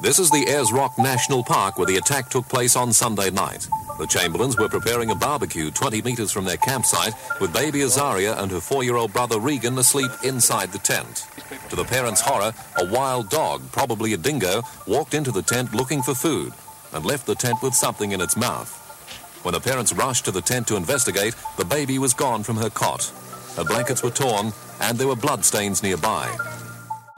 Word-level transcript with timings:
This 0.00 0.20
is 0.20 0.30
the 0.30 0.46
Ayers 0.48 0.72
Rock 0.72 0.96
National 0.96 1.42
Park 1.42 1.76
where 1.76 1.86
the 1.86 1.96
attack 1.96 2.30
took 2.30 2.48
place 2.48 2.76
on 2.76 2.92
Sunday 2.92 3.30
night. 3.30 3.66
The 3.98 4.06
Chamberlains 4.06 4.56
were 4.56 4.68
preparing 4.68 5.10
a 5.10 5.14
barbecue 5.16 5.72
20 5.72 6.02
metres 6.02 6.30
from 6.30 6.44
their 6.44 6.56
campsite 6.56 7.14
with 7.40 7.52
baby 7.52 7.80
Azaria 7.80 8.38
and 8.38 8.48
her 8.52 8.60
four 8.60 8.84
year 8.84 8.94
old 8.94 9.12
brother 9.12 9.40
Regan 9.40 9.76
asleep 9.76 10.12
inside 10.22 10.70
the 10.70 10.78
tent. 10.78 11.26
To 11.70 11.74
the 11.74 11.82
parents' 11.82 12.20
horror, 12.20 12.52
a 12.76 12.86
wild 12.92 13.28
dog, 13.28 13.60
probably 13.72 14.12
a 14.12 14.16
dingo, 14.16 14.62
walked 14.86 15.14
into 15.14 15.32
the 15.32 15.42
tent 15.42 15.74
looking 15.74 16.00
for 16.02 16.14
food 16.14 16.52
and 16.92 17.04
left 17.04 17.26
the 17.26 17.34
tent 17.34 17.60
with 17.60 17.74
something 17.74 18.12
in 18.12 18.20
its 18.20 18.36
mouth. 18.36 18.70
When 19.42 19.54
the 19.54 19.60
parents 19.60 19.92
rushed 19.92 20.24
to 20.26 20.30
the 20.30 20.40
tent 20.40 20.68
to 20.68 20.76
investigate, 20.76 21.34
the 21.56 21.64
baby 21.64 21.98
was 21.98 22.14
gone 22.14 22.44
from 22.44 22.58
her 22.58 22.70
cot. 22.70 23.12
Her 23.56 23.64
blankets 23.64 24.04
were 24.04 24.10
torn 24.10 24.52
and 24.80 24.96
there 24.96 25.08
were 25.08 25.16
bloodstains 25.16 25.82
nearby. 25.82 26.32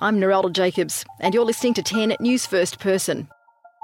I'm 0.03 0.19
Narelda 0.19 0.51
Jacobs, 0.51 1.05
and 1.19 1.34
you're 1.34 1.45
listening 1.45 1.75
to 1.75 1.83
10 1.83 2.17
News 2.20 2.47
First 2.47 2.79
Person. 2.79 3.29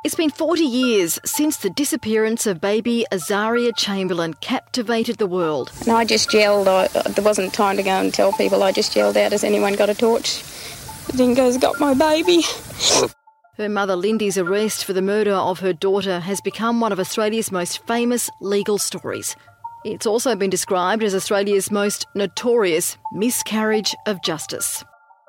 It's 0.03 0.15
been 0.15 0.31
40 0.31 0.63
years 0.63 1.21
since 1.27 1.59
the 1.59 1.69
disappearance 1.69 2.47
of 2.47 2.59
baby 2.59 3.05
Azaria 3.13 3.77
Chamberlain 3.77 4.33
captivated 4.41 5.19
the 5.19 5.27
world. 5.27 5.71
And 5.81 5.91
I 5.91 6.07
just 6.07 6.33
yelled. 6.33 6.69
I, 6.69 6.87
uh, 6.95 7.03
there 7.03 7.23
wasn't 7.23 7.53
time 7.53 7.77
to 7.77 7.83
go 7.83 7.91
and 7.91 8.15
tell 8.15 8.33
people. 8.33 8.63
I 8.63 8.73
just 8.73 8.97
yelled 8.97 9.19
out, 9.19 9.33
"Has 9.33 9.45
anyone 9.45 9.75
got 9.75 9.91
a 9.91 9.95
torch?" 9.95 10.43
The 11.09 11.19
dingo's 11.19 11.59
got 11.59 11.79
my 11.79 11.93
baby. 11.93 12.45
Her 13.59 13.69
mother 13.69 13.95
Lindy's 13.95 14.39
arrest 14.39 14.87
for 14.87 14.95
the 14.95 15.03
murder 15.03 15.35
of 15.35 15.61
her 15.61 15.75
daughter 15.75 16.21
has 16.21 16.41
become 16.41 16.81
one 16.81 16.93
of 16.93 16.99
Australia's 16.99 17.53
most 17.53 17.87
famous 17.87 18.31
legal 18.41 18.79
stories. 18.79 19.37
It's 19.85 20.07
also 20.07 20.35
been 20.35 20.49
described 20.49 21.03
as 21.03 21.15
Australia's 21.15 21.71
most 21.71 22.07
notorious 22.15 22.97
miscarriage 23.13 23.95
of 24.07 24.23
justice. 24.23 24.83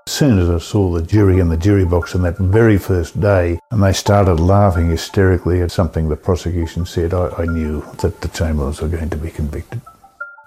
As 0.07 0.13
soon 0.13 0.39
as 0.39 0.49
I 0.49 0.57
saw 0.59 0.89
the 0.89 1.01
jury 1.01 1.39
in 1.39 1.49
the 1.49 1.57
jury 1.57 1.83
box 1.83 2.15
on 2.15 2.21
that 2.21 2.37
very 2.37 2.77
first 2.77 3.19
day, 3.19 3.59
and 3.71 3.83
they 3.83 3.91
started 3.91 4.39
laughing 4.39 4.89
hysterically 4.89 5.59
at 5.59 5.69
something 5.69 6.07
the 6.07 6.15
prosecution 6.15 6.85
said, 6.85 7.13
I, 7.13 7.27
I 7.37 7.43
knew 7.43 7.81
that 7.97 8.21
the 8.21 8.29
Chamberlains 8.29 8.81
were 8.81 8.87
going 8.87 9.09
to 9.09 9.17
be 9.17 9.29
convicted. 9.29 9.81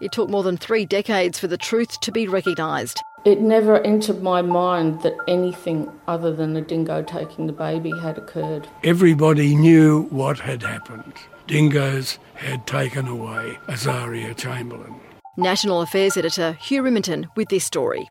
It 0.00 0.12
took 0.12 0.30
more 0.30 0.42
than 0.42 0.56
three 0.56 0.86
decades 0.86 1.38
for 1.38 1.46
the 1.46 1.58
truth 1.58 2.00
to 2.00 2.10
be 2.10 2.26
recognised. 2.26 3.02
It 3.26 3.42
never 3.42 3.82
entered 3.82 4.22
my 4.22 4.40
mind 4.40 5.02
that 5.02 5.14
anything 5.28 5.92
other 6.08 6.34
than 6.34 6.56
a 6.56 6.62
dingo 6.62 7.02
taking 7.02 7.46
the 7.46 7.52
baby 7.52 7.92
had 8.00 8.16
occurred. 8.16 8.66
Everybody 8.82 9.54
knew 9.54 10.04
what 10.04 10.38
had 10.38 10.62
happened. 10.62 11.12
Dingoes 11.46 12.18
had 12.32 12.66
taken 12.66 13.06
away 13.06 13.58
Azaria 13.66 14.34
Chamberlain. 14.34 14.94
National 15.36 15.82
Affairs 15.82 16.16
Editor 16.16 16.52
Hugh 16.52 16.82
Riminton 16.82 17.26
with 17.36 17.50
this 17.50 17.64
story. 17.64 18.08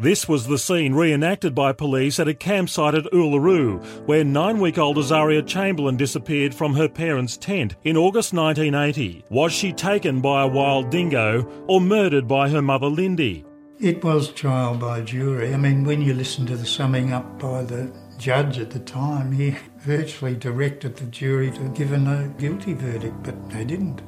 This 0.00 0.28
was 0.28 0.46
the 0.46 0.58
scene 0.58 0.94
reenacted 0.94 1.56
by 1.56 1.72
police 1.72 2.20
at 2.20 2.28
a 2.28 2.34
campsite 2.34 2.94
at 2.94 3.12
Uluru, 3.12 3.82
where 4.06 4.22
nine 4.22 4.60
week 4.60 4.78
old 4.78 4.96
Azaria 4.96 5.44
Chamberlain 5.44 5.96
disappeared 5.96 6.54
from 6.54 6.72
her 6.76 6.88
parents' 6.88 7.36
tent 7.36 7.74
in 7.82 7.96
August 7.96 8.32
1980. 8.32 9.24
Was 9.28 9.52
she 9.52 9.72
taken 9.72 10.20
by 10.20 10.42
a 10.42 10.46
wild 10.46 10.90
dingo 10.90 11.44
or 11.66 11.80
murdered 11.80 12.28
by 12.28 12.48
her 12.48 12.62
mother 12.62 12.86
Lindy? 12.86 13.44
It 13.80 14.04
was 14.04 14.28
trial 14.30 14.76
by 14.76 15.00
jury. 15.00 15.52
I 15.52 15.56
mean, 15.56 15.82
when 15.82 16.00
you 16.00 16.14
listen 16.14 16.46
to 16.46 16.56
the 16.56 16.64
summing 16.64 17.12
up 17.12 17.40
by 17.40 17.64
the 17.64 17.90
judge 18.18 18.60
at 18.60 18.70
the 18.70 18.78
time, 18.78 19.32
he 19.32 19.56
virtually 19.78 20.36
directed 20.36 20.94
the 20.94 21.06
jury 21.06 21.50
to 21.50 21.68
give 21.70 21.90
a 21.90 21.98
no 21.98 22.28
guilty 22.38 22.74
verdict, 22.74 23.16
but 23.24 23.50
they 23.50 23.64
didn't. 23.64 24.00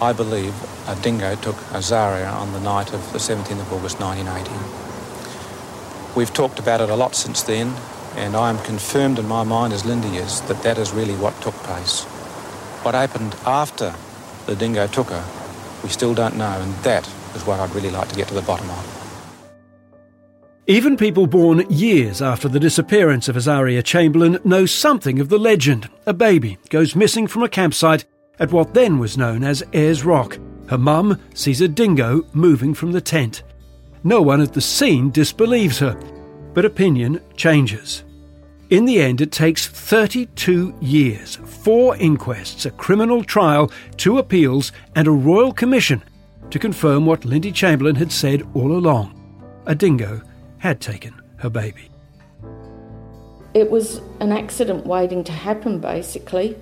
I 0.00 0.12
believe 0.12 0.54
a 0.88 0.96
dingo 0.96 1.36
took 1.36 1.54
Azaria 1.70 2.32
on 2.32 2.52
the 2.52 2.60
night 2.60 2.92
of 2.92 3.12
the 3.12 3.18
17th 3.18 3.60
of 3.60 3.72
August 3.72 4.00
1980. 4.00 4.95
We've 6.16 6.32
talked 6.32 6.58
about 6.58 6.80
it 6.80 6.88
a 6.88 6.96
lot 6.96 7.14
since 7.14 7.42
then, 7.42 7.74
and 8.14 8.34
I 8.34 8.48
am 8.48 8.58
confirmed 8.64 9.18
in 9.18 9.28
my 9.28 9.44
mind, 9.44 9.74
as 9.74 9.84
Lindy 9.84 10.16
is, 10.16 10.40
that 10.42 10.62
that 10.62 10.78
is 10.78 10.92
really 10.92 11.14
what 11.14 11.38
took 11.42 11.52
place. 11.56 12.04
What 12.84 12.94
happened 12.94 13.36
after 13.44 13.94
the 14.46 14.56
dingo 14.56 14.86
took 14.86 15.10
her, 15.10 15.24
we 15.82 15.90
still 15.90 16.14
don't 16.14 16.38
know, 16.38 16.58
and 16.58 16.74
that 16.76 17.06
is 17.34 17.44
what 17.44 17.60
I'd 17.60 17.74
really 17.74 17.90
like 17.90 18.08
to 18.08 18.16
get 18.16 18.28
to 18.28 18.34
the 18.34 18.40
bottom 18.40 18.70
of. 18.70 19.42
Even 20.66 20.96
people 20.96 21.26
born 21.26 21.66
years 21.68 22.22
after 22.22 22.48
the 22.48 22.58
disappearance 22.58 23.28
of 23.28 23.36
Azaria 23.36 23.84
Chamberlain 23.84 24.38
know 24.42 24.64
something 24.64 25.20
of 25.20 25.28
the 25.28 25.38
legend. 25.38 25.90
A 26.06 26.14
baby 26.14 26.56
goes 26.70 26.96
missing 26.96 27.26
from 27.26 27.42
a 27.42 27.48
campsite 27.48 28.06
at 28.38 28.52
what 28.52 28.72
then 28.72 28.98
was 28.98 29.18
known 29.18 29.44
as 29.44 29.62
Ayers 29.74 30.02
Rock. 30.02 30.38
Her 30.68 30.78
mum 30.78 31.20
sees 31.34 31.60
a 31.60 31.68
dingo 31.68 32.26
moving 32.32 32.72
from 32.72 32.92
the 32.92 33.02
tent. 33.02 33.42
No 34.06 34.22
one 34.22 34.40
at 34.40 34.52
the 34.52 34.60
scene 34.60 35.10
disbelieves 35.10 35.80
her, 35.80 35.98
but 36.54 36.64
opinion 36.64 37.20
changes. 37.34 38.04
In 38.70 38.84
the 38.84 39.02
end, 39.02 39.20
it 39.20 39.32
takes 39.32 39.66
32 39.66 40.76
years, 40.80 41.34
four 41.34 41.96
inquests, 41.96 42.66
a 42.66 42.70
criminal 42.70 43.24
trial, 43.24 43.68
two 43.96 44.18
appeals, 44.18 44.70
and 44.94 45.08
a 45.08 45.10
royal 45.10 45.52
commission 45.52 46.04
to 46.50 46.58
confirm 46.60 47.04
what 47.04 47.24
Lindy 47.24 47.50
Chamberlain 47.50 47.96
had 47.96 48.12
said 48.12 48.46
all 48.54 48.70
along. 48.70 49.12
A 49.66 49.74
dingo 49.74 50.22
had 50.58 50.80
taken 50.80 51.20
her 51.38 51.50
baby. 51.50 51.90
It 53.54 53.68
was 53.72 54.00
an 54.20 54.30
accident 54.30 54.86
waiting 54.86 55.24
to 55.24 55.32
happen, 55.32 55.80
basically, 55.80 56.56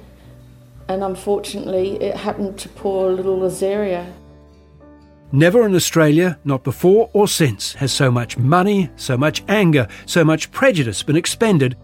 and 0.89 1.05
unfortunately, 1.05 2.03
it 2.03 2.17
happened 2.17 2.59
to 2.61 2.71
poor 2.71 3.13
little 3.13 3.41
Azaria. 3.41 4.11
Never 5.35 5.67
in 5.67 5.75
Australia, 5.75 6.39
not 6.45 6.63
before 6.63 7.11
or 7.13 7.27
since, 7.27 7.73
has 7.73 7.91
so 7.93 8.09
much 8.09 8.39
money, 8.39 8.89
so 8.95 9.17
much 9.17 9.43
anger, 9.49 9.89
so 10.07 10.23
much 10.25 10.53
prejudice 10.53 11.03
been 11.03 11.17
expended 11.17 11.77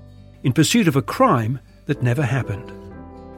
in 0.45 0.53
pursuit 0.53 0.87
of 0.87 0.95
a 0.95 1.03
crime 1.03 1.59
that 1.87 2.01
never 2.01 2.23
happened. 2.23 2.71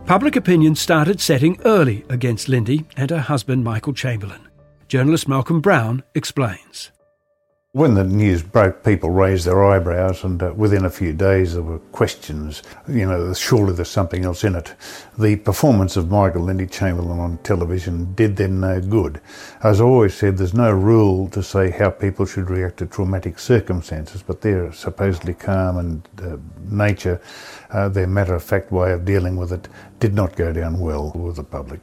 Public 0.04 0.36
opinion 0.36 0.74
started 0.74 1.18
setting 1.18 1.58
early 1.64 2.04
against 2.10 2.50
Lindy 2.50 2.84
and 2.94 3.08
her 3.08 3.20
husband 3.20 3.64
Michael 3.64 3.94
Chamberlain. 3.94 4.46
Journalist 4.86 5.28
Malcolm 5.28 5.62
Brown 5.62 6.02
explains. 6.14 6.90
When 7.74 7.94
the 7.94 8.04
news 8.04 8.42
broke, 8.42 8.84
people 8.84 9.08
raised 9.08 9.46
their 9.46 9.64
eyebrows, 9.64 10.24
and 10.24 10.42
uh, 10.42 10.52
within 10.54 10.84
a 10.84 10.90
few 10.90 11.14
days 11.14 11.54
there 11.54 11.62
were 11.62 11.78
questions. 11.78 12.62
You 12.86 13.06
know, 13.06 13.32
surely 13.32 13.72
there's 13.72 13.88
something 13.88 14.26
else 14.26 14.44
in 14.44 14.56
it. 14.56 14.74
The 15.18 15.36
performance 15.36 15.96
of 15.96 16.10
Michael 16.10 16.42
Lindy 16.42 16.66
Chamberlain 16.66 17.18
on 17.18 17.38
television 17.38 18.12
did 18.12 18.36
them 18.36 18.60
no 18.60 18.78
good. 18.78 19.22
As 19.62 19.80
I 19.80 19.84
always 19.84 20.12
said, 20.12 20.36
there's 20.36 20.52
no 20.52 20.70
rule 20.70 21.30
to 21.30 21.42
say 21.42 21.70
how 21.70 21.88
people 21.88 22.26
should 22.26 22.50
react 22.50 22.76
to 22.80 22.86
traumatic 22.86 23.38
circumstances, 23.38 24.22
but 24.22 24.42
their 24.42 24.70
supposedly 24.74 25.32
calm 25.32 25.78
and 25.78 26.08
uh, 26.22 26.36
nature, 26.68 27.22
uh, 27.70 27.88
their 27.88 28.06
matter 28.06 28.34
of 28.34 28.44
fact 28.44 28.70
way 28.70 28.92
of 28.92 29.06
dealing 29.06 29.36
with 29.36 29.50
it, 29.50 29.66
did 29.98 30.12
not 30.12 30.36
go 30.36 30.52
down 30.52 30.78
well 30.78 31.10
with 31.14 31.36
the 31.36 31.42
public. 31.42 31.80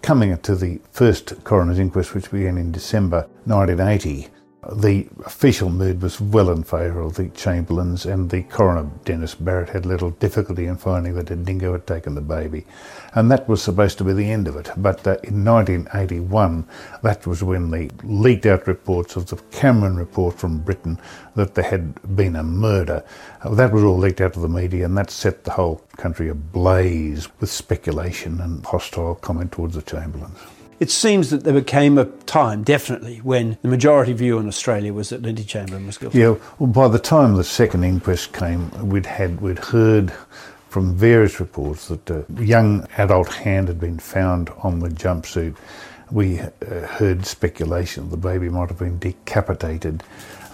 Coming 0.00 0.38
to 0.38 0.54
the 0.54 0.80
first 0.92 1.42
coroner's 1.42 1.80
inquest, 1.80 2.14
which 2.14 2.30
began 2.30 2.56
in 2.56 2.70
December 2.70 3.26
1980, 3.46 4.28
the 4.70 5.08
official 5.24 5.70
mood 5.70 6.00
was 6.00 6.20
well 6.20 6.48
in 6.48 6.62
favour 6.62 7.00
of 7.00 7.14
the 7.16 7.28
Chamberlains, 7.30 8.06
and 8.06 8.30
the 8.30 8.44
coroner, 8.44 8.88
Denis 9.04 9.34
Barritt, 9.34 9.70
had 9.70 9.84
little 9.84 10.10
difficulty 10.10 10.66
in 10.66 10.76
finding 10.76 11.14
that 11.16 11.32
a 11.32 11.36
dingo 11.36 11.72
had 11.72 11.84
taken 11.84 12.14
the 12.14 12.20
baby. 12.20 12.64
And 13.14 13.28
that 13.32 13.48
was 13.48 13.60
supposed 13.60 13.98
to 13.98 14.04
be 14.04 14.12
the 14.12 14.30
end 14.30 14.46
of 14.46 14.54
it. 14.54 14.70
But 14.76 15.04
uh, 15.04 15.18
in 15.24 15.44
1981, 15.44 16.64
that 17.02 17.26
was 17.26 17.42
when 17.42 17.72
the 17.72 17.90
leaked 18.04 18.46
out 18.46 18.68
reports 18.68 19.16
of 19.16 19.26
the 19.26 19.36
Cameron 19.50 19.96
report 19.96 20.38
from 20.38 20.58
Britain 20.58 20.96
that 21.34 21.56
there 21.56 21.64
had 21.64 22.16
been 22.16 22.36
a 22.36 22.44
murder. 22.44 23.04
Uh, 23.42 23.54
that 23.56 23.72
was 23.72 23.82
all 23.82 23.98
leaked 23.98 24.20
out 24.20 24.34
to 24.34 24.40
the 24.40 24.48
media, 24.48 24.84
and 24.84 24.96
that 24.96 25.10
set 25.10 25.42
the 25.42 25.50
whole 25.50 25.82
country 25.96 26.28
ablaze 26.28 27.28
with 27.40 27.50
speculation 27.50 28.40
and 28.40 28.64
hostile 28.64 29.16
comment 29.16 29.50
towards 29.50 29.74
the 29.74 29.82
Chamberlains. 29.82 30.38
It 30.82 30.90
seems 30.90 31.30
that 31.30 31.44
there 31.44 31.54
became 31.54 31.96
a 31.96 32.06
time, 32.26 32.64
definitely, 32.64 33.18
when 33.18 33.56
the 33.62 33.68
majority 33.68 34.12
view 34.14 34.40
in 34.40 34.48
Australia 34.48 34.92
was 34.92 35.10
that 35.10 35.22
Lindy 35.22 35.44
Chamberlain 35.44 35.86
was 35.86 35.96
guilty. 35.96 36.18
Yeah, 36.18 36.34
well, 36.58 36.70
by 36.72 36.88
the 36.88 36.98
time 36.98 37.36
the 37.36 37.44
second 37.44 37.84
inquest 37.84 38.32
came, 38.32 38.68
we'd 38.88 39.06
had 39.06 39.40
we'd 39.40 39.60
heard 39.60 40.12
from 40.70 40.96
various 40.96 41.38
reports 41.38 41.86
that 41.86 42.10
a 42.10 42.24
young 42.42 42.84
adult 42.98 43.32
hand 43.32 43.68
had 43.68 43.78
been 43.78 44.00
found 44.00 44.50
on 44.64 44.80
the 44.80 44.88
jumpsuit. 44.88 45.54
We 46.10 46.40
uh, 46.40 46.48
heard 46.88 47.26
speculation 47.26 48.10
the 48.10 48.16
baby 48.16 48.48
might 48.48 48.68
have 48.68 48.80
been 48.80 48.98
decapitated. 48.98 50.02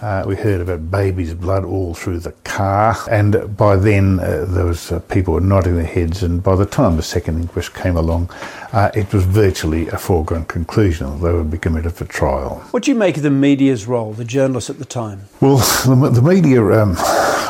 Uh, 0.01 0.23
we 0.25 0.33
heard 0.33 0.61
about 0.61 0.89
baby's 0.89 1.33
blood 1.33 1.65
all 1.65 1.93
through 1.93 2.19
the 2.19 2.31
car, 2.45 2.95
and 3.11 3.57
by 3.57 3.75
then 3.75 4.17
uh, 4.21 4.45
there 4.47 4.63
was 4.63 4.93
uh, 4.93 4.99
people 4.99 5.33
were 5.33 5.41
nodding 5.41 5.75
their 5.75 5.85
heads. 5.85 6.23
And 6.23 6.41
by 6.41 6.55
the 6.55 6.65
time 6.65 6.95
the 6.95 7.03
second 7.03 7.41
inquest 7.41 7.73
came 7.73 7.97
along, 7.97 8.29
uh, 8.71 8.91
it 8.95 9.13
was 9.13 9.25
virtually 9.25 9.89
a 9.89 9.97
foregone 9.97 10.45
conclusion 10.45 11.09
that 11.09 11.27
they 11.27 11.33
would 11.33 11.51
be 11.51 11.57
committed 11.57 11.91
for 11.91 12.05
trial. 12.05 12.63
What 12.71 12.83
do 12.83 12.91
you 12.91 12.97
make 12.97 13.17
of 13.17 13.23
the 13.23 13.29
media's 13.29 13.87
role, 13.87 14.13
the 14.13 14.23
journalists 14.23 14.69
at 14.69 14.79
the 14.79 14.85
time? 14.85 15.23
Well, 15.41 15.57
the, 15.85 16.09
the 16.09 16.21
media 16.21 16.63
um, 16.63 16.95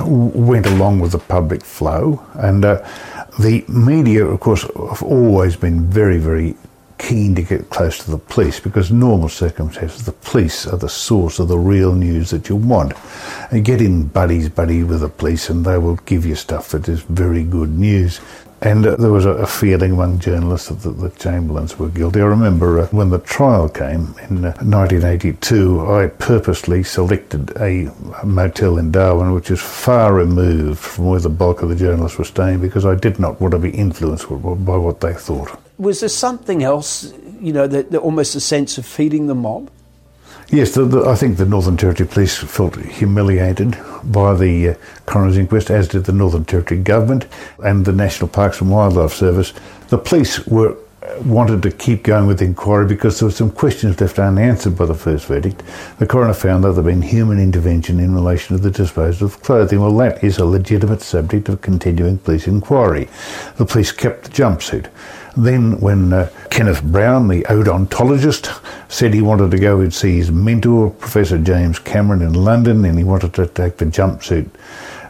went 0.01 0.65
along 0.65 1.01
with 1.01 1.11
the 1.11 1.19
public 1.19 1.63
flow, 1.63 2.25
and 2.33 2.65
uh, 2.65 2.83
the 3.39 3.63
media, 3.67 4.25
of 4.25 4.39
course, 4.39 4.63
have 4.63 5.03
always 5.03 5.55
been 5.55 5.85
very, 5.85 6.17
very 6.17 6.55
keen 6.99 7.33
to 7.33 7.41
get 7.41 7.69
close 7.69 7.97
to 7.97 8.11
the 8.11 8.17
police 8.17 8.59
because 8.59 8.91
normal 8.91 9.29
circumstances 9.29 10.05
the 10.05 10.11
police 10.11 10.67
are 10.67 10.77
the 10.77 10.89
source 10.89 11.39
of 11.39 11.47
the 11.47 11.57
real 11.57 11.95
news 11.95 12.29
that 12.29 12.49
you 12.49 12.55
want. 12.55 12.93
And 13.51 13.65
get 13.65 13.81
in 13.81 14.03
buddies 14.03 14.49
buddy 14.49 14.83
with 14.83 14.99
the 14.99 15.09
police 15.09 15.49
and 15.49 15.65
they 15.65 15.77
will 15.79 15.95
give 16.05 16.25
you 16.25 16.35
stuff 16.35 16.69
that 16.69 16.87
is 16.87 17.01
very 17.01 17.43
good 17.43 17.71
news. 17.77 18.19
And 18.61 18.85
uh, 18.85 18.95
there 18.97 19.11
was 19.11 19.25
a, 19.25 19.31
a, 19.31 19.47
feeling 19.47 19.93
among 19.93 20.19
journalists 20.19 20.67
that 20.67 20.89
the, 20.89 21.09
Chamberlains 21.11 21.79
were 21.79 21.87
guilty. 21.87 22.19
I 22.19 22.25
remember 22.25 22.79
uh, 22.79 22.87
when 22.87 23.09
the 23.09 23.19
trial 23.19 23.69
came 23.69 24.15
in 24.29 24.43
uh, 24.43 24.51
1982, 24.59 25.89
I 25.89 26.07
purposely 26.07 26.83
selected 26.83 27.51
a, 27.57 27.89
a 28.21 28.25
motel 28.25 28.77
in 28.77 28.91
Darwin 28.91 29.33
which 29.33 29.49
is 29.49 29.61
far 29.61 30.13
removed 30.13 30.79
from 30.79 31.05
where 31.05 31.19
the 31.21 31.29
bulk 31.29 31.61
of 31.61 31.69
the 31.69 31.75
journalists 31.75 32.17
were 32.17 32.25
staying 32.25 32.59
because 32.59 32.85
I 32.85 32.95
did 32.95 33.17
not 33.17 33.39
want 33.39 33.53
to 33.53 33.59
be 33.59 33.69
influenced 33.69 34.27
by 34.27 34.77
what 34.77 34.99
they 34.99 35.13
thought 35.13 35.57
was 35.79 36.01
there 36.01 36.09
something 36.09 36.61
else, 36.61 37.13
you 37.39 37.53
know, 37.53 37.65
that, 37.65 37.89
that 37.91 37.99
almost 37.99 38.35
a 38.35 38.39
sense 38.39 38.77
of 38.77 38.85
feeding 38.85 39.27
the 39.27 39.33
mob? 39.33 39.71
Yes, 40.51 40.71
the, 40.73 40.83
the, 40.83 41.07
I 41.07 41.13
think 41.13 41.37
the 41.37 41.45
Northern 41.45 41.77
Territory 41.77 42.09
Police 42.09 42.35
felt 42.35 42.75
humiliated 42.75 43.77
by 44.03 44.33
the 44.33 44.69
uh, 44.69 44.73
coroner's 45.05 45.37
inquest, 45.37 45.69
as 45.69 45.87
did 45.87 46.05
the 46.05 46.11
Northern 46.11 46.43
Territory 46.43 46.81
government 46.81 47.27
and 47.63 47.85
the 47.85 47.91
National 47.91 48.27
Parks 48.27 48.59
and 48.59 48.71
Wildlife 48.71 49.13
Service. 49.13 49.53
The 49.89 49.99
police 49.99 50.47
were 50.47 50.75
wanted 51.25 51.61
to 51.63 51.71
keep 51.71 52.03
going 52.03 52.27
with 52.27 52.39
the 52.39 52.45
inquiry 52.45 52.85
because 52.85 53.19
there 53.19 53.27
were 53.27 53.33
some 53.33 53.51
questions 53.51 53.99
left 53.99 54.19
unanswered 54.19 54.77
by 54.77 54.85
the 54.85 54.93
first 54.93 55.25
verdict. 55.25 55.63
The 55.97 56.07
coroner 56.07 56.33
found 56.33 56.63
that 56.63 56.73
there 56.73 56.83
had 56.83 56.93
been 56.93 57.01
human 57.01 57.39
intervention 57.39 57.99
in 57.99 58.13
relation 58.13 58.55
to 58.55 58.61
the 58.61 58.71
disposal 58.71 59.27
of 59.27 59.41
clothing. 59.41 59.81
Well, 59.81 59.95
that 59.97 60.23
is 60.23 60.37
a 60.37 60.45
legitimate 60.45 61.01
subject 61.01 61.49
of 61.49 61.61
continuing 61.61 62.17
police 62.19 62.47
inquiry. 62.47 63.09
The 63.57 63.65
police 63.65 63.91
kept 63.91 64.23
the 64.25 64.29
jumpsuit. 64.29 64.89
Then, 65.37 65.79
when 65.79 66.11
uh, 66.11 66.29
Kenneth 66.49 66.83
Brown, 66.83 67.27
the 67.27 67.43
odontologist, 67.43 68.61
said 68.91 69.13
he 69.13 69.21
wanted 69.21 69.51
to 69.51 69.59
go 69.59 69.79
and 69.79 69.93
see 69.93 70.17
his 70.17 70.31
mentor, 70.31 70.89
Professor 70.89 71.37
James 71.37 71.79
Cameron, 71.79 72.21
in 72.21 72.33
London, 72.33 72.83
and 72.83 72.97
he 72.97 73.03
wanted 73.03 73.33
to 73.35 73.47
take 73.47 73.77
the 73.77 73.85
jumpsuit 73.85 74.49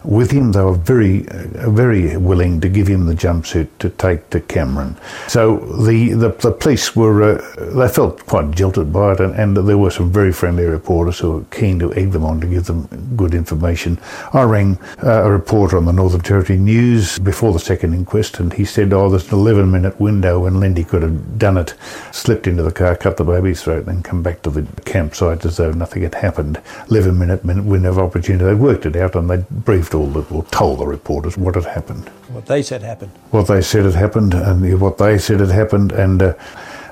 with 0.03 0.31
him. 0.31 0.51
They 0.51 0.61
were 0.61 0.73
very, 0.73 1.27
uh, 1.29 1.69
very 1.69 2.17
willing 2.17 2.61
to 2.61 2.69
give 2.69 2.87
him 2.87 3.05
the 3.05 3.13
jumpsuit 3.13 3.67
to 3.79 3.89
take 3.89 4.29
to 4.31 4.39
Cameron. 4.41 4.97
So 5.27 5.57
the, 5.57 6.13
the, 6.13 6.29
the 6.29 6.51
police 6.51 6.95
were, 6.95 7.37
uh, 7.37 7.75
they 7.75 7.87
felt 7.87 8.25
quite 8.25 8.51
jilted 8.51 8.91
by 8.93 9.13
it, 9.13 9.19
and, 9.19 9.33
and, 9.35 9.59
there 9.59 9.77
were 9.77 9.91
some 9.91 10.11
very 10.11 10.31
friendly 10.31 10.63
reporters 10.63 11.19
who 11.19 11.31
were 11.31 11.43
keen 11.51 11.79
to 11.79 11.93
egg 11.93 12.11
them 12.11 12.23
on 12.23 12.39
to 12.39 12.47
give 12.47 12.65
them 12.65 12.87
good 13.17 13.33
information. 13.33 13.99
I 14.33 14.43
rang 14.43 14.77
uh, 15.03 15.23
a 15.23 15.29
reporter 15.29 15.77
on 15.77 15.85
the 15.85 15.91
Northern 15.91 16.21
Territory 16.21 16.57
News 16.57 17.19
before 17.19 17.51
the 17.51 17.59
second 17.59 17.93
inquest, 17.93 18.39
and 18.39 18.53
he 18.53 18.63
said, 18.63 18.93
oh, 18.93 19.09
there's 19.09 19.31
an 19.31 19.37
11 19.37 19.69
minute 19.69 19.99
window 19.99 20.39
when 20.39 20.59
Lindy 20.59 20.83
could 20.83 21.01
have 21.01 21.37
done 21.37 21.57
it, 21.57 21.73
slipped 22.11 22.47
into 22.47 22.63
the 22.63 22.71
car, 22.71 22.95
cut 22.95 23.17
the 23.17 23.23
baby's 23.25 23.61
throat, 23.61 23.79
and 23.79 23.87
then 23.87 24.03
come 24.03 24.23
back 24.23 24.41
to 24.43 24.49
the 24.49 24.65
campsite 24.83 25.45
as 25.45 25.57
though 25.57 25.71
nothing 25.71 26.03
had 26.03 26.15
happened. 26.15 26.61
11 26.89 27.17
minute 27.17 27.43
window 27.43 27.89
of 27.89 27.99
opportunity. 27.99 28.45
They 28.45 28.53
worked 28.53 28.85
it 28.85 28.95
out 28.95 29.15
and 29.15 29.29
they 29.29 29.43
briefed 29.49 29.88
briefed 29.89 29.93
all 29.95 30.21
the, 30.21 30.35
or 30.35 30.43
told 30.45 30.79
the 30.79 30.85
reporters 30.85 31.37
what 31.37 31.55
had 31.55 31.65
happened. 31.65 32.09
What 32.29 32.45
they 32.45 32.61
said 32.61 32.81
happened. 32.81 33.11
What 33.31 33.47
they 33.47 33.61
said 33.61 33.85
had 33.85 33.95
happened, 33.95 34.33
and 34.33 34.81
what 34.81 34.97
they 34.97 35.17
said 35.17 35.39
had 35.39 35.49
happened, 35.49 35.91
and 35.91 36.21
uh, 36.21 36.33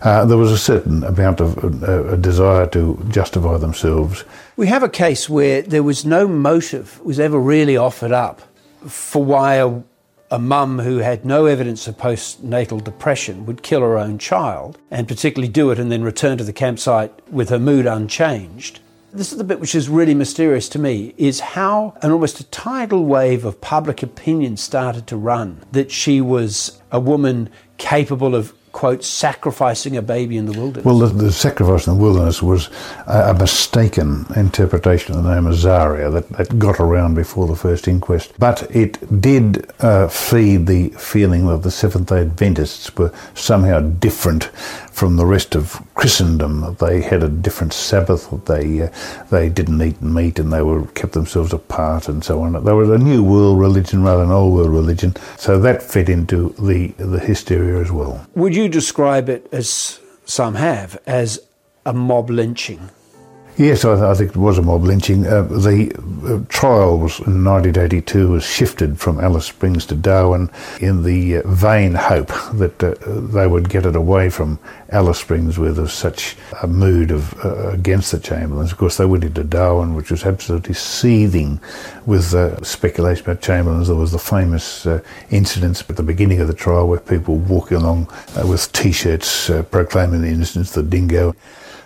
uh, 0.02 0.26
there 0.26 0.38
was 0.38 0.52
a 0.52 0.58
certain 0.58 1.04
amount 1.04 1.42
of 1.42 1.58
uh, 1.84 2.14
a 2.14 2.18
desire 2.18 2.68
to 2.68 3.04
justify 3.10 3.58
themselves. 3.58 4.24
We 4.56 4.68
have 4.68 4.84
a 4.84 4.90
case 4.90 5.30
where 5.30 5.62
there 5.62 5.84
was 5.84 6.06
no 6.06 6.28
motive 6.28 7.00
was 7.04 7.20
ever 7.20 7.40
really 7.40 7.78
offered 7.78 8.12
up 8.12 8.42
for 8.88 9.24
why 9.24 9.56
a, 9.56 9.82
a 10.32 10.40
mum 10.40 10.80
who 10.80 10.98
had 10.98 11.26
no 11.26 11.46
evidence 11.46 11.88
of 11.88 11.98
postnatal 11.98 12.84
depression 12.84 13.46
would 13.46 13.64
kill 13.64 13.82
her 13.82 13.98
own 13.98 14.18
child, 14.18 14.78
and 14.92 15.08
particularly 15.08 15.52
do 15.52 15.72
it 15.72 15.80
and 15.80 15.92
then 15.92 16.04
return 16.04 16.38
to 16.38 16.44
the 16.44 16.54
campsite 16.54 17.12
with 17.32 17.50
her 17.50 17.60
mood 17.60 17.86
unchanged. 17.86 18.80
This 19.14 19.32
is 19.32 19.38
the 19.38 19.44
bit 19.46 19.62
which 19.62 19.74
is 19.74 19.88
really 19.88 20.14
mysterious 20.14 20.68
to 20.70 20.80
me 20.80 21.14
is 21.18 21.40
how 21.40 21.94
an 22.02 22.12
almost 22.12 22.42
a 22.42 22.44
tidal 22.46 23.06
wave 23.06 23.46
of 23.46 23.62
public 23.62 24.04
opinion 24.04 24.58
started 24.58 25.08
to 25.08 25.16
run 25.16 25.64
that 25.72 25.92
she 25.92 26.20
was 26.20 26.82
a 26.92 27.00
woman 27.00 27.50
capable 27.78 28.36
of 28.36 28.54
quote, 28.78 29.04
sacrificing 29.04 29.98
a 29.98 30.04
baby 30.04 30.38
in 30.38 30.46
the 30.46 30.52
wilderness. 30.52 30.86
Well, 30.86 31.00
the, 31.00 31.08
the 31.08 31.32
sacrifice 31.32 31.88
in 31.88 31.96
the 31.96 32.00
wilderness 32.00 32.44
was 32.44 32.70
a, 33.08 33.32
a, 33.32 33.34
mistaken 33.34 34.28
interpretation 34.36 35.16
of 35.16 35.24
the 35.24 35.34
name 35.34 35.52
Azaria 35.52 36.14
that, 36.14 36.30
that 36.38 36.60
got 36.60 36.80
around 36.80 37.16
before 37.16 37.48
the 37.48 37.56
first 37.56 37.88
inquest. 37.88 38.34
But 38.38 38.70
it 38.70 39.20
did 39.20 39.68
uh, 39.80 40.10
feed 40.10 40.68
the 40.68 40.90
feeling 40.90 41.48
that 41.48 41.64
the 41.64 41.72
Seventh 41.72 42.10
day 42.10 42.22
Adventists 42.22 42.96
were 42.96 43.12
somehow 43.34 43.80
different 43.80 44.52
from 44.98 45.16
the 45.16 45.26
rest 45.28 45.54
of 45.54 45.80
Christendom. 45.94 46.76
They 46.80 47.02
had 47.02 47.22
a 47.22 47.30
different 47.30 47.72
Sabbath. 47.72 48.30
They 48.46 48.82
uh, 48.82 48.90
they 49.30 49.48
didn't 49.48 49.80
eat 49.80 50.02
meat 50.02 50.40
and 50.40 50.52
they 50.52 50.64
were 50.64 50.88
kept 51.00 51.14
themselves 51.14 51.54
apart 51.54 52.10
and 52.10 52.24
so 52.24 52.42
on. 52.42 52.54
They 52.64 52.74
were 52.74 52.92
a 52.92 52.98
new 52.98 53.24
world 53.24 53.60
religion 53.60 54.04
rather 54.04 54.24
than 54.24 54.32
old 54.32 54.56
world 54.56 54.72
religion. 54.72 55.16
So 55.38 55.60
that 55.60 55.84
fed 55.84 56.10
into 56.10 56.50
the 56.60 56.88
the 56.98 57.20
hysteria 57.20 57.80
as 57.80 57.92
well. 57.92 58.26
Would 58.34 58.56
you 58.56 58.67
describe 58.70 59.30
it 59.30 59.48
as 59.52 60.00
some 60.26 60.56
have 60.56 60.98
as 61.06 61.40
a 61.86 61.94
mob 61.94 62.30
lynching? 62.30 62.90
Yes, 63.58 63.86
I, 63.86 64.12
I, 64.12 64.14
think 64.14 64.30
it 64.30 64.38
was 64.38 64.60
a 64.60 64.62
mob 64.62 64.84
lynching. 64.84 65.26
Uh, 65.26 65.42
the 65.42 65.92
uh, 66.24 66.46
trial 66.48 67.00
was 67.00 67.18
in 67.22 67.44
1982 67.44 68.30
was 68.30 68.46
shifted 68.46 69.00
from 69.00 69.20
Alice 69.20 69.48
Springs 69.48 69.88
to 69.88 69.96
Darwin 69.96 70.52
in 70.80 71.02
the 71.02 71.38
uh, 71.38 71.48
vain 71.48 71.96
hope 71.96 72.28
that 72.54 72.84
uh, 72.84 72.94
they 73.34 73.48
would 73.48 73.68
get 73.68 73.88
it 73.88 73.96
away 73.96 74.30
from 74.30 74.60
Alice 74.90 75.18
Springs, 75.18 75.58
where 75.58 75.72
there's 75.72 75.92
such 75.92 76.38
a 76.62 76.68
mood 76.68 77.10
of 77.10 77.34
uh, 77.44 77.70
against 77.70 78.12
the 78.12 78.20
Chamberlains. 78.20 78.72
Of 78.72 78.78
course, 78.78 78.98
they 78.98 79.06
went 79.06 79.24
into 79.24 79.44
Darwin, 79.44 79.96
which 79.96 80.12
was 80.12 80.24
absolutely 80.24 80.76
seething 80.76 81.60
with 82.06 82.36
uh, 82.36 82.64
speculation 82.64 83.26
about 83.26 83.42
Chamberlains. 83.42 83.88
There 83.88 83.98
was 83.98 84.12
the 84.12 84.20
famous 84.20 84.86
incidents 85.32 85.84
at 85.90 85.96
the 85.96 86.04
beginning 86.04 86.42
of 86.42 86.48
the 86.48 86.54
trial 86.54 86.88
where 86.88 87.00
people 87.00 87.38
walking 87.38 87.78
along 87.78 88.08
with 88.46 88.72
T-shirts 88.72 89.50
proclaiming 89.72 90.22
the 90.22 90.28
innocence 90.28 90.78
of 90.78 90.86
the 90.86 90.92
dingo. 90.92 91.34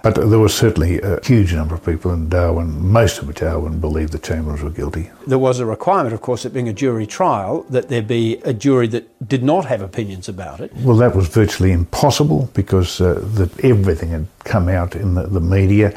But 0.03 0.15
there 0.15 0.39
was 0.39 0.53
certainly 0.53 0.99
a 1.01 1.23
huge 1.23 1.53
number 1.53 1.75
of 1.75 1.85
people 1.85 2.11
in 2.11 2.27
Darwin, 2.27 2.91
most 2.91 3.19
of 3.19 3.27
which 3.27 3.37
Darwin, 3.37 3.79
believed 3.79 4.13
the 4.13 4.19
Chamberlains 4.19 4.63
were 4.63 4.71
guilty. 4.71 5.11
There 5.27 5.37
was 5.37 5.59
a 5.59 5.65
requirement, 5.65 6.13
of 6.13 6.21
course, 6.21 6.43
it 6.43 6.53
being 6.53 6.67
a 6.67 6.73
jury 6.73 7.05
trial, 7.05 7.63
that 7.69 7.89
there 7.89 8.01
be 8.01 8.37
a 8.43 8.53
jury 8.53 8.87
that 8.87 9.29
did 9.29 9.43
not 9.43 9.65
have 9.65 9.81
opinions 9.81 10.27
about 10.27 10.59
it. 10.59 10.73
Well, 10.77 10.97
that 10.97 11.15
was 11.15 11.27
virtually 11.27 11.71
impossible 11.71 12.49
because 12.55 12.99
uh, 12.99 13.21
that 13.35 13.63
everything 13.63 14.09
had 14.09 14.27
come 14.43 14.69
out 14.69 14.95
in 14.95 15.13
the, 15.13 15.27
the 15.27 15.41
media. 15.41 15.93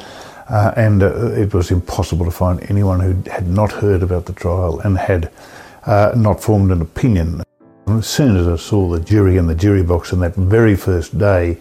Uh, 0.50 0.74
and 0.76 1.02
uh, 1.02 1.32
it 1.32 1.54
was 1.54 1.70
impossible 1.70 2.26
to 2.26 2.30
find 2.30 2.62
anyone 2.70 3.00
who 3.00 3.30
had 3.30 3.48
not 3.48 3.72
heard 3.72 4.02
about 4.02 4.26
the 4.26 4.34
trial 4.34 4.80
and 4.80 4.98
had 4.98 5.30
uh, 5.86 6.12
not 6.14 6.42
formed 6.42 6.70
an 6.70 6.82
opinion. 6.82 7.42
As 7.86 8.06
soon 8.06 8.36
as 8.36 8.46
I 8.46 8.56
saw 8.56 8.90
the 8.90 9.00
jury 9.00 9.38
in 9.38 9.46
the 9.46 9.54
jury 9.54 9.82
box 9.82 10.12
on 10.12 10.20
that 10.20 10.34
very 10.34 10.76
first 10.76 11.16
day, 11.16 11.58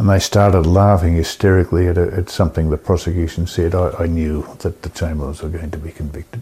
and 0.00 0.08
they 0.08 0.18
started 0.18 0.62
laughing 0.62 1.16
hysterically 1.16 1.86
at, 1.86 1.98
at 1.98 2.30
something 2.30 2.70
the 2.70 2.78
prosecution 2.78 3.46
said. 3.46 3.74
I, 3.74 3.90
I, 3.98 4.06
knew 4.06 4.46
that 4.60 4.80
the 4.80 4.88
Chamberlains 4.88 5.42
were 5.42 5.50
going 5.50 5.70
to 5.72 5.76
be 5.76 5.92
convicted. 5.92 6.40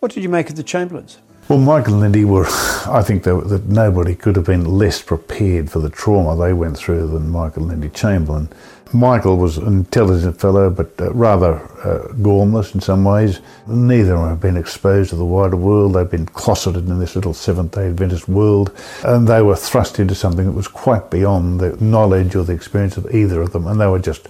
What 0.00 0.10
did 0.10 0.24
you 0.24 0.28
make 0.28 0.50
of 0.50 0.56
the 0.56 0.64
Chamberlains? 0.64 1.18
Well, 1.48 1.58
Michael 1.58 1.94
and 1.94 2.02
Lindy 2.02 2.24
were, 2.24 2.46
I 2.86 3.02
think 3.04 3.24
that, 3.24 3.64
nobody 3.66 4.14
could 4.14 4.36
have 4.36 4.46
been 4.46 4.64
less 4.64 5.02
prepared 5.02 5.70
for 5.70 5.80
the 5.80 5.90
trauma 5.90 6.36
they 6.36 6.52
went 6.52 6.78
through 6.78 7.08
than 7.08 7.30
Michael 7.30 7.64
and 7.64 7.72
Lindy 7.72 7.88
Chamberlain. 7.90 8.48
Michael 8.94 9.36
was 9.36 9.56
an 9.56 9.66
intelligent 9.66 10.38
fellow, 10.38 10.70
but 10.70 10.92
uh, 11.00 11.12
rather 11.12 11.54
uh, 11.82 12.12
gormless 12.20 12.74
in 12.74 12.80
some 12.80 13.04
ways. 13.04 13.40
Neither 13.66 14.14
of 14.14 14.20
them 14.20 14.28
had 14.28 14.40
been 14.40 14.56
exposed 14.56 15.10
to 15.10 15.16
the 15.16 15.24
wider 15.24 15.56
world. 15.56 15.94
They'd 15.94 16.10
been 16.10 16.26
closeted 16.26 16.88
in 16.88 16.98
this 16.98 17.16
little 17.16 17.34
Seventh 17.34 17.72
day 17.72 17.86
Adventist 17.86 18.28
world, 18.28 18.70
and 19.04 19.26
they 19.26 19.42
were 19.42 19.56
thrust 19.56 19.98
into 19.98 20.14
something 20.14 20.44
that 20.44 20.52
was 20.52 20.68
quite 20.68 21.10
beyond 21.10 21.58
the 21.58 21.76
knowledge 21.82 22.36
or 22.36 22.44
the 22.44 22.52
experience 22.52 22.96
of 22.96 23.12
either 23.14 23.40
of 23.40 23.52
them, 23.52 23.66
and 23.66 23.80
they 23.80 23.86
were 23.86 23.98
just 23.98 24.28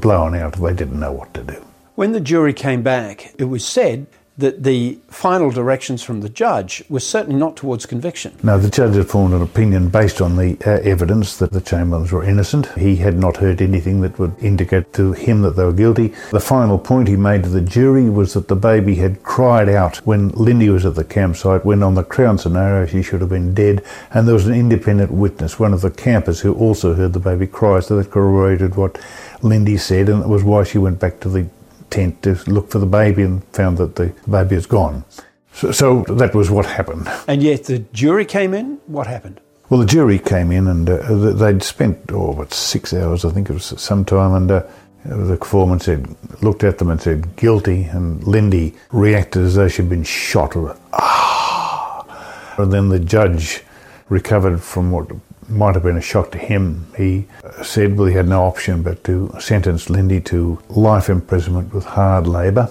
blown 0.00 0.34
out. 0.34 0.54
They 0.54 0.74
didn't 0.74 0.98
know 0.98 1.12
what 1.12 1.34
to 1.34 1.44
do. 1.44 1.64
When 1.94 2.12
the 2.12 2.20
jury 2.20 2.54
came 2.54 2.82
back, 2.82 3.34
it 3.38 3.44
was 3.44 3.66
said 3.66 4.06
that 4.38 4.62
the 4.62 4.96
final 5.08 5.50
directions 5.50 6.02
from 6.02 6.20
the 6.20 6.28
judge 6.28 6.82
were 6.88 7.00
certainly 7.00 7.38
not 7.38 7.56
towards 7.56 7.86
conviction. 7.86 8.32
No, 8.42 8.56
the 8.56 8.70
judge 8.70 8.94
had 8.94 9.08
formed 9.08 9.34
an 9.34 9.42
opinion 9.42 9.88
based 9.88 10.20
on 10.20 10.36
the 10.36 10.56
uh, 10.64 10.80
evidence 10.82 11.36
that 11.38 11.50
the 11.50 11.60
Chamberlains 11.60 12.12
were 12.12 12.22
innocent. 12.22 12.66
He 12.78 12.96
had 12.96 13.18
not 13.18 13.38
heard 13.38 13.60
anything 13.60 14.00
that 14.02 14.16
would 14.18 14.36
indicate 14.38 14.92
to 14.94 15.12
him 15.12 15.42
that 15.42 15.56
they 15.56 15.64
were 15.64 15.72
guilty. 15.72 16.14
The 16.30 16.40
final 16.40 16.78
point 16.78 17.08
he 17.08 17.16
made 17.16 17.42
to 17.42 17.48
the 17.48 17.60
jury 17.60 18.08
was 18.08 18.34
that 18.34 18.46
the 18.46 18.56
baby 18.56 18.94
had 18.94 19.24
cried 19.24 19.68
out 19.68 19.96
when 19.98 20.28
Lindy 20.30 20.68
was 20.68 20.86
at 20.86 20.94
the 20.94 21.04
campsite, 21.04 21.64
when 21.64 21.82
on 21.82 21.96
the 21.96 22.04
Crown 22.04 22.38
scenario 22.38 22.86
she 22.86 23.02
should 23.02 23.20
have 23.20 23.30
been 23.30 23.54
dead, 23.54 23.84
and 24.12 24.26
there 24.26 24.34
was 24.34 24.46
an 24.46 24.54
independent 24.54 25.10
witness, 25.10 25.58
one 25.58 25.74
of 25.74 25.80
the 25.80 25.90
campers, 25.90 26.40
who 26.40 26.54
also 26.54 26.94
heard 26.94 27.12
the 27.12 27.18
baby 27.18 27.46
cry, 27.46 27.80
so 27.80 27.96
that 27.96 28.12
corroborated 28.12 28.76
what 28.76 29.00
Lindy 29.42 29.76
said, 29.76 30.08
and 30.08 30.22
it 30.22 30.28
was 30.28 30.44
why 30.44 30.62
she 30.62 30.78
went 30.78 31.00
back 31.00 31.18
to 31.20 31.28
the 31.28 31.48
tent 31.90 32.22
to 32.22 32.34
look 32.46 32.70
for 32.70 32.78
the 32.78 32.86
baby 32.86 33.22
and 33.22 33.44
found 33.52 33.78
that 33.78 33.96
the 33.96 34.12
baby 34.30 34.56
is 34.56 34.66
gone. 34.66 35.04
So, 35.52 35.72
so 35.72 36.02
that 36.08 36.34
was 36.34 36.50
what 36.50 36.66
happened. 36.66 37.08
And 37.26 37.42
yet 37.42 37.64
the 37.64 37.80
jury 37.92 38.24
came 38.24 38.54
in. 38.54 38.78
What 38.86 39.06
happened? 39.06 39.40
Well, 39.70 39.80
the 39.80 39.86
jury 39.86 40.18
came 40.18 40.50
in 40.50 40.66
and 40.66 40.88
uh, 40.88 41.32
they'd 41.32 41.62
spent, 41.62 42.10
oh, 42.12 42.32
what, 42.32 42.54
six 42.54 42.94
hours, 42.94 43.24
I 43.24 43.30
think 43.30 43.50
it 43.50 43.52
was 43.52 43.66
some 43.80 44.04
time, 44.04 44.34
and 44.34 44.50
uh, 44.50 44.62
the 45.04 45.36
foreman 45.36 45.80
said, 45.80 46.14
looked 46.42 46.64
at 46.64 46.78
them 46.78 46.90
and 46.90 47.00
said, 47.00 47.36
guilty, 47.36 47.84
and 47.84 48.24
Lindy 48.26 48.74
reacted 48.92 49.42
as 49.42 49.56
though 49.56 49.68
she'd 49.68 49.88
been 49.88 50.04
shot. 50.04 50.56
Ah! 50.92 52.54
And 52.56 52.72
then 52.72 52.88
the 52.88 52.98
judge 52.98 53.62
recovered 54.08 54.60
from 54.62 54.90
what 54.90 55.10
might 55.48 55.74
have 55.74 55.82
been 55.82 55.96
a 55.96 56.02
shock 56.02 56.30
to 56.32 56.38
him. 56.38 56.86
He 56.96 57.26
said 57.62 57.96
well, 57.96 58.06
he 58.08 58.14
had 58.14 58.28
no 58.28 58.44
option 58.44 58.82
but 58.82 59.04
to 59.04 59.34
sentence 59.40 59.90
Lindy 59.90 60.20
to 60.22 60.60
life 60.68 61.08
imprisonment 61.08 61.72
with 61.72 61.84
hard 61.84 62.26
labour, 62.26 62.68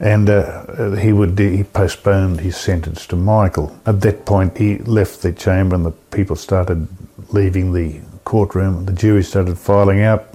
and 0.00 0.28
uh, 0.28 0.92
he 0.96 1.12
would 1.12 1.38
he 1.38 1.64
postponed 1.64 2.40
his 2.40 2.56
sentence 2.56 3.06
to 3.08 3.16
Michael. 3.16 3.76
At 3.86 4.00
that 4.02 4.26
point, 4.26 4.58
he 4.58 4.78
left 4.78 5.22
the 5.22 5.32
chamber, 5.32 5.74
and 5.74 5.86
the 5.86 5.92
people 5.92 6.36
started 6.36 6.88
leaving 7.30 7.72
the 7.72 8.00
courtroom. 8.24 8.84
The 8.86 8.92
jury 8.92 9.22
started 9.22 9.58
filing 9.58 10.02
out, 10.02 10.26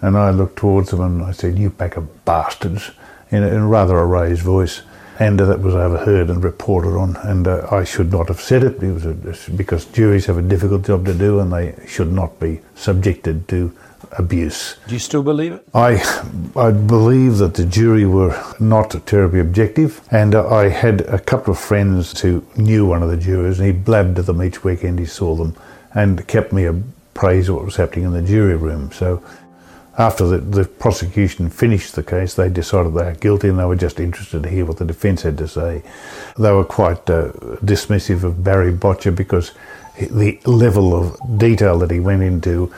and 0.00 0.16
I 0.16 0.30
looked 0.30 0.56
towards 0.56 0.90
them 0.90 1.00
and 1.00 1.22
I 1.22 1.32
said, 1.32 1.58
"You 1.58 1.70
pack 1.70 1.96
of 1.96 2.24
bastards," 2.24 2.90
in, 3.30 3.42
in 3.42 3.68
rather 3.68 3.98
a 3.98 4.06
raised 4.06 4.42
voice 4.42 4.82
and 5.20 5.40
uh, 5.40 5.44
that 5.44 5.60
was 5.60 5.74
overheard 5.74 6.30
and 6.30 6.42
reported 6.42 6.96
on. 6.96 7.16
And 7.18 7.46
uh, 7.46 7.68
I 7.70 7.84
should 7.84 8.10
not 8.10 8.28
have 8.28 8.40
said 8.40 8.64
it. 8.64 8.82
It 8.82 8.92
was 8.92 9.06
a, 9.06 9.50
because 9.52 9.84
juries 9.84 10.26
have 10.26 10.38
a 10.38 10.42
difficult 10.42 10.86
job 10.86 11.04
to 11.04 11.14
do, 11.14 11.38
and 11.38 11.52
they 11.52 11.76
should 11.86 12.10
not 12.10 12.40
be 12.40 12.60
subjected 12.74 13.46
to 13.48 13.72
abuse. 14.12 14.76
Do 14.88 14.94
you 14.94 14.98
still 14.98 15.22
believe 15.22 15.52
it? 15.52 15.68
I, 15.74 16.02
I 16.56 16.72
believe 16.72 17.36
that 17.38 17.54
the 17.54 17.66
jury 17.66 18.06
were 18.06 18.34
not 18.58 19.06
terribly 19.06 19.40
objective, 19.40 20.00
and 20.10 20.34
uh, 20.34 20.48
I 20.48 20.68
had 20.68 21.02
a 21.02 21.18
couple 21.18 21.52
of 21.52 21.60
friends 21.60 22.18
who 22.20 22.44
knew 22.56 22.86
one 22.86 23.02
of 23.02 23.10
the 23.10 23.16
jurors, 23.18 23.60
and 23.60 23.66
he 23.66 23.72
blabbed 23.72 24.16
to 24.16 24.22
them 24.22 24.42
each 24.42 24.64
weekend 24.64 24.98
he 24.98 25.06
saw 25.06 25.36
them, 25.36 25.54
and 25.94 26.26
kept 26.26 26.52
me 26.52 26.64
appraised 26.64 27.50
of 27.50 27.56
what 27.56 27.64
was 27.66 27.76
happening 27.76 28.06
in 28.06 28.12
the 28.12 28.22
jury 28.22 28.56
room. 28.56 28.90
So 28.90 29.22
after 29.98 30.26
the, 30.26 30.38
the, 30.38 30.64
prosecution 30.64 31.50
finished 31.50 31.94
the 31.94 32.02
case, 32.02 32.34
they 32.34 32.48
decided 32.48 32.94
they 32.94 33.04
were 33.04 33.14
guilty 33.14 33.48
and 33.48 33.58
they 33.58 33.64
were 33.64 33.76
just 33.76 33.98
interested 33.98 34.42
to 34.42 34.48
hear 34.48 34.64
what 34.64 34.78
the 34.78 34.84
defence 34.84 35.22
had 35.22 35.36
to 35.38 35.48
say. 35.48 35.82
They 36.38 36.52
were 36.52 36.64
quite 36.64 37.10
uh, 37.10 37.32
dismissive 37.64 38.22
of 38.22 38.44
Barry 38.44 38.72
Boettcher 38.72 39.14
because 39.14 39.52
the 39.98 40.40
level 40.46 40.94
of 40.94 41.38
detail 41.38 41.78
that 41.80 41.90
he 41.90 42.00
went 42.00 42.22
into, 42.22 42.72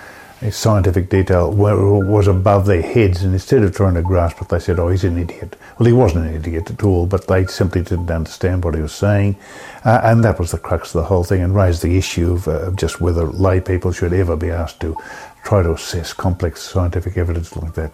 scientific 0.50 1.08
detail, 1.08 1.52
was 1.52 2.26
above 2.26 2.66
their 2.66 2.82
heads. 2.82 3.22
And 3.22 3.32
instead 3.34 3.62
of 3.62 3.76
trying 3.76 3.94
to 3.94 4.02
grasp 4.02 4.40
it, 4.40 4.48
they 4.48 4.58
said, 4.58 4.80
oh, 4.80 4.88
he's 4.88 5.04
an 5.04 5.18
idiot. 5.18 5.56
Well, 5.78 5.86
he 5.86 5.92
wasn't 5.92 6.26
an 6.26 6.34
idiot 6.34 6.70
at 6.70 6.82
all, 6.82 7.06
but 7.06 7.28
they 7.28 7.46
simply 7.46 7.82
didn't 7.82 8.10
understand 8.10 8.64
what 8.64 8.74
he 8.74 8.80
was 8.80 8.92
saying. 8.92 9.36
Uh, 9.84 10.00
and 10.02 10.24
that 10.24 10.40
was 10.40 10.50
the 10.50 10.58
crux 10.58 10.94
of 10.94 11.02
the 11.02 11.06
whole 11.08 11.24
thing 11.24 11.42
and 11.42 11.54
raised 11.54 11.82
the 11.82 11.96
issue 11.96 12.32
of, 12.32 12.48
uh, 12.48 12.62
of 12.62 12.76
just 12.76 13.00
whether 13.00 13.24
lay 13.26 13.60
people 13.60 13.92
should 13.92 14.12
ever 14.12 14.36
be 14.36 14.50
asked 14.50 14.80
to 14.80 14.96
try 15.44 15.62
to 15.62 15.72
assess 15.72 16.12
complex 16.12 16.62
scientific 16.62 17.16
evidence 17.16 17.54
like 17.56 17.74
that. 17.74 17.92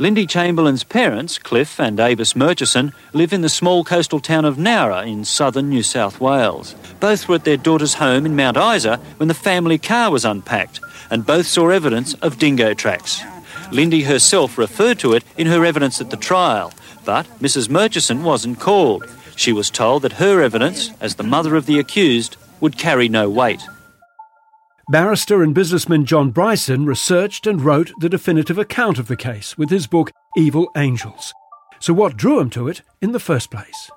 Lindy 0.00 0.26
Chamberlain's 0.26 0.82
parents, 0.82 1.38
Cliff 1.38 1.78
and 1.78 2.00
Avis 2.00 2.34
Murchison, 2.34 2.92
live 3.12 3.32
in 3.32 3.42
the 3.42 3.48
small 3.48 3.84
coastal 3.84 4.18
town 4.18 4.44
of 4.44 4.56
Nowra 4.56 5.06
in 5.06 5.24
southern 5.24 5.68
New 5.68 5.84
South 5.84 6.20
Wales. 6.20 6.74
Both 6.98 7.28
were 7.28 7.36
at 7.36 7.44
their 7.44 7.56
daughter's 7.56 7.94
home 7.94 8.26
in 8.26 8.34
Mount 8.34 8.56
Isa 8.56 8.96
when 9.18 9.28
the 9.28 9.34
family 9.34 9.78
car 9.78 10.10
was 10.10 10.24
unpacked, 10.24 10.80
and 11.10 11.24
both 11.24 11.46
saw 11.46 11.68
evidence 11.68 12.14
of 12.14 12.38
dingo 12.38 12.74
tracks. 12.74 13.22
Lindy 13.70 14.02
herself 14.02 14.58
referred 14.58 14.98
to 14.98 15.12
it 15.12 15.22
in 15.36 15.46
her 15.46 15.64
evidence 15.64 16.00
at 16.00 16.10
the 16.10 16.16
trial, 16.16 16.72
but 17.04 17.26
Mrs. 17.38 17.68
Murchison 17.68 18.24
wasn't 18.24 18.58
called. 18.58 19.04
She 19.36 19.52
was 19.52 19.70
told 19.70 20.02
that 20.02 20.14
her 20.14 20.40
evidence, 20.40 20.90
as 21.00 21.14
the 21.14 21.22
mother 21.22 21.54
of 21.54 21.66
the 21.66 21.78
accused, 21.78 22.36
would 22.60 22.78
carry 22.78 23.08
no 23.08 23.30
weight. 23.30 23.62
Barrister 24.90 25.42
and 25.42 25.54
businessman 25.54 26.04
John 26.04 26.30
Bryson 26.30 26.84
researched 26.84 27.46
and 27.46 27.62
wrote 27.62 27.90
the 28.00 28.08
definitive 28.10 28.58
account 28.58 28.98
of 28.98 29.06
the 29.06 29.16
case 29.16 29.56
with 29.56 29.70
his 29.70 29.86
book 29.86 30.10
Evil 30.36 30.70
Angels. 30.76 31.32
So, 31.80 31.94
what 31.94 32.18
drew 32.18 32.38
him 32.38 32.50
to 32.50 32.68
it 32.68 32.82
in 33.00 33.12
the 33.12 33.20
first 33.20 33.50
place? 33.50 33.90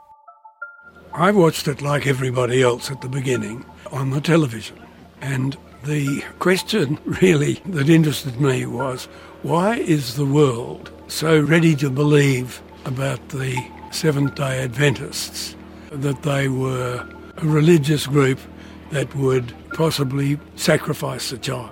I 1.13 1.31
watched 1.31 1.67
it 1.67 1.81
like 1.81 2.07
everybody 2.07 2.61
else 2.61 2.89
at 2.89 3.01
the 3.01 3.09
beginning 3.09 3.65
on 3.91 4.11
the 4.11 4.21
television. 4.21 4.79
And 5.19 5.57
the 5.83 6.23
question 6.39 6.99
really 7.21 7.55
that 7.65 7.89
interested 7.89 8.39
me 8.39 8.65
was 8.65 9.05
why 9.43 9.75
is 9.75 10.15
the 10.15 10.25
world 10.25 10.91
so 11.09 11.37
ready 11.37 11.75
to 11.75 11.89
believe 11.89 12.61
about 12.85 13.29
the 13.29 13.57
Seventh 13.91 14.35
day 14.35 14.63
Adventists 14.63 15.55
that 15.91 16.23
they 16.23 16.47
were 16.47 17.05
a 17.35 17.45
religious 17.45 18.07
group 18.07 18.39
that 18.91 19.13
would 19.15 19.53
possibly 19.73 20.39
sacrifice 20.55 21.31
a 21.31 21.37
child. 21.37 21.69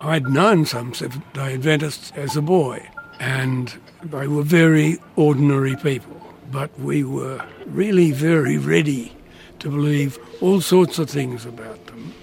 I'd 0.00 0.28
known 0.28 0.64
some 0.64 0.94
Seventh 0.94 1.32
day 1.32 1.54
Adventists 1.54 2.12
as 2.14 2.36
a 2.36 2.42
boy, 2.42 2.88
and 3.18 3.74
they 4.02 4.28
were 4.28 4.42
very 4.42 4.98
ordinary 5.16 5.76
people, 5.76 6.20
but 6.52 6.76
we 6.78 7.02
were 7.02 7.44
really 7.66 8.12
very 8.12 8.58
ready 8.58 9.16
to 9.58 9.70
believe 9.70 10.18
all 10.40 10.60
sorts 10.60 10.98
of 10.98 11.10
things 11.10 11.44
about 11.44 11.84
them. 11.86 12.14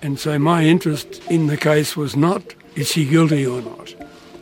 And 0.00 0.18
so 0.18 0.38
my 0.38 0.64
interest 0.64 1.22
in 1.30 1.48
the 1.48 1.56
case 1.56 1.96
was 1.96 2.14
not 2.14 2.54
is 2.76 2.90
she 2.90 3.04
guilty 3.04 3.46
or 3.46 3.62
not, 3.62 3.94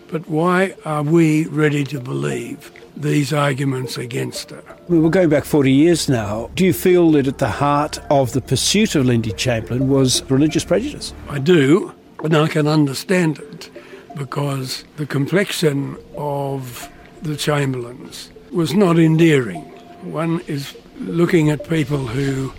but 0.08 0.28
why 0.28 0.74
are 0.84 1.02
we 1.02 1.46
ready 1.46 1.84
to 1.84 2.00
believe 2.00 2.72
these 2.96 3.32
arguments 3.32 3.96
against 3.96 4.52
it. 4.52 4.64
We're 4.88 5.08
going 5.08 5.28
back 5.28 5.44
40 5.44 5.72
years 5.72 6.08
now. 6.08 6.50
Do 6.54 6.64
you 6.64 6.72
feel 6.72 7.10
that 7.12 7.26
at 7.26 7.38
the 7.38 7.48
heart 7.48 7.98
of 8.10 8.32
the 8.32 8.40
pursuit 8.40 8.94
of 8.94 9.06
Lindy 9.06 9.32
Chamberlain 9.32 9.88
was 9.88 10.22
religious 10.30 10.64
prejudice? 10.64 11.14
I 11.28 11.38
do, 11.38 11.94
and 12.22 12.36
I 12.36 12.48
can 12.48 12.66
understand 12.66 13.38
it 13.38 13.70
because 14.16 14.84
the 14.96 15.06
complexion 15.06 15.96
of 16.16 16.88
the 17.22 17.36
Chamberlains 17.36 18.30
was 18.50 18.74
not 18.74 18.98
endearing. 18.98 19.62
One 20.02 20.40
is 20.40 20.76
looking 20.98 21.50
at 21.50 21.68
people 21.68 22.06
who 22.06 22.52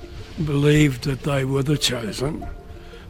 believed 0.46 1.04
that 1.04 1.22
they 1.22 1.46
were 1.46 1.64
the 1.64 1.78
chosen 1.78 2.48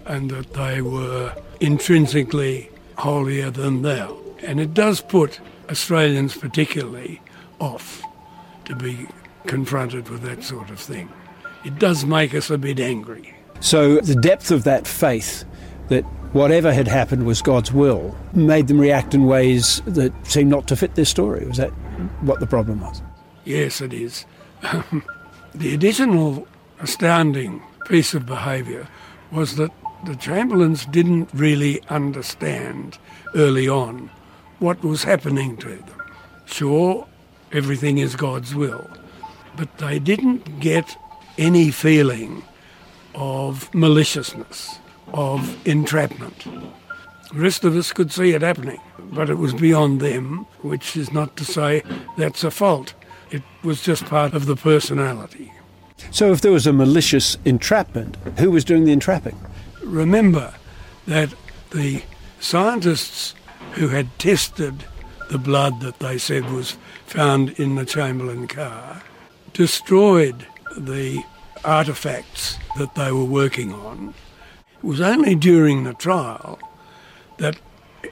and 0.06 0.30
that 0.32 0.54
they 0.54 0.82
were 0.82 1.34
intrinsically 1.62 2.70
holier 2.98 3.50
than 3.50 3.82
thou. 3.82 4.18
And 4.42 4.60
it 4.60 4.74
does 4.74 5.00
put 5.00 5.40
Australians 5.70 6.36
particularly 6.36 7.22
off 7.60 8.04
to 8.66 8.76
be 8.76 9.08
confronted 9.48 10.10
with 10.10 10.22
that 10.22 10.44
sort 10.44 10.70
of 10.70 10.80
thing. 10.80 11.10
It 11.66 11.80
does 11.80 12.06
make 12.06 12.34
us 12.34 12.50
a 12.50 12.58
bit 12.58 12.80
angry. 12.80 13.34
So 13.60 13.98
the 13.98 14.16
depth 14.16 14.52
of 14.52 14.64
that 14.66 14.88
faith 14.88 15.46
that 15.90 16.04
whatever 16.34 16.74
had 16.74 16.88
happened 16.88 17.26
was 17.26 17.42
God's 17.42 17.72
will 17.72 18.18
made 18.34 18.68
them 18.68 18.80
react 18.80 19.14
in 19.14 19.26
ways 19.26 19.82
that 19.86 20.14
seemed 20.26 20.50
not 20.50 20.68
to 20.68 20.76
fit 20.76 20.96
their 20.96 21.06
story. 21.06 21.46
Was 21.46 21.58
that 21.58 21.70
what 22.22 22.40
the 22.40 22.48
problem 22.48 22.82
was? 22.82 23.02
Yes, 23.46 23.82
it 23.82 23.94
is. 23.94 24.26
the 25.54 25.74
additional 25.74 26.48
astounding 26.80 27.62
piece 27.88 28.14
of 28.14 28.26
behaviour 28.26 28.88
was 29.32 29.56
that 29.56 29.72
the 30.06 30.16
Chamberlains 30.16 30.86
didn't 30.88 31.30
really 31.34 31.82
understand 31.90 32.98
early 33.36 33.70
on 33.70 34.10
what 34.64 34.82
was 34.82 35.04
happening 35.04 35.58
to 35.58 35.68
them. 35.68 36.02
Sure, 36.46 37.06
everything 37.52 37.98
is 37.98 38.16
God's 38.16 38.56
will, 38.56 38.90
but 39.58 39.78
they 39.78 40.00
didn't 40.00 40.62
get 40.62 40.96
any 41.38 41.70
feeling 41.70 42.42
of 43.14 43.72
maliciousness, 43.76 44.80
of 45.14 45.68
entrapment. 45.68 46.46
The 47.34 47.40
rest 47.40 47.66
of 47.66 47.76
us 47.76 47.92
could 47.92 48.14
see 48.14 48.32
it 48.32 48.42
happening, 48.42 48.80
but 49.12 49.30
it 49.30 49.38
was 49.38 49.54
beyond 49.54 50.00
them, 50.00 50.46
which 50.62 50.96
is 50.96 51.12
not 51.12 51.36
to 51.36 51.44
say 51.44 51.84
that's 52.18 52.46
a 52.46 52.52
fault. 52.52 52.94
It 53.32 53.44
was 53.64 53.84
just 53.84 54.06
part 54.06 54.34
of 54.34 54.46
the 54.46 54.56
personality. 54.56 55.52
So, 56.12 56.32
if 56.32 56.40
there 56.40 56.54
was 56.54 56.68
a 56.68 56.74
malicious 56.74 57.38
entrapment, 57.44 58.16
who 58.40 58.50
was 58.50 58.64
doing 58.64 58.86
the 58.86 58.94
entrapping? 58.94 59.38
Remember 59.84 60.54
that 61.06 61.34
the 61.72 62.04
scientists 62.40 63.36
who 63.76 63.90
had 63.90 64.18
tested 64.20 64.86
the 65.30 65.38
blood 65.38 65.82
that 65.82 66.00
they 66.00 66.18
said 66.18 66.52
was 66.52 66.78
found 67.06 67.50
in 67.60 67.76
the 67.76 67.86
Chamberlain 67.86 68.48
car, 68.48 69.02
destroyed 69.54 70.46
the 70.78 71.24
artefacts 71.64 72.58
that 72.78 72.96
they 72.96 73.12
were 73.12 73.24
working 73.24 73.74
on. 73.74 74.14
It 74.78 74.84
was 74.84 75.02
only 75.02 75.36
during 75.36 75.84
the 75.84 75.94
trial 75.94 76.60
that 77.38 77.58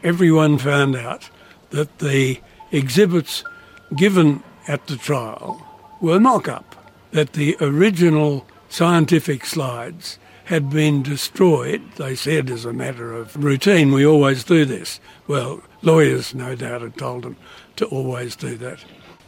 everyone 0.03 0.58
found 0.58 0.96
out 0.96 1.30
that 1.70 2.00
the 2.00 2.41
exhibits 2.72 3.44
given 3.96 4.44
at 4.68 4.88
the 4.88 4.98
trial 4.98 5.65
were 6.00 6.20
mock 6.20 6.48
up, 6.48 6.91
that 7.12 7.34
the 7.34 7.58
original 7.60 8.46
scientific 8.70 9.46
slides 9.46 10.18
had 10.51 10.70
been 10.70 11.01
destroyed. 11.01 11.81
They 11.96 12.13
said, 12.13 12.50
as 12.50 12.65
a 12.65 12.74
matter 12.74 13.13
of 13.13 13.41
routine, 13.41 13.93
we 13.93 14.05
always 14.05 14.43
do 14.43 14.65
this. 14.65 15.00
Well, 15.25 15.62
lawyers, 15.81 16.36
no 16.36 16.55
doubt, 16.55 16.81
had 16.81 16.98
told 16.98 17.24
them 17.24 17.38
to 17.77 17.86
always 17.86 18.36
do 18.36 18.58
that. 18.58 18.84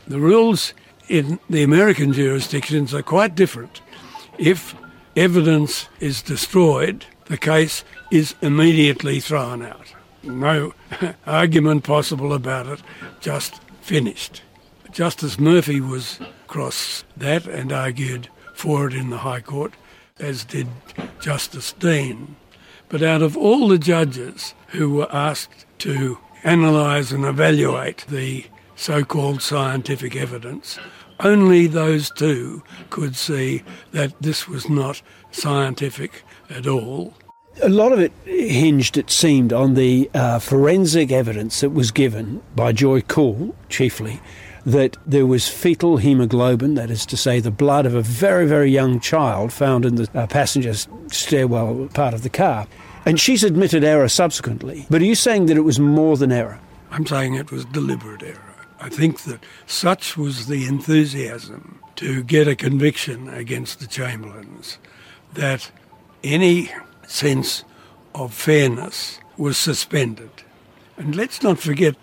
The 0.06 0.20
rules 0.20 0.74
in 1.08 1.40
the 1.50 1.64
American 1.64 2.12
jurisdictions 2.12 2.94
are 2.94 3.02
quite 3.02 3.36
different. 3.36 3.82
If 4.38 4.76
evidence 5.16 5.88
is 6.02 6.22
destroyed, 6.22 7.06
the 7.28 7.38
case 7.38 7.86
is 8.12 8.36
immediately 8.42 9.22
thrown 9.22 9.62
out. 9.62 9.94
No 10.24 10.74
argument 11.26 11.86
possible 11.86 12.34
about 12.34 12.68
it, 12.68 12.82
just 13.22 13.62
finished. 13.80 14.42
Justice 14.92 15.40
Murphy 15.40 15.80
was 15.80 16.20
across 16.44 17.06
that 17.16 17.48
and 17.48 17.72
argued 17.72 18.28
for 18.54 18.88
it 18.88 18.94
in 18.94 19.10
the 19.10 19.20
High 19.20 19.40
Court, 19.40 19.72
as 20.20 20.44
did 20.44 20.68
Justice 21.20 21.74
Deane. 21.74 22.36
But 22.90 23.02
out 23.02 23.22
of 23.22 23.36
all 23.36 23.68
the 23.68 23.80
judges 23.80 24.54
who 24.70 24.94
were 24.94 25.12
asked 25.12 25.66
to 25.80 26.18
analyse 26.44 27.12
and 27.12 27.26
evaluate 27.26 28.06
the 28.08 28.46
so 28.76 29.04
called 29.04 29.42
scientific 29.42 30.16
evidence, 30.16 30.78
only 31.20 31.68
those 31.68 32.12
two 32.12 32.64
could 32.90 33.16
see 33.16 33.64
that 33.92 34.14
this 34.22 34.48
was 34.48 34.70
not 34.70 35.02
scientific 35.32 36.24
at 36.50 36.68
all. 36.68 37.14
A 37.62 37.70
lot 37.70 37.92
of 37.92 38.00
it 38.00 38.12
hinged, 38.26 38.98
it 38.98 39.12
seemed, 39.12 39.54
on 39.54 39.76
the 39.76 40.10
uh, 40.14 40.40
forensic 40.40 41.12
evidence 41.12 41.62
that 41.62 41.70
was 41.70 41.92
given 41.92 42.42
by 42.56 42.72
Joy 42.72 43.02
Kuhl, 43.02 43.56
chiefly, 43.70 44.20
that 44.66 44.98
there 45.06 45.26
was 45.26 45.48
fetal 45.48 45.98
hemoglobin, 45.98 46.76
that 46.76 46.90
is 46.90 47.06
to 47.08 47.18
say, 47.18 47.40
the 47.40 47.52
blood 47.52 47.86
of 47.86 47.96
a 47.96 48.02
very, 48.02 48.48
very 48.48 48.72
young 48.72 49.00
child 49.00 49.52
found 49.52 49.86
in 49.86 49.96
the 49.96 50.10
uh, 50.14 50.28
passenger 50.28 50.74
stairwell 51.08 51.90
part 51.94 52.14
of 52.14 52.24
the 52.24 52.30
car. 52.30 52.68
And 53.06 53.20
she's 53.20 53.44
admitted 53.44 53.84
error 53.84 54.08
subsequently. 54.08 54.86
But 54.90 55.02
are 55.02 55.06
you 55.06 55.16
saying 55.16 55.48
that 55.48 55.58
it 55.58 55.62
was 55.62 55.80
more 55.80 56.16
than 56.16 56.32
error? 56.32 56.60
I'm 56.92 57.06
saying 57.06 57.36
it 57.36 57.52
was 57.52 57.66
deliberate 57.66 58.24
error. 58.24 58.56
I 58.80 58.90
think 58.90 59.22
that 59.24 59.44
such 59.66 60.18
was 60.18 60.48
the 60.48 60.66
enthusiasm 60.66 61.80
to 61.96 62.24
get 62.24 62.48
a 62.48 62.56
conviction 62.56 63.30
against 63.30 63.80
the 63.80 63.88
Chamberlains 63.88 64.78
that 65.34 65.72
any 66.24 66.72
sense 67.08 67.64
of 68.16 68.34
fairness 68.34 69.20
was 69.38 69.58
suspended. 69.58 70.30
And 70.98 71.16
let's 71.16 71.42
not 71.42 71.60
forget 71.60 71.96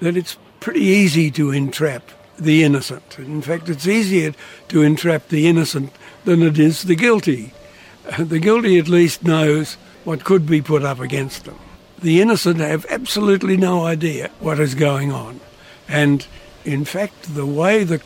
that 0.00 0.16
it's 0.16 0.36
pretty 0.60 0.80
easy 0.80 1.30
to 1.32 1.50
entrap 1.50 2.10
the 2.38 2.62
innocent. 2.62 3.18
In 3.18 3.42
fact, 3.42 3.68
it's 3.68 3.86
easier 3.86 4.32
to 4.68 4.82
entrap 4.82 5.28
the 5.28 5.46
innocent 5.48 5.92
than 6.24 6.42
it 6.42 6.58
is 6.58 6.82
the 6.82 6.94
guilty. 6.94 7.52
The 8.18 8.38
guilty 8.38 8.78
at 8.78 8.88
least 8.88 9.22
knows 9.22 9.74
what 10.04 10.24
could 10.24 10.46
be 10.46 10.62
put 10.62 10.84
up 10.84 11.00
against 11.00 11.44
them. 11.44 11.58
The 12.00 12.20
innocent 12.20 12.60
have 12.60 12.86
absolutely 12.88 13.56
no 13.56 13.84
idea 13.84 14.30
what 14.38 14.60
is 14.60 14.74
going 14.74 15.12
on. 15.12 15.40
And 15.88 16.26
in 16.64 16.84
fact, 16.84 17.34
the 17.34 17.46
way 17.46 17.84
the, 17.84 18.02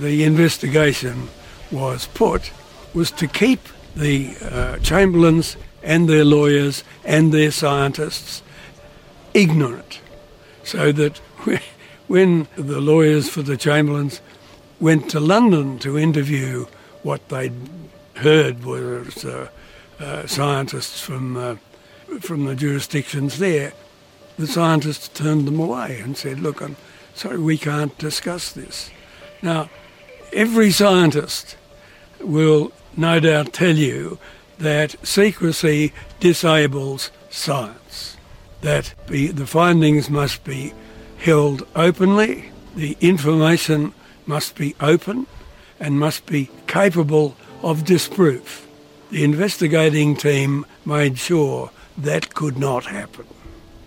the 0.00 0.24
investigation 0.24 1.28
was 1.70 2.06
put 2.14 2.50
was 2.94 3.10
to 3.12 3.26
keep 3.26 3.60
the 3.94 4.36
uh, 4.40 4.78
Chamberlains 4.78 5.56
and 5.82 6.08
their 6.08 6.24
lawyers 6.24 6.82
and 7.04 7.32
their 7.32 7.50
scientists 7.50 8.42
ignorant, 9.34 10.00
so 10.64 10.92
that 10.92 11.20
when 12.06 12.48
the 12.56 12.80
lawyers 12.80 13.28
for 13.28 13.42
the 13.42 13.56
Chamberlains 13.56 14.20
went 14.80 15.10
to 15.10 15.20
London 15.20 15.78
to 15.80 15.98
interview 15.98 16.66
what 17.02 17.28
they'd 17.28 17.52
heard 18.16 18.64
was 18.64 19.24
uh, 19.24 19.48
uh, 20.00 20.26
scientists 20.26 21.00
from 21.00 21.36
uh, 21.36 21.56
from 22.20 22.44
the 22.44 22.54
jurisdictions 22.54 23.38
there, 23.38 23.72
the 24.38 24.46
scientists 24.46 25.08
turned 25.08 25.46
them 25.46 25.58
away 25.58 25.98
and 26.00 26.16
said, 26.16 26.40
"Look, 26.40 26.60
I'm 26.60 26.76
sorry, 27.14 27.38
we 27.38 27.58
can't 27.58 27.96
discuss 27.98 28.52
this." 28.52 28.90
Now, 29.42 29.70
every 30.32 30.70
scientist 30.70 31.56
will 32.20 32.72
no 32.96 33.20
doubt 33.20 33.52
tell 33.52 33.76
you 33.76 34.18
that 34.58 34.96
secrecy 35.06 35.92
disables 36.20 37.10
science, 37.28 38.16
that 38.62 38.94
the 39.08 39.46
findings 39.46 40.08
must 40.08 40.44
be 40.44 40.72
held 41.18 41.66
openly, 41.74 42.50
the 42.74 42.96
information 43.00 43.92
must 44.26 44.54
be 44.56 44.74
open 44.80 45.26
and 45.80 45.98
must 45.98 46.26
be 46.26 46.50
capable 46.66 47.36
of 47.62 47.84
disproof. 47.84 48.66
The 49.10 49.24
investigating 49.24 50.16
team 50.16 50.66
made 50.84 51.18
sure 51.18 51.70
that 51.96 52.34
could 52.34 52.58
not 52.58 52.86
happen. 52.86 53.26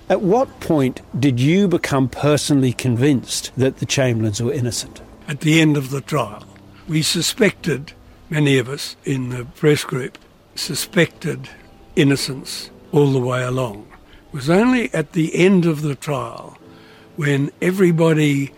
At 0.10 0.22
what 0.22 0.60
point 0.60 1.02
did 1.20 1.39
you 1.39 1.68
become 1.68 2.10
personally 2.10 2.74
convinced 2.74 3.52
that 3.58 3.78
the 3.78 3.86
Chamberlains 3.86 4.42
were 4.42 4.54
innocent? 4.54 5.02
At 5.28 5.42
the 5.42 5.62
end 5.62 5.78
of 5.78 5.92
the 5.92 6.02
trial. 6.02 6.44
We 6.88 7.04
suspected, 7.04 7.94
many 8.32 8.58
of 8.58 8.68
us 8.68 8.96
in 9.06 9.30
the 9.30 9.46
press 9.46 9.84
group, 9.84 10.18
suspected 10.56 11.48
innocence 11.96 12.72
all 12.92 13.12
the 13.12 13.20
way 13.20 13.44
along. 13.44 13.88
It 14.30 14.34
was 14.34 14.50
only 14.50 14.92
at 14.94 15.13
the 15.13 15.36
end 15.36 15.68
of 15.68 15.84
the 15.84 15.96
trial 15.96 16.58
when 17.20 17.52
everybody 17.62 18.50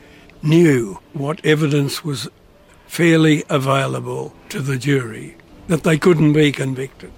knew 0.43 0.99
what 1.13 1.43
evidence 1.43 2.05
was 2.05 2.29
fairly 2.85 3.43
available 3.49 4.35
to 4.49 4.59
the 4.59 4.77
jury 4.77 5.35
that 5.65 5.81
they 5.81 5.97
couldn't 5.97 6.33
be 6.33 6.51
convicted. 6.51 7.11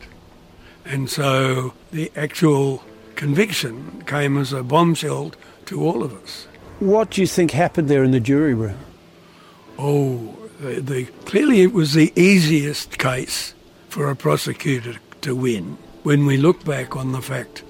And 0.86 1.10
so 1.10 1.74
the 1.92 2.10
actual 2.16 2.82
conviction 3.18 4.06
came 4.08 4.38
as 4.38 4.54
a 4.54 4.64
bombshell 4.64 5.34
to 5.66 5.84
all 5.84 6.02
of 6.02 6.14
us. 6.24 6.48
What 6.80 7.10
do 7.10 7.20
you 7.20 7.28
think 7.28 7.52
happened 7.52 7.90
there 7.90 8.06
in 8.06 8.12
the 8.12 8.22
jury 8.22 8.54
room? 8.54 8.80
Oh, 9.78 10.38
the, 10.62 10.80
the, 10.80 11.06
clearly 11.26 11.60
it 11.60 11.74
was 11.74 11.92
the 11.92 12.14
easiest 12.16 12.98
case 12.98 13.54
for 13.90 14.10
a 14.10 14.16
prosecutor 14.16 14.96
to 15.24 15.36
win 15.36 15.78
when 16.04 16.26
we 16.26 16.38
look 16.38 16.64
back 16.64 16.96
on 16.96 17.12
the 17.12 17.22
fact 17.22 17.64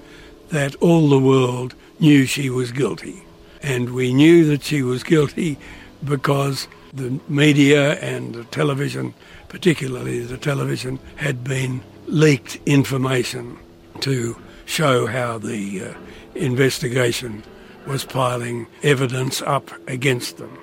that 0.50 0.76
all 0.76 1.08
the 1.08 1.18
world 1.18 1.74
knew 1.98 2.24
she 2.24 2.48
was 2.48 2.70
guilty. 2.70 3.24
And 3.64 3.94
we 3.94 4.12
knew 4.12 4.44
that 4.44 4.62
she 4.62 4.82
was 4.82 5.02
guilty 5.02 5.56
because 6.04 6.68
the 6.92 7.18
media 7.28 7.94
and 7.94 8.34
the 8.34 8.44
television, 8.44 9.14
particularly 9.48 10.20
the 10.20 10.36
television, 10.36 10.98
had 11.16 11.42
been 11.42 11.80
leaked 12.06 12.56
information 12.66 13.56
to 14.00 14.36
show 14.66 15.06
how 15.06 15.38
the 15.38 15.82
uh, 15.82 15.94
investigation 16.34 17.42
was 17.86 18.04
piling 18.04 18.66
evidence 18.82 19.40
up 19.40 19.70
against 19.88 20.36
them. 20.36 20.58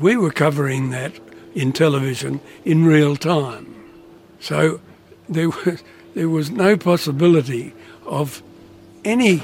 We 0.00 0.16
were 0.16 0.32
covering 0.32 0.90
that 0.90 1.12
in 1.54 1.72
television 1.72 2.40
in 2.64 2.84
real 2.84 3.14
time. 3.14 3.72
So 4.40 4.80
there 5.28 5.50
was, 5.50 5.84
there 6.16 6.28
was 6.28 6.50
no 6.50 6.76
possibility 6.76 7.72
of 8.04 8.42
any 9.04 9.42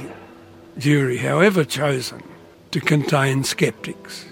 jury, 0.79 1.19
however 1.19 1.65
chosen, 1.65 2.25
to 2.71 2.81
contain 2.81 3.45
skeptics. 3.45 4.27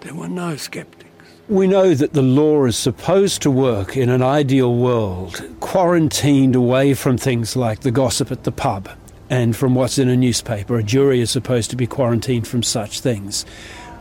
There 0.00 0.14
were 0.14 0.28
no 0.28 0.56
skeptics. 0.56 1.06
We 1.48 1.68
know 1.68 1.94
that 1.94 2.12
the 2.12 2.22
law 2.22 2.64
is 2.64 2.76
supposed 2.76 3.40
to 3.42 3.50
work 3.50 3.96
in 3.96 4.08
an 4.08 4.20
ideal 4.20 4.74
world, 4.74 5.44
quarantined 5.60 6.56
away 6.56 6.94
from 6.94 7.16
things 7.16 7.54
like 7.54 7.80
the 7.80 7.92
gossip 7.92 8.32
at 8.32 8.42
the 8.42 8.50
pub 8.50 8.88
and 9.30 9.56
from 9.56 9.74
what's 9.74 9.98
in 9.98 10.08
a 10.08 10.16
newspaper. 10.16 10.76
A 10.76 10.82
jury 10.82 11.20
is 11.20 11.30
supposed 11.30 11.70
to 11.70 11.76
be 11.76 11.86
quarantined 11.86 12.48
from 12.48 12.64
such 12.64 13.00
things. 13.00 13.46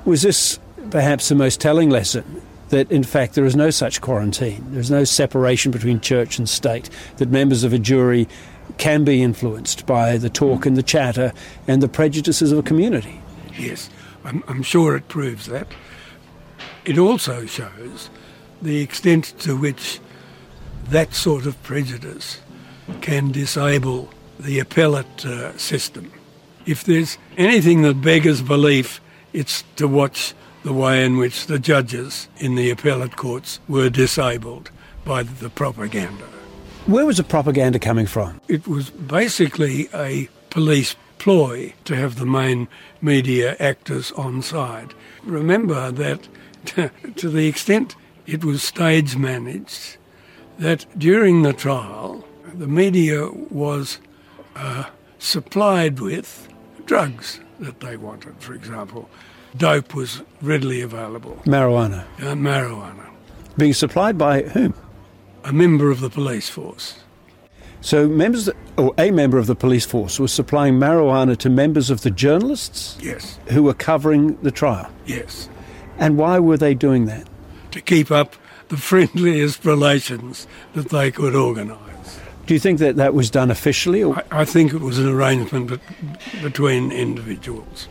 Was 0.06 0.24
this 0.24 0.60
perhaps 0.90 1.30
the 1.30 1.36
most 1.36 1.62
telling 1.62 1.90
lesson? 1.92 2.42
That 2.70 2.92
in 2.92 3.04
fact 3.04 3.36
there 3.36 3.46
is 3.46 3.56
no 3.56 3.70
such 3.70 4.02
quarantine. 4.02 4.66
There's 4.70 4.90
no 4.90 5.04
separation 5.04 5.72
between 5.72 6.00
church 6.00 6.40
and 6.40 6.50
state. 6.50 6.90
That 7.18 7.30
members 7.30 7.64
of 7.64 7.74
a 7.74 7.80
jury 7.80 8.28
can 8.80 9.04
be 9.04 9.22
influenced 9.22 9.86
by 9.86 10.18
the 10.18 10.32
talk 10.32 10.66
and 10.66 10.76
the 10.76 10.84
chatter 10.84 11.32
and 11.68 11.82
the 11.84 11.88
prejudices 11.88 12.52
of 12.52 12.58
a 12.58 12.64
community. 12.64 13.22
Yes, 13.58 13.90
I'm, 14.24 14.44
I'm 14.48 14.64
sure 14.64 14.96
it 14.96 15.08
proves 15.08 15.46
that. 15.48 15.68
It 16.86 16.98
also 16.98 17.46
shows 17.46 18.10
the 18.62 18.82
extent 18.82 19.34
to 19.40 19.58
which 19.58 20.00
that 20.90 21.14
sort 21.14 21.46
of 21.46 21.62
prejudice 21.64 22.42
can 23.02 23.32
disable 23.32 24.10
the 24.40 24.60
appellate 24.60 25.26
uh, 25.26 25.58
system. 25.58 26.12
If 26.66 26.84
there's 26.84 27.18
anything 27.38 27.82
that 27.84 28.02
beggars 28.02 28.42
belief 28.42 29.02
it's 29.36 29.64
to 29.76 29.88
watch 29.88 30.34
the 30.64 30.72
way 30.74 31.06
in 31.06 31.18
which 31.18 31.48
the 31.48 31.60
judges 31.60 32.30
in 32.38 32.56
the 32.56 32.70
appellate 32.70 33.18
courts 33.18 33.60
were 33.68 33.90
disabled 33.90 34.72
by 35.04 35.24
the 35.24 35.50
propaganda. 35.50 36.24
Where 36.86 37.06
was 37.06 37.18
the 37.18 37.24
propaganda 37.24 37.78
coming 37.78 38.06
from? 38.06 38.40
It 38.48 38.66
was 38.68 38.90
basically 38.92 39.90
a 39.94 40.30
police 40.50 40.96
ploy 41.26 41.74
to 41.84 41.96
have 41.96 42.20
the 42.20 42.26
main 42.26 42.68
media 43.02 43.56
actors 43.60 44.12
on 44.12 44.44
side. 44.44 44.94
Remember 45.24 45.92
that 45.92 46.28
to 47.16 47.30
the 47.32 47.48
extent 47.48 47.96
it 48.28 48.46
was 48.46 48.62
stage 48.62 49.18
managed, 49.18 49.98
that 50.60 50.86
during 50.96 51.42
the 51.42 51.52
trial, 51.52 52.24
the 52.54 52.68
media 52.68 53.28
was 53.50 54.00
uh, 54.56 54.84
supplied 55.18 56.00
with 56.00 56.48
drugs 56.86 57.40
that 57.60 57.80
they 57.80 57.98
wanted. 57.98 58.36
For 58.38 58.54
example, 58.54 59.10
dope 59.58 59.96
was 59.96 60.22
readily 60.44 60.82
available. 60.82 61.42
Marijuana. 61.46 62.04
Uh, 62.20 62.36
marijuana. 62.36 63.10
Being 63.58 63.74
supplied 63.74 64.20
by 64.20 64.44
whom? 64.44 64.76
A 65.44 65.52
member 65.52 65.90
of 65.90 66.02
the 66.02 66.10
police 66.12 66.50
force. 66.50 67.00
So 67.86 68.08
members, 68.08 68.50
or 68.78 68.96
a 68.98 69.12
member 69.12 69.38
of 69.38 69.46
the 69.46 69.54
police 69.54 69.86
force, 69.86 70.20
was 70.20 70.34
supplying 70.34 70.80
marijuana 70.80 71.38
to 71.38 71.52
members 71.52 71.92
of 71.92 72.02
the 72.02 72.10
journalists. 72.10 72.98
Yes. 73.00 73.38
Who 73.52 73.62
were 73.62 73.76
covering 73.76 74.38
the 74.42 74.50
trial. 74.50 74.90
Yes. 75.06 75.48
And 76.00 76.18
why 76.18 76.40
were 76.40 76.58
they 76.58 76.74
doing 76.74 77.06
that? 77.06 77.28
To 77.74 77.82
keep 77.82 78.10
up 78.10 78.36
the 78.70 78.78
friendliest 78.78 79.64
relations 79.66 80.48
that 80.74 80.90
they 80.90 81.12
could 81.12 81.36
organise. 81.36 82.20
Do 82.48 82.56
you 82.56 82.60
think 82.60 82.80
that 82.80 82.96
that 82.96 83.14
was 83.14 83.30
done 83.30 83.52
officially? 83.52 84.02
Or? 84.02 84.18
I, 84.32 84.42
I 84.42 84.46
think 84.46 84.74
it 84.74 84.82
was 84.82 84.98
an 84.98 85.08
arrangement 85.08 85.70
be- 85.70 86.42
between 86.42 86.92
individuals. 86.92 87.88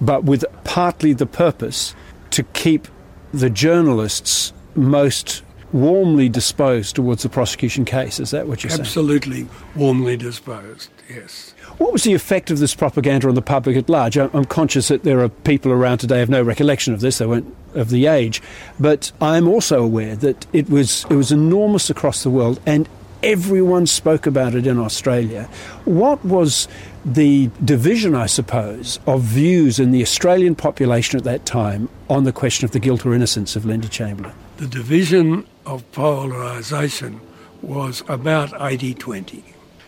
But 0.00 0.24
with 0.24 0.44
partly 0.64 1.12
the 1.12 1.24
purpose 1.24 1.94
to 2.30 2.42
keep 2.42 2.88
the 3.32 3.48
journalists 3.48 4.52
most 4.74 5.44
warmly 5.72 6.28
disposed 6.28 6.96
towards 6.96 7.22
the 7.22 7.28
prosecution 7.28 7.84
case. 7.84 8.20
Is 8.20 8.30
that 8.30 8.46
what 8.46 8.62
you're 8.62 8.72
Absolutely 8.72 9.36
saying? 9.36 9.48
Absolutely 9.48 9.80
warmly 9.80 10.16
disposed, 10.16 10.90
yes. 11.08 11.54
What 11.78 11.92
was 11.92 12.04
the 12.04 12.14
effect 12.14 12.50
of 12.50 12.58
this 12.58 12.74
propaganda 12.74 13.28
on 13.28 13.34
the 13.34 13.42
public 13.42 13.76
at 13.76 13.88
large? 13.88 14.16
I'm 14.16 14.44
conscious 14.46 14.88
that 14.88 15.02
there 15.02 15.20
are 15.20 15.28
people 15.28 15.72
around 15.72 15.98
today 15.98 16.16
who 16.16 16.20
have 16.20 16.30
no 16.30 16.42
recollection 16.42 16.94
of 16.94 17.00
this, 17.00 17.18
they 17.18 17.26
weren't 17.26 17.54
of 17.74 17.90
the 17.90 18.06
age, 18.06 18.42
but 18.80 19.12
I'm 19.20 19.46
also 19.46 19.82
aware 19.82 20.16
that 20.16 20.46
it 20.52 20.70
was 20.70 21.04
it 21.10 21.14
was 21.14 21.30
enormous 21.30 21.90
across 21.90 22.22
the 22.22 22.30
world 22.30 22.58
and 22.64 22.88
everyone 23.22 23.86
spoke 23.86 24.26
about 24.26 24.54
it 24.54 24.66
in 24.66 24.78
Australia. 24.78 25.48
What 25.84 26.24
was 26.24 26.68
the 27.04 27.50
division, 27.64 28.14
I 28.14 28.26
suppose, 28.26 28.98
of 29.06 29.22
views 29.22 29.78
in 29.78 29.90
the 29.90 30.02
Australian 30.02 30.54
population 30.54 31.18
at 31.18 31.24
that 31.24 31.44
time 31.44 31.88
on 32.08 32.24
the 32.24 32.32
question 32.32 32.64
of 32.64 32.70
the 32.70 32.78
guilt 32.78 33.04
or 33.04 33.14
innocence 33.14 33.56
of 33.56 33.64
Linda 33.64 33.88
Chamberlain? 33.88 34.34
The 34.56 34.66
division 34.66 35.46
of 35.66 35.90
polarisation 35.92 37.20
was 37.60 38.02
about 38.08 38.52
80 38.58 38.94
20. 38.94 39.44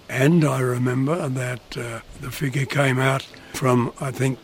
And 0.08 0.44
I 0.44 0.60
remember 0.60 1.28
that 1.28 1.76
uh, 1.76 2.00
the 2.20 2.30
figure 2.30 2.64
came 2.64 2.98
out 2.98 3.22
from, 3.52 3.92
I 4.00 4.10
think, 4.10 4.38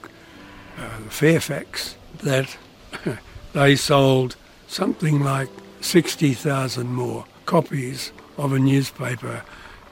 uh, 0.79 0.88
Fairfax, 1.09 1.97
that 2.23 2.57
they 3.53 3.77
sold 3.77 4.37
something 4.66 5.23
like 5.23 5.49
60,000 5.81 6.87
more 6.87 7.25
copies 7.47 8.12
of 8.37 8.53
a 8.53 8.59
newspaper 8.59 9.42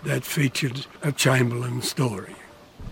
that 0.04 0.24
featured 0.24 0.86
a 1.02 1.12
Chamberlain 1.12 1.80
story. 1.80 2.34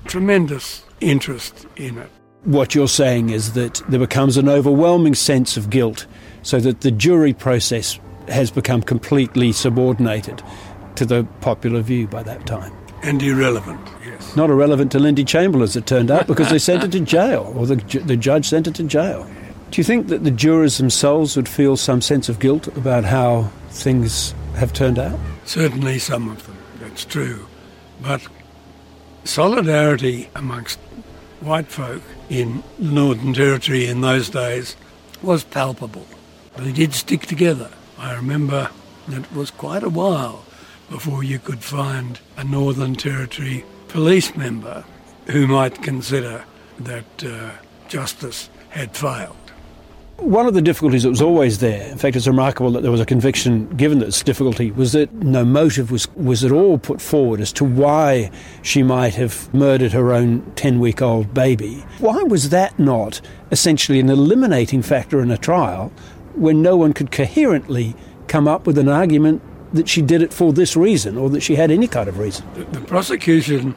Tremendous 0.05 0.85
interest 1.01 1.67
in 1.77 1.99
it. 1.99 2.11
What 2.45 2.75
you're 2.75 2.89
saying 2.89 3.31
is 3.31 3.53
that 3.53 3.83
there 3.89 4.01
becomes 4.01 4.37
an 4.37 4.49
overwhelming 4.49 5.15
sense 5.15 5.57
of 5.57 5.69
guilt, 5.69 6.07
so 6.43 6.59
that 6.61 6.81
the 6.81 6.91
jury 6.91 7.35
process 7.35 7.99
has 8.31 8.51
become 8.51 8.83
completely 8.83 9.53
subordinated 9.53 10.43
to 10.97 11.05
the 11.05 11.25
popular 11.41 11.81
view 11.81 12.07
by 12.07 12.23
that 12.23 12.47
time. 12.47 12.73
And 13.03 13.23
irrelevant, 13.23 13.81
yes. 14.05 14.37
Not 14.37 14.51
irrelevant 14.51 14.93
to 14.93 14.99
Lindy 14.99 15.25
Chamberlain, 15.25 15.65
as 15.65 15.77
it 15.77 15.87
turned 15.87 16.11
out, 16.11 16.27
because 16.27 16.51
they 16.51 16.59
sent 16.59 16.83
her 16.83 16.89
to 16.89 17.01
jail, 17.01 17.53
or 17.57 17.67
the, 17.67 17.77
the 18.05 18.17
judge 18.17 18.47
sent 18.47 18.67
her 18.67 18.73
to 18.73 18.83
jail. 18.83 19.29
Do 19.71 19.81
you 19.81 19.85
think 19.85 20.09
that 20.09 20.25
the 20.25 20.31
jurors 20.31 20.79
themselves 20.79 21.37
would 21.37 21.49
feel 21.49 21.77
some 21.77 22.03
sense 22.03 22.29
of 22.29 22.41
guilt 22.41 22.67
about 22.77 23.05
how 23.05 23.51
things 23.71 24.35
have 24.57 24.73
turned 24.73 24.99
out? 24.99 25.19
Certainly 25.45 26.01
some 26.01 26.29
of 26.29 26.45
them, 26.47 26.59
that's 26.81 27.05
true. 27.05 27.47
But 28.03 28.27
solidarity 29.25 30.29
amongst 30.35 30.79
white 31.41 31.69
folk 31.69 32.03
in 32.29 32.63
the 32.79 32.91
Northern 32.91 33.33
Territory 33.33 33.87
in 33.87 34.01
those 34.01 34.29
days 34.29 34.77
was 35.23 35.45
palpable. 35.45 36.07
They 36.57 36.73
did 36.73 36.93
stick 36.93 37.23
together. 37.23 37.71
I 38.01 38.15
remember 38.15 38.71
that 39.09 39.25
it 39.25 39.33
was 39.33 39.51
quite 39.51 39.83
a 39.83 39.91
while 39.91 40.43
before 40.89 41.23
you 41.23 41.39
could 41.39 41.63
find 41.63 42.19
a 42.39 42.43
Northern 42.43 42.95
Territory 42.95 43.63
police 43.89 44.35
member 44.35 44.85
who 45.27 45.47
might 45.47 45.83
consider 45.83 46.45
that 46.79 47.25
uh, 47.25 47.51
justice 47.89 48.49
had 48.71 48.97
failed. 48.97 49.37
One 50.17 50.47
of 50.47 50.55
the 50.55 50.63
difficulties 50.63 51.03
that 51.03 51.11
was 51.11 51.21
always 51.21 51.59
there, 51.59 51.91
in 51.91 51.99
fact, 51.99 52.17
it's 52.17 52.27
remarkable 52.27 52.71
that 52.73 52.83
there 52.83 52.91
was 52.91 53.01
a 53.01 53.07
conviction 53.07 53.69
given 53.77 53.99
this 53.99 54.23
difficulty, 54.23 54.71
was 54.71 54.93
that 54.93 55.13
no 55.15 55.45
motive 55.45 55.91
was, 55.91 56.09
was 56.15 56.43
at 56.43 56.53
all 56.53 56.79
put 56.79 57.01
forward 57.01 57.41
as 57.41 57.53
to 57.55 57.65
why 57.65 58.31
she 58.63 58.83
might 58.83 59.15
have 59.15 59.53
murdered 59.55 59.93
her 59.93 60.13
own 60.13 60.41
10 60.57 60.79
week 60.79 61.01
old 61.03 61.33
baby. 61.35 61.85
Why 61.99 62.23
was 62.23 62.51
that 62.51 62.79
not 62.79 63.21
essentially 63.51 63.99
an 64.01 64.11
eliminating 64.11 64.83
factor 64.83 65.21
in 65.21 65.31
a 65.31 65.39
trial 65.39 65.93
when 66.35 66.63
no 66.63 66.77
one 66.77 66.93
could 66.93 67.11
coherently 67.11 67.95
come 68.29 68.47
up 68.47 68.67
with 68.67 68.79
an 68.79 68.89
argument 68.89 69.43
that 69.73 69.89
she 69.89 70.03
did 70.03 70.23
it 70.23 70.33
for 70.33 70.53
this 70.53 70.77
reason 70.77 71.17
or 71.17 71.31
that 71.31 71.41
she 71.41 71.57
had 71.57 71.71
any 71.71 71.87
kind 71.87 72.09
of 72.09 72.19
reason? 72.19 72.47
The, 72.55 72.65
the 72.65 72.81
prosecution 72.81 73.75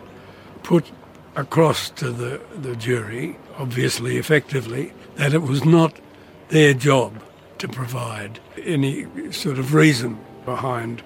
put 0.64 0.92
across 1.36 1.90
to 1.92 2.12
the, 2.12 2.42
the 2.56 2.76
jury, 2.76 3.38
obviously 3.58 4.18
effectively, 4.18 4.94
that 5.16 5.34
it 5.34 5.42
was 5.42 5.66
not 5.66 6.00
their 6.50 6.74
job 6.74 7.22
to 7.60 7.68
provide 7.68 8.40
any 8.64 9.32
sort 9.32 9.58
of 9.58 9.74
reason 9.74 10.20
behind 10.46 11.04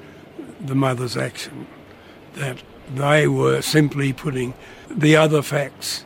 the 0.60 0.75
mother's 0.75 1.15
action, 1.15 1.67
that 2.33 2.62
they 2.93 3.27
were 3.27 3.62
simply 3.62 4.13
putting 4.13 4.53
the 4.89 5.15
other 5.15 5.41
facts 5.41 6.05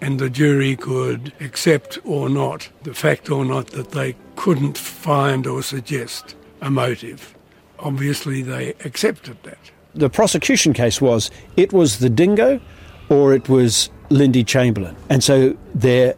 and 0.00 0.18
the 0.18 0.30
jury 0.30 0.76
could 0.76 1.32
accept 1.40 1.98
or 2.04 2.28
not 2.28 2.68
the 2.82 2.94
fact 2.94 3.30
or 3.30 3.44
not 3.44 3.68
that 3.68 3.90
they 3.90 4.14
couldn't 4.36 4.78
find 4.78 5.46
or 5.46 5.62
suggest 5.62 6.34
a 6.60 6.70
motive. 6.70 7.34
Obviously, 7.78 8.42
they 8.42 8.70
accepted 8.84 9.36
that. 9.44 9.58
The 9.94 10.10
prosecution 10.10 10.72
case 10.72 11.00
was 11.00 11.30
it 11.56 11.72
was 11.72 11.98
the 11.98 12.10
dingo 12.10 12.60
or 13.08 13.32
it 13.32 13.48
was 13.48 13.90
Lindy 14.10 14.44
Chamberlain. 14.44 14.96
And 15.08 15.22
so 15.22 15.56
their 15.74 16.14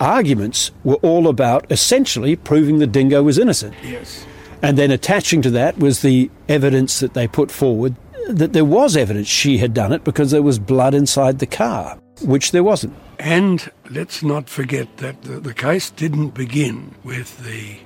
arguments 0.00 0.70
were 0.82 0.96
all 0.96 1.28
about 1.28 1.70
essentially 1.70 2.36
proving 2.36 2.78
the 2.78 2.86
dingo 2.86 3.22
was 3.22 3.38
innocent. 3.38 3.74
Yes. 3.82 4.26
And 4.62 4.78
then 4.78 4.90
attaching 4.90 5.42
to 5.42 5.50
that 5.50 5.78
was 5.78 6.02
the 6.02 6.30
evidence 6.48 7.00
that 7.00 7.14
they 7.14 7.28
put 7.28 7.50
forward 7.50 7.94
that 8.28 8.52
there 8.52 8.64
was 8.64 8.96
evidence 8.96 9.28
she 9.28 9.58
had 9.58 9.74
done 9.74 9.92
it 9.92 10.04
because 10.04 10.30
there 10.30 10.42
was 10.42 10.58
blood 10.58 10.94
inside 10.94 11.38
the 11.38 11.46
car, 11.46 11.98
which 12.22 12.52
there 12.52 12.64
wasn't. 12.64 12.94
And 13.18 13.70
let's 13.90 14.22
not 14.22 14.48
forget 14.48 14.98
that 14.98 15.22
the, 15.22 15.40
the 15.40 15.54
case 15.54 15.90
didn't 15.90 16.30
begin 16.30 16.94
with 17.04 17.44
the 17.44 17.78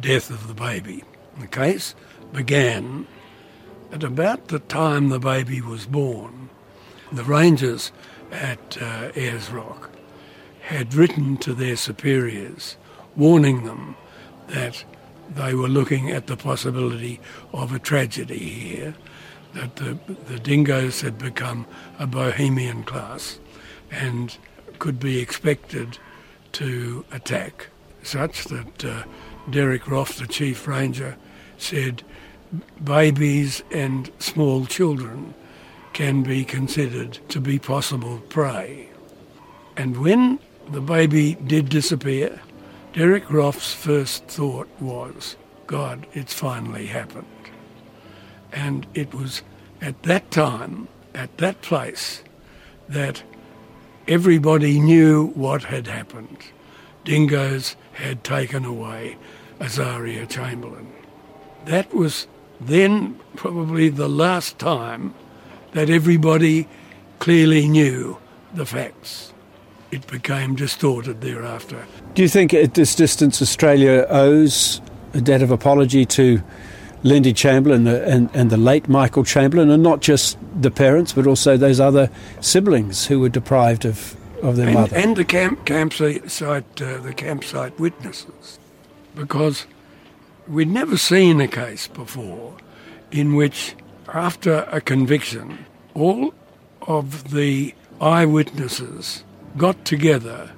death 0.00 0.30
of 0.30 0.48
the 0.48 0.54
baby. 0.54 1.04
The 1.38 1.46
case 1.46 1.94
began 2.32 3.06
at 3.92 4.02
about 4.02 4.48
the 4.48 4.58
time 4.58 5.08
the 5.08 5.18
baby 5.18 5.60
was 5.60 5.86
born. 5.86 6.50
The 7.12 7.24
rangers 7.24 7.92
at 8.32 8.80
uh, 8.80 9.12
Ayers 9.14 9.50
Rock 9.50 9.90
had 10.62 10.94
written 10.94 11.36
to 11.38 11.54
their 11.54 11.76
superiors 11.76 12.76
warning 13.14 13.64
them 13.64 13.96
that 14.48 14.84
they 15.34 15.54
were 15.54 15.68
looking 15.68 16.10
at 16.10 16.26
the 16.26 16.36
possibility 16.36 17.20
of 17.52 17.72
a 17.72 17.78
tragedy 17.78 18.38
here, 18.38 18.94
that 19.54 19.76
the, 19.76 19.98
the 20.26 20.38
dingoes 20.38 21.00
had 21.00 21.18
become 21.18 21.66
a 21.98 22.06
bohemian 22.06 22.82
class 22.84 23.38
and 23.90 24.36
could 24.78 25.00
be 25.00 25.18
expected 25.18 25.98
to 26.52 27.04
attack, 27.12 27.68
such 28.02 28.44
that 28.44 28.84
uh, 28.84 29.02
Derek 29.50 29.88
Roff, 29.88 30.16
the 30.16 30.26
chief 30.26 30.66
ranger, 30.66 31.16
said 31.58 32.02
babies 32.82 33.62
and 33.70 34.10
small 34.18 34.66
children 34.66 35.34
can 35.92 36.22
be 36.22 36.44
considered 36.44 37.18
to 37.28 37.40
be 37.40 37.58
possible 37.58 38.18
prey. 38.28 38.88
And 39.76 39.96
when 39.98 40.38
the 40.70 40.80
baby 40.80 41.34
did 41.34 41.68
disappear, 41.68 42.40
Derek 42.92 43.30
Roff's 43.30 43.72
first 43.72 44.24
thought 44.24 44.68
was, 44.80 45.36
God, 45.66 46.06
it's 46.12 46.32
finally 46.32 46.86
happened. 46.86 47.26
And 48.52 48.86
it 48.94 49.14
was 49.14 49.42
at 49.80 50.02
that 50.04 50.30
time, 50.30 50.88
at 51.14 51.36
that 51.38 51.60
place, 51.60 52.22
that 52.88 53.22
everybody 54.08 54.78
knew 54.80 55.28
what 55.34 55.64
had 55.64 55.86
happened. 55.86 56.38
dingoes 57.04 57.76
had 57.92 58.22
taken 58.24 58.64
away 58.64 59.16
Azaria 59.60 60.28
Chamberlain. 60.28 60.92
That 61.64 61.94
was 61.94 62.26
then 62.60 63.18
probably 63.36 63.88
the 63.88 64.08
last 64.08 64.58
time 64.58 65.14
that 65.72 65.88
everybody 65.88 66.68
clearly 67.18 67.68
knew 67.68 68.18
the 68.54 68.66
facts. 68.66 69.32
It 69.90 70.06
became 70.08 70.56
distorted 70.56 71.20
thereafter. 71.20 71.86
Do 72.14 72.22
you 72.22 72.28
think 72.28 72.52
at 72.52 72.74
this 72.74 72.94
distance 72.94 73.40
Australia 73.40 74.06
owes 74.10 74.80
a 75.14 75.20
debt 75.20 75.42
of 75.42 75.50
apology 75.50 76.04
to 76.06 76.42
Lindy 77.02 77.32
Chamberlain 77.32 77.86
and, 77.86 78.30
and 78.34 78.50
the 78.50 78.56
late 78.56 78.88
Michael 78.88 79.24
Chamberlain, 79.24 79.70
and 79.70 79.82
not 79.82 80.00
just 80.00 80.38
the 80.60 80.70
parents, 80.70 81.12
but 81.12 81.26
also 81.26 81.56
those 81.56 81.80
other 81.80 82.10
siblings 82.40 83.06
who 83.06 83.20
were 83.20 83.28
deprived 83.28 83.84
of, 83.84 84.16
of 84.42 84.56
their 84.56 84.66
and, 84.66 84.74
mother? 84.74 84.96
And 84.96 85.16
the 85.16 85.24
camp, 85.24 85.64
campsite, 85.64 86.42
uh, 86.42 86.62
the 86.98 87.14
campsite 87.14 87.78
witnesses, 87.78 88.58
because 89.14 89.66
we'd 90.48 90.68
never 90.68 90.96
seen 90.96 91.40
a 91.40 91.48
case 91.48 91.88
before 91.88 92.56
in 93.10 93.34
which, 93.34 93.74
after 94.08 94.66
a 94.70 94.80
conviction, 94.80 95.64
all 95.94 96.34
of 96.82 97.30
the 97.30 97.74
eyewitnesses 98.00 99.24
got 99.56 99.84
together 99.84 100.50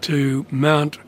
to 0.00 0.46
mount 0.50 0.98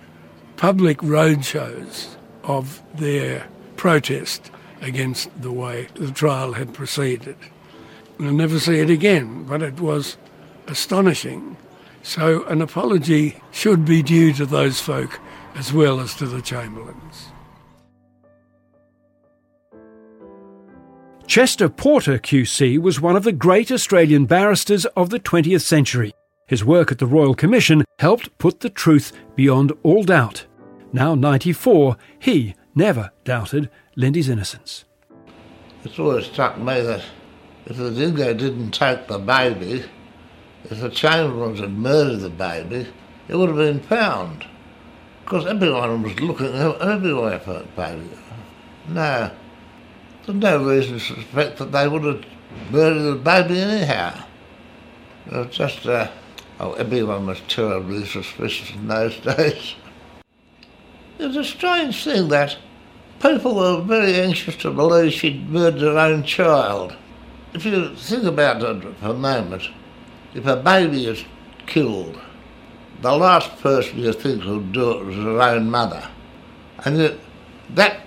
public 0.57 0.99
roadshows 0.99 2.17
of 2.45 2.83
their 2.95 3.47
protest 3.77 4.51
against 4.81 5.31
the 5.41 5.53
way 5.53 5.89
the 5.95 6.11
trial 6.11 6.55
had 6.55 6.75
proceeded. 6.75 7.37
We'll 8.19 8.33
never 8.33 8.59
see 8.59 8.81
it 8.81 8.91
again, 8.91 9.45
but 9.45 9.63
it 9.63 9.81
was 9.81 10.17
astonishing. 10.67 11.57
So 12.03 12.45
an 12.45 12.63
apology 12.63 13.41
should 13.51 13.85
be 13.85 14.03
due 14.03 14.33
to 14.35 14.47
those 14.47 14.81
folk 14.81 15.21
as 15.55 15.73
well 15.73 16.01
as 16.01 16.15
to 16.15 16.27
the 16.27 16.41
Chamberlains. 16.41 17.27
Chester 21.27 21.69
Porter 21.69 22.19
QC 22.19 22.79
was 22.79 23.01
one 23.01 23.15
of 23.15 23.23
the 23.23 23.33
great 23.33 23.71
Australian 23.71 24.27
barristers 24.27 24.85
of 24.85 25.11
the 25.11 25.21
20th 25.21 25.63
century. 25.63 26.13
His 26.47 26.65
work 26.65 26.91
at 26.91 26.99
the 26.99 27.07
Royal 27.07 27.35
Commission 27.35 27.85
helped 28.01 28.37
put 28.39 28.61
the 28.61 28.71
truth 28.71 29.13
beyond 29.37 29.73
all 29.85 30.03
doubt. 30.03 30.47
Now 30.93 31.15
94, 31.15 31.97
he 32.19 32.57
never 32.75 33.13
doubted 33.23 33.71
Lindy's 34.01 34.31
innocence. 34.31 34.87
It's 35.85 35.99
always 35.99 36.25
struck 36.25 36.57
me 36.57 36.81
that 36.81 37.05
if 37.67 37.77
the 37.77 37.91
dingo 37.91 38.33
didn't 38.33 38.71
take 38.71 39.07
the 39.07 39.19
baby, 39.19 39.85
if 40.65 40.81
the 40.81 40.89
Chamberlains 40.89 41.61
had 41.61 41.73
murdered 41.73 42.21
the 42.21 42.31
baby, 42.31 42.89
it 43.29 43.37
would 43.37 43.51
have 43.51 43.59
been 43.59 43.81
found. 43.81 44.47
Because 45.23 45.47
everyone 45.47 46.03
was 46.03 46.19
looking 46.19 46.47
everywhere 46.47 47.41
for 47.41 47.59
the 47.59 47.67
baby. 47.77 48.09
No, 48.89 49.31
there's 50.25 50.39
no 50.39 50.65
reason 50.65 50.95
to 50.95 51.01
suspect 51.01 51.59
that 51.59 51.71
they 51.71 51.87
would 51.87 52.05
have 52.05 52.25
murdered 52.71 53.03
the 53.03 53.17
baby 53.17 53.61
anyhow. 53.61 54.25
It 55.27 55.37
was 55.37 55.55
just, 55.55 55.85
uh, 55.87 56.11
oh, 56.59 56.73
everyone 56.73 57.27
was 57.27 57.43
terribly 57.49 58.07
suspicious 58.07 58.71
in 58.75 58.89
those 58.89 59.21
days. 59.37 59.75
It's 61.19 61.37
a 61.37 61.45
strange 61.45 62.03
thing 62.03 62.29
that 62.29 62.57
people 63.21 63.55
were 63.55 63.81
very 63.83 64.15
anxious 64.15 64.57
to 64.57 64.71
believe 64.71 65.13
she'd 65.13 65.49
murdered 65.49 65.83
her 65.83 65.99
own 65.99 66.23
child. 66.25 66.97
If 67.53 67.65
you 67.65 67.95
think 67.95 68.25
about 68.25 68.63
it 68.63 68.97
for 68.97 69.07
a 69.07 69.15
moment, 69.15 69.69
if 70.35 70.47
a 70.47 70.57
baby 70.57 71.07
is 71.07 71.25
killed, 71.67 72.21
the 73.03 73.17
last 73.17 73.59
person 73.61 73.99
you 73.99 74.13
think 74.13 74.45
would 74.45 74.73
do 74.73 74.91
it 74.93 75.07
was 75.07 75.17
her 75.17 75.41
own 75.41 75.71
mother. 75.71 76.09
And 76.85 77.19
that 77.71 78.01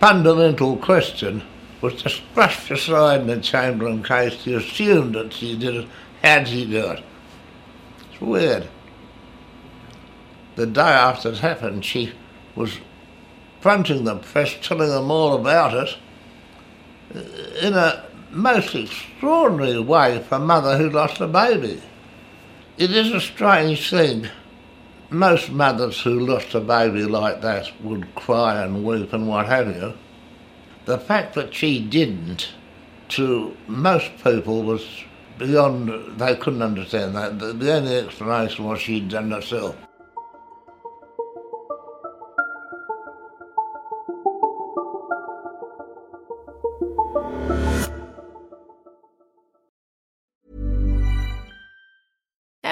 fundamental 0.00 0.76
question 0.76 1.42
was 1.80 1.94
just 2.00 2.22
brushed 2.34 2.70
aside 2.70 3.22
in 3.22 3.26
the 3.26 3.40
Chamberlain 3.40 4.02
case. 4.02 4.34
She 4.34 4.54
assumed 4.54 5.14
that 5.14 5.32
she 5.32 5.58
did 5.58 5.74
it. 5.74 5.88
How'd 6.22 6.48
she 6.48 6.66
do 6.66 6.90
it? 6.90 7.02
It's 8.12 8.20
weird. 8.20 8.68
The 10.54 10.66
day 10.66 10.80
after 10.80 11.30
it 11.30 11.38
happened, 11.38 11.84
she 11.84 12.12
was 12.54 12.78
fronting 13.62 14.02
the 14.02 14.16
press, 14.16 14.56
telling 14.60 14.90
them 14.90 15.10
all 15.10 15.34
about 15.34 15.72
it, 15.72 15.96
uh, 17.14 17.66
in 17.66 17.74
a 17.74 18.04
most 18.32 18.74
extraordinary 18.74 19.78
way 19.78 20.20
for 20.28 20.34
a 20.34 20.40
mother 20.40 20.76
who 20.76 20.90
lost 20.90 21.20
a 21.20 21.28
baby. 21.28 21.80
It 22.76 22.90
is 22.90 23.12
a 23.12 23.20
strange 23.20 23.88
thing. 23.88 24.28
Most 25.10 25.50
mothers 25.50 26.00
who 26.00 26.18
lost 26.18 26.54
a 26.54 26.60
baby 26.60 27.04
like 27.04 27.40
that 27.42 27.70
would 27.82 28.12
cry 28.16 28.62
and 28.62 28.84
weep 28.84 29.12
and 29.12 29.28
what 29.28 29.46
have 29.46 29.68
you. 29.68 29.94
The 30.86 30.98
fact 30.98 31.34
that 31.34 31.54
she 31.54 31.80
didn't, 31.80 32.48
to 33.10 33.56
most 33.68 34.10
people, 34.24 34.62
was 34.64 34.84
beyond, 35.38 36.18
they 36.18 36.34
couldn't 36.34 36.62
understand 36.62 37.14
that. 37.14 37.38
The 37.38 37.72
only 37.74 37.98
explanation 37.98 38.64
was 38.64 38.80
she'd 38.80 39.10
done 39.10 39.30
herself. 39.30 39.76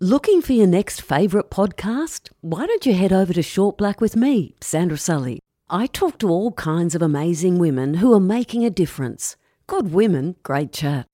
Looking 0.00 0.42
for 0.42 0.52
your 0.52 0.66
next 0.66 1.00
favourite 1.00 1.48
podcast? 1.48 2.28
Why 2.42 2.66
don't 2.66 2.84
you 2.84 2.92
head 2.92 3.14
over 3.14 3.32
to 3.32 3.40
Short 3.42 3.78
Black 3.78 3.98
with 3.98 4.14
me, 4.14 4.54
Sandra 4.60 4.98
Sully? 4.98 5.40
I 5.70 5.86
talk 5.86 6.18
to 6.18 6.28
all 6.28 6.52
kinds 6.52 6.94
of 6.94 7.00
amazing 7.00 7.58
women 7.58 7.94
who 7.94 8.12
are 8.12 8.20
making 8.20 8.62
a 8.62 8.68
difference. 8.68 9.38
Good 9.66 9.94
women, 9.94 10.36
great 10.42 10.74
chat. 10.74 11.06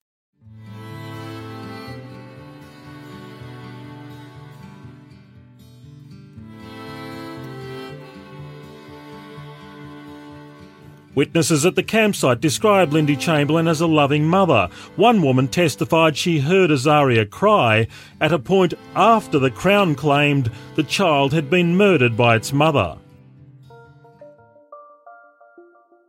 Witnesses 11.15 11.65
at 11.65 11.75
the 11.75 11.83
campsite 11.83 12.41
described 12.41 12.93
Lindy 12.93 13.15
Chamberlain 13.15 13.67
as 13.67 13.81
a 13.81 13.87
loving 13.87 14.25
mother. 14.25 14.69
One 14.95 15.21
woman 15.21 15.47
testified 15.47 16.17
she 16.17 16.39
heard 16.39 16.71
Azaria 16.71 17.29
cry 17.29 17.87
at 18.19 18.31
a 18.31 18.39
point 18.39 18.73
after 18.95 19.39
the 19.39 19.51
Crown 19.51 19.95
claimed 19.95 20.51
the 20.75 20.83
child 20.83 21.33
had 21.33 21.49
been 21.49 21.77
murdered 21.77 22.17
by 22.17 22.35
its 22.35 22.51
mother. 22.51 22.97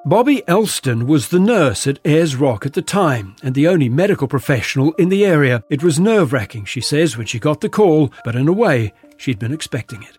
Bobby 0.07 0.47
Elston 0.47 1.07
was 1.07 1.29
the 1.29 1.40
nurse 1.40 1.87
at 1.87 1.99
Ayers 2.05 2.37
Rock 2.37 2.67
at 2.67 2.75
the 2.75 2.83
time 2.83 3.37
and 3.43 3.55
the 3.55 3.67
only 3.67 3.88
medical 3.88 4.29
professional 4.29 4.93
in 4.95 5.09
the 5.09 5.25
area. 5.25 5.64
It 5.71 5.83
was 5.83 5.99
nerve 5.99 6.35
wracking, 6.35 6.67
she 6.67 6.83
says, 6.83 7.17
when 7.17 7.27
she 7.27 7.38
got 7.38 7.62
the 7.62 7.71
call, 7.71 8.12
but 8.23 8.37
in 8.37 8.47
a 8.47 8.53
way, 8.53 8.93
she'd 9.17 9.38
been 9.38 9.55
expecting 9.55 10.03
it. 10.03 10.19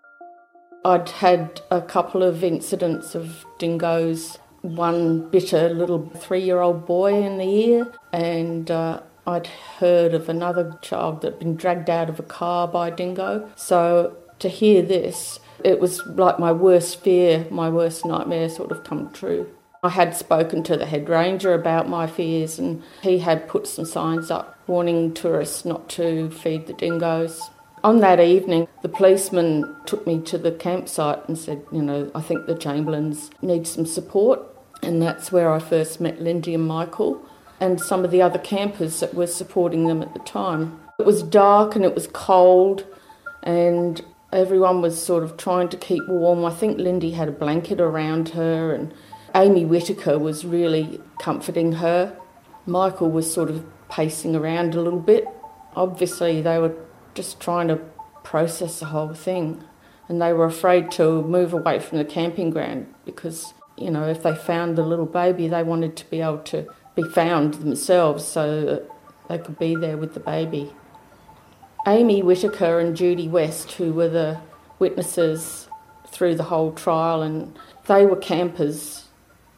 I'd 0.84 1.10
had 1.10 1.62
a 1.70 1.82
couple 1.82 2.24
of 2.24 2.44
incidents 2.44 3.14
of 3.14 3.46
dingoes. 3.60 4.40
One 4.66 5.30
bitter 5.30 5.70
little 5.70 6.10
three 6.10 6.42
year 6.42 6.60
old 6.60 6.88
boy 6.88 7.22
in 7.24 7.38
the 7.38 7.46
ear, 7.46 7.94
and 8.12 8.72
uh, 8.72 9.02
I'd 9.28 9.46
heard 9.48 10.16
of 10.16 10.28
another 10.28 10.78
child 10.82 11.22
that 11.22 11.34
had 11.34 11.40
been 11.40 11.56
dragged 11.56 11.90
out 11.90 12.10
of 12.10 12.20
a 12.20 12.24
car 12.24 12.68
by 12.68 12.88
a 12.88 12.96
dingo. 12.96 13.48
So 13.56 14.18
to 14.40 14.50
hear 14.50 14.82
this, 14.82 15.40
it 15.64 15.80
was 15.80 16.04
like 16.08 16.40
my 16.40 16.52
worst 16.52 17.02
fear, 17.02 17.46
my 17.52 17.70
worst 17.70 18.06
nightmare 18.06 18.50
sort 18.50 18.72
of 18.72 18.84
come 18.84 19.12
true. 19.12 19.50
I 19.84 19.90
had 19.90 20.16
spoken 20.16 20.64
to 20.64 20.76
the 20.76 20.88
head 20.88 21.08
ranger 21.10 21.54
about 21.54 21.88
my 21.88 22.08
fears, 22.08 22.58
and 22.58 22.82
he 23.04 23.20
had 23.20 23.48
put 23.48 23.68
some 23.68 23.86
signs 23.86 24.32
up 24.32 24.58
warning 24.66 25.14
tourists 25.14 25.64
not 25.64 25.90
to 25.90 26.32
feed 26.32 26.66
the 26.66 26.74
dingoes. 26.74 27.40
On 27.84 28.00
that 28.00 28.20
evening, 28.20 28.68
the 28.82 28.90
policeman 28.90 29.76
took 29.86 30.08
me 30.08 30.20
to 30.22 30.40
the 30.40 30.52
campsite 30.52 31.28
and 31.28 31.38
said, 31.38 31.64
You 31.72 31.84
know, 31.84 32.10
I 32.16 32.22
think 32.22 32.48
the 32.48 32.56
Chamberlains 32.56 33.30
need 33.44 33.68
some 33.68 33.86
support. 33.86 34.42
And 34.82 35.02
that's 35.02 35.32
where 35.32 35.52
I 35.52 35.60
first 35.60 36.00
met 36.00 36.22
Lindy 36.22 36.54
and 36.54 36.68
Michael 36.68 37.26
and 37.60 37.80
some 37.80 38.04
of 38.06 38.12
the 38.12 38.22
other 38.22 38.40
campers 38.40 39.00
that 39.00 39.14
were 39.14 39.28
supporting 39.28 39.88
them 39.88 40.02
at 40.02 40.14
the 40.14 40.20
time. 40.20 40.80
It 41.00 41.06
was 41.06 41.24
dark 41.24 41.76
and 41.76 41.84
it 41.84 41.96
was 41.96 42.08
cold, 42.08 42.86
and 43.44 44.04
everyone 44.32 44.82
was 44.82 45.02
sort 45.02 45.24
of 45.24 45.38
trying 45.38 45.70
to 45.70 45.78
keep 45.78 46.08
warm. 46.08 46.46
I 46.46 46.52
think 46.52 46.78
Lindy 46.78 47.12
had 47.12 47.30
a 47.30 47.34
blanket 47.34 47.80
around 47.82 48.30
her, 48.30 48.74
and 48.74 48.94
Amy 49.34 49.66
Whitaker 49.66 50.20
was 50.20 50.46
really 50.46 51.02
comforting 51.20 51.74
her. 51.74 52.16
Michael 52.66 53.12
was 53.12 53.32
sort 53.32 53.50
of 53.50 53.66
pacing 53.90 54.36
around 54.36 54.76
a 54.76 54.82
little 54.82 55.00
bit. 55.00 55.26
Obviously, 55.76 56.42
they 56.42 56.58
were 56.58 56.76
just 57.14 57.40
trying 57.40 57.68
to 57.70 57.78
process 58.24 58.80
the 58.80 58.88
whole 58.88 59.14
thing, 59.14 59.64
and 60.08 60.22
they 60.22 60.34
were 60.34 60.46
afraid 60.46 60.92
to 60.92 61.22
move 61.22 61.54
away 61.54 61.80
from 61.80 61.98
the 61.98 62.06
camping 62.06 62.50
ground 62.50 62.94
because, 63.06 63.54
you 63.78 63.92
know, 63.92 64.08
if 64.08 64.24
they 64.24 64.36
found 64.36 64.78
the 64.78 64.84
little 64.84 65.06
baby, 65.06 65.48
they 65.48 65.64
wanted 65.64 65.96
to 65.98 66.10
be 66.10 66.22
able 66.22 66.40
to 66.40 66.68
be 66.96 67.04
found 67.04 67.56
themselves 67.56 68.26
so 68.26 68.86
they 69.28 69.38
could 69.38 69.60
be 69.60 69.76
there 69.76 69.98
with 69.98 70.14
the 70.14 70.20
baby. 70.20 70.72
Amy 71.88 72.24
Whittaker 72.24 72.80
and 72.80 72.96
Judy 72.96 73.28
West, 73.28 73.74
who 73.74 73.94
were 73.94 74.10
the 74.10 74.40
witnesses 74.80 75.68
through 76.08 76.36
the 76.36 76.44
whole 76.44 76.72
trial, 76.72 77.22
and 77.22 77.58
they 77.88 78.06
were 78.06 78.16
campers. 78.16 79.06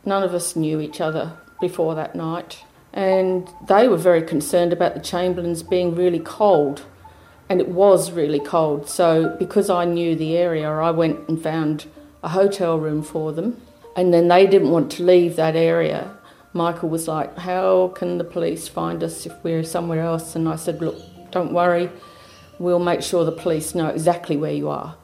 None 0.03 0.23
of 0.23 0.33
us 0.33 0.55
knew 0.55 0.81
each 0.81 0.99
other 0.99 1.37
before 1.61 1.95
that 1.95 2.15
night. 2.15 2.63
And 2.93 3.47
they 3.67 3.87
were 3.87 3.97
very 3.97 4.23
concerned 4.23 4.73
about 4.73 4.95
the 4.95 4.99
Chamberlains 4.99 5.61
being 5.61 5.95
really 5.95 6.19
cold. 6.19 6.85
And 7.49 7.61
it 7.61 7.69
was 7.69 8.11
really 8.11 8.39
cold. 8.39 8.89
So, 8.89 9.35
because 9.37 9.69
I 9.69 9.85
knew 9.85 10.15
the 10.15 10.35
area, 10.35 10.69
I 10.69 10.91
went 10.91 11.29
and 11.29 11.41
found 11.41 11.85
a 12.23 12.29
hotel 12.29 12.79
room 12.79 13.03
for 13.03 13.31
them. 13.31 13.61
And 13.97 14.13
then 14.13 14.27
they 14.27 14.45
didn't 14.45 14.69
want 14.69 14.91
to 14.91 15.03
leave 15.03 15.35
that 15.35 15.55
area. 15.55 16.15
Michael 16.53 16.89
was 16.89 17.07
like, 17.07 17.35
How 17.39 17.89
can 17.89 18.19
the 18.19 18.23
police 18.23 18.67
find 18.67 19.03
us 19.03 19.25
if 19.25 19.33
we're 19.43 19.63
somewhere 19.63 20.01
else? 20.01 20.35
And 20.35 20.47
I 20.47 20.55
said, 20.55 20.79
Look, 20.79 20.95
don't 21.31 21.51
worry, 21.51 21.89
we'll 22.59 22.79
make 22.79 23.01
sure 23.01 23.25
the 23.25 23.31
police 23.31 23.73
know 23.73 23.87
exactly 23.87 24.37
where 24.37 24.53
you 24.53 24.69
are. 24.69 24.95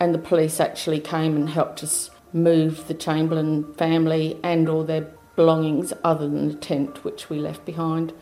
And 0.00 0.12
the 0.12 0.18
police 0.18 0.58
actually 0.58 0.98
came 0.98 1.36
and 1.36 1.48
helped 1.48 1.84
us 1.84 2.10
move 2.32 2.88
the 2.88 2.94
Chamberlain 2.94 3.72
family 3.74 4.36
and 4.42 4.68
all 4.68 4.82
their 4.82 5.06
belongings 5.36 5.92
other 6.02 6.28
than 6.28 6.48
the 6.48 6.54
tent 6.54 7.04
which 7.04 7.30
we 7.30 7.38
left 7.38 7.64
behind. 7.64 8.12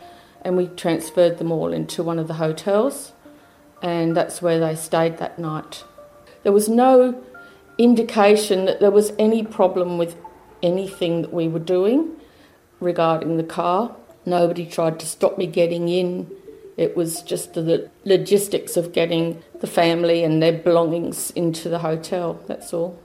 And 0.43 0.55
we 0.57 0.67
transferred 0.69 1.39
them 1.39 1.51
all 1.51 1.73
into 1.73 2.03
one 2.03 2.19
of 2.19 2.29
the 2.29 2.35
hotels, 2.35 3.13
and 3.83 4.15
that's 4.15 4.43
where 4.43 4.61
they 4.61 4.75
stayed 4.75 5.17
that 5.19 5.39
night. 5.39 5.85
There 6.43 6.53
was 6.53 6.69
no 6.69 7.23
indication 7.81 8.67
that 8.67 8.81
there 8.81 8.91
was 8.91 9.13
any 9.19 9.43
problem 9.43 9.97
with 9.97 10.15
anything 10.63 11.23
that 11.23 11.33
we 11.33 11.49
were 11.49 11.59
doing 11.59 12.15
regarding 12.79 13.39
the 13.39 13.43
car. 13.43 13.97
Nobody 14.27 14.67
tried 14.67 15.01
to 15.01 15.07
stop 15.07 15.39
me 15.39 15.47
getting 15.47 15.89
in. 15.89 16.31
It 16.77 16.95
was 16.95 17.23
just 17.23 17.55
the 17.55 17.91
logistics 18.05 18.77
of 18.77 18.93
getting 18.93 19.43
the 19.61 19.67
family 19.67 20.23
and 20.23 20.43
their 20.43 20.53
belongings 20.53 21.31
into 21.31 21.71
the 21.71 21.79
hotel, 21.79 22.39
that's 22.47 22.75
all. 22.75 22.99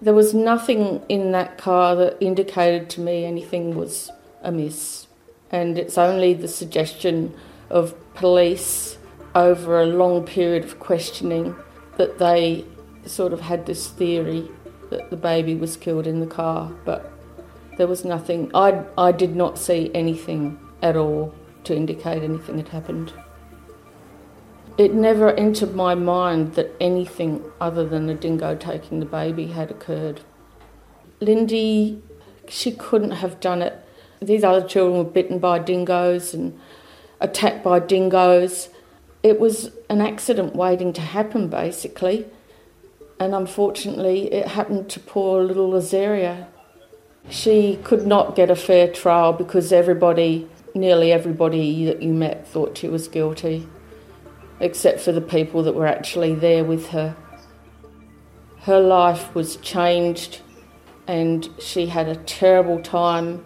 There 0.00 0.14
was 0.14 0.32
nothing 0.32 1.02
in 1.08 1.32
that 1.32 1.58
car 1.58 1.96
that 1.96 2.16
indicated 2.20 2.88
to 2.90 3.00
me 3.00 3.24
anything 3.24 3.74
was 3.74 4.10
amiss. 4.42 5.08
And 5.50 5.76
it's 5.76 5.98
only 5.98 6.34
the 6.34 6.48
suggestion 6.48 7.34
of 7.68 7.94
police 8.14 8.96
over 9.34 9.80
a 9.80 9.86
long 9.86 10.24
period 10.24 10.64
of 10.64 10.78
questioning 10.78 11.56
that 11.96 12.18
they 12.18 12.64
sort 13.06 13.32
of 13.32 13.40
had 13.40 13.66
this 13.66 13.88
theory 13.88 14.50
that 14.90 15.10
the 15.10 15.16
baby 15.16 15.54
was 15.54 15.76
killed 15.76 16.06
in 16.06 16.20
the 16.20 16.26
car. 16.26 16.72
But 16.84 17.12
there 17.78 17.86
was 17.86 18.04
nothing, 18.04 18.50
I, 18.54 18.84
I 18.96 19.12
did 19.12 19.34
not 19.34 19.58
see 19.58 19.90
anything 19.94 20.58
at 20.82 20.96
all 20.96 21.34
to 21.64 21.74
indicate 21.74 22.22
anything 22.22 22.58
had 22.58 22.68
happened. 22.68 23.12
It 24.78 24.94
never 24.94 25.32
entered 25.32 25.74
my 25.74 25.94
mind 25.94 26.54
that 26.54 26.74
anything 26.80 27.44
other 27.60 27.86
than 27.86 28.08
a 28.08 28.14
dingo 28.14 28.54
taking 28.54 29.00
the 29.00 29.06
baby 29.06 29.48
had 29.48 29.70
occurred. 29.70 30.22
Lindy, 31.20 32.02
she 32.48 32.72
couldn't 32.72 33.12
have 33.12 33.38
done 33.38 33.62
it. 33.62 33.78
These 34.20 34.44
other 34.44 34.66
children 34.66 34.98
were 34.98 35.10
bitten 35.10 35.38
by 35.38 35.58
dingoes 35.58 36.32
and 36.32 36.58
attacked 37.20 37.62
by 37.62 37.80
dingoes. 37.80 38.70
It 39.22 39.38
was 39.38 39.70
an 39.88 40.00
accident 40.00 40.56
waiting 40.56 40.92
to 40.94 41.00
happen, 41.00 41.48
basically. 41.48 42.26
And 43.18 43.34
unfortunately, 43.34 44.32
it 44.32 44.48
happened 44.48 44.88
to 44.90 45.00
poor 45.00 45.42
little 45.42 45.72
Azaria. 45.72 46.46
She 47.28 47.78
could 47.84 48.06
not 48.06 48.34
get 48.34 48.50
a 48.50 48.56
fair 48.56 48.92
trial 48.92 49.32
because 49.32 49.72
everybody 49.72 50.48
nearly 50.74 51.12
everybody 51.12 51.84
that 51.86 52.02
you 52.02 52.12
met 52.12 52.46
thought 52.46 52.78
she 52.78 52.88
was 52.88 53.08
guilty, 53.08 53.68
except 54.60 55.00
for 55.00 55.12
the 55.12 55.20
people 55.20 55.62
that 55.62 55.74
were 55.74 55.86
actually 55.86 56.34
there 56.34 56.64
with 56.64 56.88
her. 56.88 57.16
Her 58.60 58.80
life 58.80 59.34
was 59.34 59.56
changed 59.56 60.40
and 61.06 61.48
she 61.58 61.86
had 61.86 62.08
a 62.08 62.16
terrible 62.16 62.80
time. 62.80 63.44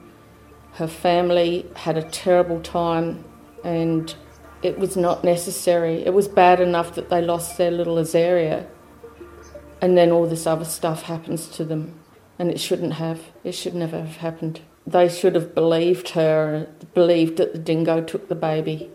Her 0.74 0.86
family 0.86 1.66
had 1.74 1.96
a 1.96 2.02
terrible 2.02 2.60
time 2.60 3.24
and 3.64 4.14
it 4.62 4.78
was 4.78 4.96
not 4.96 5.24
necessary. 5.24 6.04
It 6.04 6.12
was 6.12 6.28
bad 6.28 6.60
enough 6.60 6.94
that 6.94 7.08
they 7.08 7.22
lost 7.22 7.56
their 7.56 7.70
little 7.70 7.96
Azaria 7.96 8.66
and 9.86 9.96
then 9.96 10.10
all 10.10 10.26
this 10.26 10.48
other 10.48 10.64
stuff 10.64 11.02
happens 11.02 11.46
to 11.46 11.64
them 11.64 11.94
and 12.40 12.50
it 12.50 12.58
shouldn't 12.58 12.94
have. 12.94 13.20
It 13.44 13.52
should 13.52 13.76
never 13.76 14.00
have 14.00 14.16
happened. 14.16 14.58
They 14.84 15.08
should 15.08 15.36
have 15.36 15.54
believed 15.54 16.08
her, 16.08 16.68
believed 16.92 17.36
that 17.36 17.52
the 17.52 17.60
dingo 17.60 18.02
took 18.02 18.26
the 18.26 18.34
baby. 18.34 18.90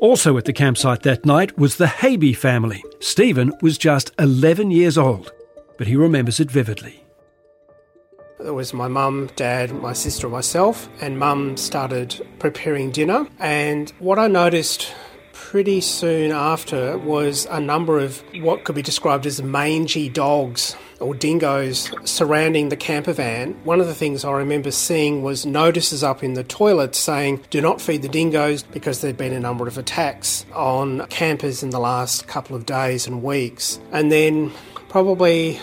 Also 0.00 0.38
at 0.38 0.44
the 0.44 0.52
campsite 0.52 1.02
that 1.02 1.26
night 1.26 1.58
was 1.58 1.74
the 1.74 1.88
Haby 1.88 2.32
family. 2.32 2.84
Stephen 3.00 3.52
was 3.60 3.78
just 3.78 4.12
11 4.16 4.70
years 4.70 4.96
old, 4.96 5.32
but 5.76 5.88
he 5.88 5.96
remembers 5.96 6.38
it 6.38 6.48
vividly. 6.48 7.02
It 8.38 8.52
was 8.52 8.72
my 8.72 8.86
mum, 8.86 9.28
dad, 9.34 9.72
my 9.72 9.92
sister, 9.92 10.28
and 10.28 10.34
myself, 10.34 10.88
and 11.00 11.18
mum 11.18 11.56
started 11.56 12.24
preparing 12.38 12.92
dinner. 12.92 13.26
And 13.40 13.90
what 13.98 14.20
I 14.20 14.28
noticed 14.28 14.94
pretty 15.48 15.80
soon 15.80 16.30
after 16.30 16.98
was 16.98 17.46
a 17.46 17.58
number 17.58 17.98
of 17.98 18.22
what 18.42 18.64
could 18.64 18.74
be 18.74 18.82
described 18.82 19.24
as 19.24 19.40
mangy 19.40 20.06
dogs 20.06 20.76
or 21.00 21.14
dingoes 21.14 21.90
surrounding 22.04 22.68
the 22.68 22.76
camper 22.76 23.14
van. 23.14 23.54
One 23.64 23.80
of 23.80 23.86
the 23.86 23.94
things 23.94 24.26
I 24.26 24.32
remember 24.32 24.70
seeing 24.70 25.22
was 25.22 25.46
notices 25.46 26.04
up 26.04 26.22
in 26.22 26.34
the 26.34 26.44
toilet 26.44 26.94
saying, 26.94 27.46
do 27.48 27.62
not 27.62 27.80
feed 27.80 28.02
the 28.02 28.10
dingoes 28.10 28.62
because 28.62 29.00
there'd 29.00 29.16
been 29.16 29.32
a 29.32 29.40
number 29.40 29.66
of 29.66 29.78
attacks 29.78 30.44
on 30.52 31.06
campers 31.06 31.62
in 31.62 31.70
the 31.70 31.80
last 31.80 32.26
couple 32.26 32.54
of 32.54 32.66
days 32.66 33.06
and 33.06 33.22
weeks. 33.22 33.80
And 33.90 34.12
then 34.12 34.52
probably 34.90 35.58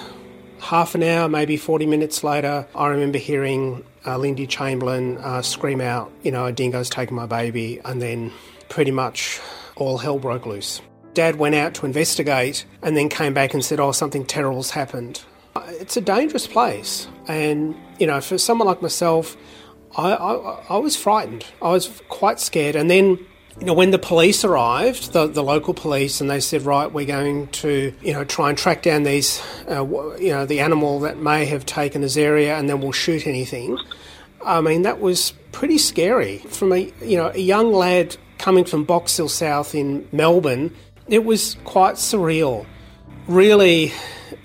half 0.62 0.96
an 0.96 1.04
hour, 1.04 1.30
maybe 1.30 1.58
40 1.58 1.86
minutes 1.86 2.24
later, 2.24 2.68
I 2.74 2.88
remember 2.88 3.20
hearing 3.20 3.86
uh, 4.04 4.18
Lindy 4.18 4.48
Chamberlain 4.48 5.20
uh, 5.20 5.44
scream 5.44 5.80
out, 5.80 6.12
you 6.24 6.32
know, 6.32 6.48
a 6.48 6.52
dingo's 6.52 6.90
taken 6.90 7.16
my 7.16 7.28
baby, 7.28 7.80
and 7.86 8.02
then 8.02 8.32
pretty 8.68 8.90
much 8.90 9.40
all 9.76 9.98
hell 9.98 10.20
broke 10.20 10.46
loose. 10.46 10.82
Dad 11.14 11.38
went 11.38 11.56
out 11.56 11.74
to 11.76 11.86
investigate 11.86 12.66
and 12.82 12.96
then 12.96 13.10
came 13.10 13.34
back 13.34 13.54
and 13.54 13.64
said, 13.64 13.80
Oh, 13.80 13.92
something 13.92 14.26
terrible's 14.26 14.72
happened. 14.72 15.22
It's 15.56 15.96
a 15.96 16.02
dangerous 16.02 16.48
place. 16.48 17.08
And, 17.28 17.76
you 17.98 18.08
know, 18.08 18.20
for 18.20 18.38
someone 18.38 18.68
like 18.68 18.82
myself, 18.82 19.38
I, 19.96 20.12
I, 20.14 20.34
I 20.70 20.78
was 20.78 20.98
frightened. 20.98 21.46
I 21.62 21.70
was 21.70 22.02
quite 22.10 22.40
scared. 22.42 22.76
And 22.76 22.90
then 22.90 23.18
you 23.60 23.68
know, 23.68 23.74
when 23.74 23.92
the 23.92 24.00
police 24.00 24.44
arrived, 24.44 25.14
the, 25.14 25.28
the 25.28 25.44
local 25.44 25.74
police, 25.74 26.20
and 26.20 26.30
they 26.30 26.42
said, 26.42 26.64
right, 26.64 26.92
we're 26.92 27.06
going 27.06 27.48
to, 27.48 27.94
you 28.02 28.12
know, 28.12 28.26
try 28.26 28.50
and 28.50 28.58
track 28.58 28.82
down 28.82 29.04
these, 29.04 29.42
uh, 29.70 29.86
you 30.18 30.30
know, 30.30 30.46
the 30.46 30.60
animal 30.60 31.00
that 31.02 31.18
may 31.18 31.46
have 31.46 31.66
taken 31.66 32.02
Azaria, 32.02 32.60
and 32.60 32.70
then 32.70 32.82
we'll 32.82 32.92
shoot 32.92 33.26
anything. 33.26 33.78
I 34.44 34.60
mean, 34.60 34.82
that 34.82 35.00
was 35.00 35.32
pretty 35.54 35.78
scary. 35.78 36.40
From 36.40 36.74
a, 36.74 36.92
you 37.02 37.18
know, 37.18 37.32
a 37.34 37.40
young 37.40 37.72
lad 37.72 38.18
coming 38.38 38.66
from 38.66 38.84
Box 38.84 39.16
Hill 39.18 39.30
South 39.30 39.76
in 39.76 40.08
Melbourne, 40.12 40.76
it 41.08 41.26
was 41.26 41.56
quite 41.64 41.96
surreal. 41.96 42.66
Really, 43.28 43.92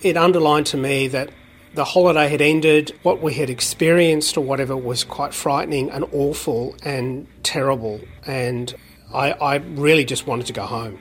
it 0.03 0.16
underlined 0.16 0.66
to 0.66 0.76
me 0.76 1.09
that 1.09 1.30
the 1.74 1.84
holiday 1.84 2.28
had 2.28 2.41
ended, 2.41 2.93
what 3.03 3.22
we 3.22 3.34
had 3.34 3.49
experienced 3.49 4.36
or 4.36 4.41
whatever 4.43 4.76
was 4.76 5.05
quite 5.05 5.32
frightening 5.32 5.91
and 5.91 6.05
awful 6.12 6.74
and 6.82 7.26
terrible, 7.43 8.01
and 8.26 8.74
I, 9.14 9.32
I 9.32 9.55
really 9.57 10.05
just 10.05 10.26
wanted 10.26 10.47
to 10.47 10.53
go 10.53 10.64
home. 10.64 10.99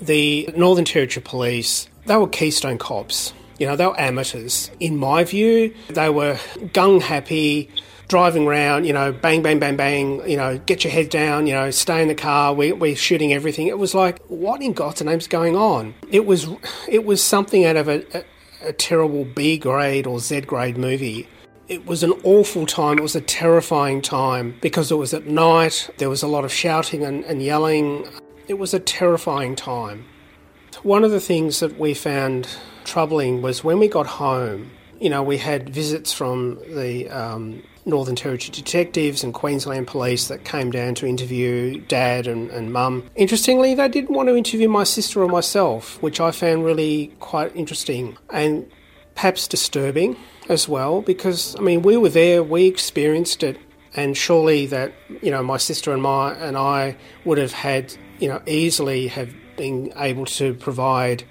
The 0.00 0.50
Northern 0.56 0.84
Territory 0.84 1.22
Police, 1.24 1.88
they 2.06 2.16
were 2.16 2.28
Keystone 2.28 2.78
cops. 2.78 3.32
You 3.58 3.66
know, 3.66 3.76
they 3.76 3.86
were 3.86 3.98
amateurs. 3.98 4.70
In 4.80 4.98
my 4.98 5.24
view, 5.24 5.74
they 5.88 6.10
were 6.10 6.34
gung 6.74 7.00
happy, 7.00 7.70
driving 8.08 8.46
around, 8.46 8.84
you 8.84 8.92
know, 8.92 9.12
bang, 9.12 9.42
bang, 9.42 9.58
bang, 9.58 9.76
bang, 9.76 10.28
you 10.28 10.36
know, 10.36 10.58
get 10.58 10.84
your 10.84 10.92
head 10.92 11.08
down, 11.08 11.46
you 11.46 11.54
know, 11.54 11.70
stay 11.70 12.02
in 12.02 12.08
the 12.08 12.14
car, 12.14 12.52
we, 12.52 12.72
we're 12.72 12.96
shooting 12.96 13.32
everything. 13.32 13.66
It 13.66 13.78
was 13.78 13.94
like, 13.94 14.20
what 14.26 14.60
in 14.62 14.72
God's 14.72 15.02
name's 15.02 15.26
going 15.26 15.56
on? 15.56 15.94
It 16.10 16.26
was, 16.26 16.48
it 16.88 17.04
was 17.04 17.22
something 17.22 17.64
out 17.64 17.76
of 17.76 17.88
a, 17.88 18.04
a, 18.16 18.24
a 18.68 18.72
terrible 18.72 19.24
B 19.24 19.58
grade 19.58 20.06
or 20.06 20.18
Z 20.18 20.42
grade 20.42 20.76
movie. 20.76 21.28
It 21.66 21.86
was 21.86 22.02
an 22.02 22.12
awful 22.24 22.66
time. 22.66 22.98
It 22.98 23.02
was 23.02 23.16
a 23.16 23.22
terrifying 23.22 24.02
time 24.02 24.56
because 24.60 24.90
it 24.90 24.96
was 24.96 25.14
at 25.14 25.26
night. 25.26 25.88
There 25.96 26.10
was 26.10 26.22
a 26.22 26.28
lot 26.28 26.44
of 26.44 26.52
shouting 26.52 27.02
and, 27.02 27.24
and 27.24 27.42
yelling. 27.42 28.06
It 28.48 28.58
was 28.58 28.74
a 28.74 28.78
terrifying 28.78 29.56
time. 29.56 30.04
One 30.82 31.04
of 31.04 31.10
the 31.10 31.20
things 31.20 31.60
that 31.60 31.78
we 31.78 31.94
found 31.94 32.48
troubling 32.84 33.40
was 33.40 33.64
when 33.64 33.78
we 33.78 33.88
got 33.88 34.06
home, 34.06 34.72
you 35.04 35.10
know, 35.10 35.22
we 35.22 35.36
had 35.36 35.68
visits 35.68 36.14
from 36.14 36.58
the 36.66 37.10
um, 37.10 37.62
Northern 37.84 38.16
Territory 38.16 38.50
detectives 38.50 39.22
and 39.22 39.34
Queensland 39.34 39.86
police 39.86 40.28
that 40.28 40.46
came 40.46 40.70
down 40.70 40.94
to 40.94 41.06
interview 41.06 41.78
dad 41.88 42.26
and, 42.26 42.50
and 42.50 42.72
mum. 42.72 43.10
Interestingly, 43.14 43.74
they 43.74 43.86
didn't 43.88 44.14
want 44.14 44.30
to 44.30 44.34
interview 44.34 44.66
my 44.66 44.84
sister 44.84 45.22
or 45.22 45.28
myself, 45.28 46.00
which 46.02 46.20
I 46.20 46.30
found 46.30 46.64
really 46.64 47.08
quite 47.20 47.54
interesting 47.54 48.16
and 48.30 48.66
perhaps 49.14 49.46
disturbing 49.46 50.16
as 50.48 50.70
well 50.70 51.02
because 51.02 51.54
I 51.56 51.60
mean 51.60 51.82
we 51.82 51.98
were 51.98 52.08
there, 52.08 52.42
we 52.42 52.64
experienced 52.64 53.42
it, 53.42 53.58
and 53.94 54.16
surely 54.16 54.64
that 54.68 54.94
you 55.20 55.30
know 55.30 55.42
my 55.42 55.58
sister 55.58 55.92
and 55.92 56.02
my 56.02 56.32
and 56.32 56.56
I 56.56 56.96
would 57.26 57.36
have 57.36 57.52
had 57.52 57.94
you 58.18 58.28
know 58.28 58.40
easily 58.46 59.08
have 59.08 59.34
been 59.58 59.92
able 59.96 60.24
to 60.24 60.54
provide 60.54 61.24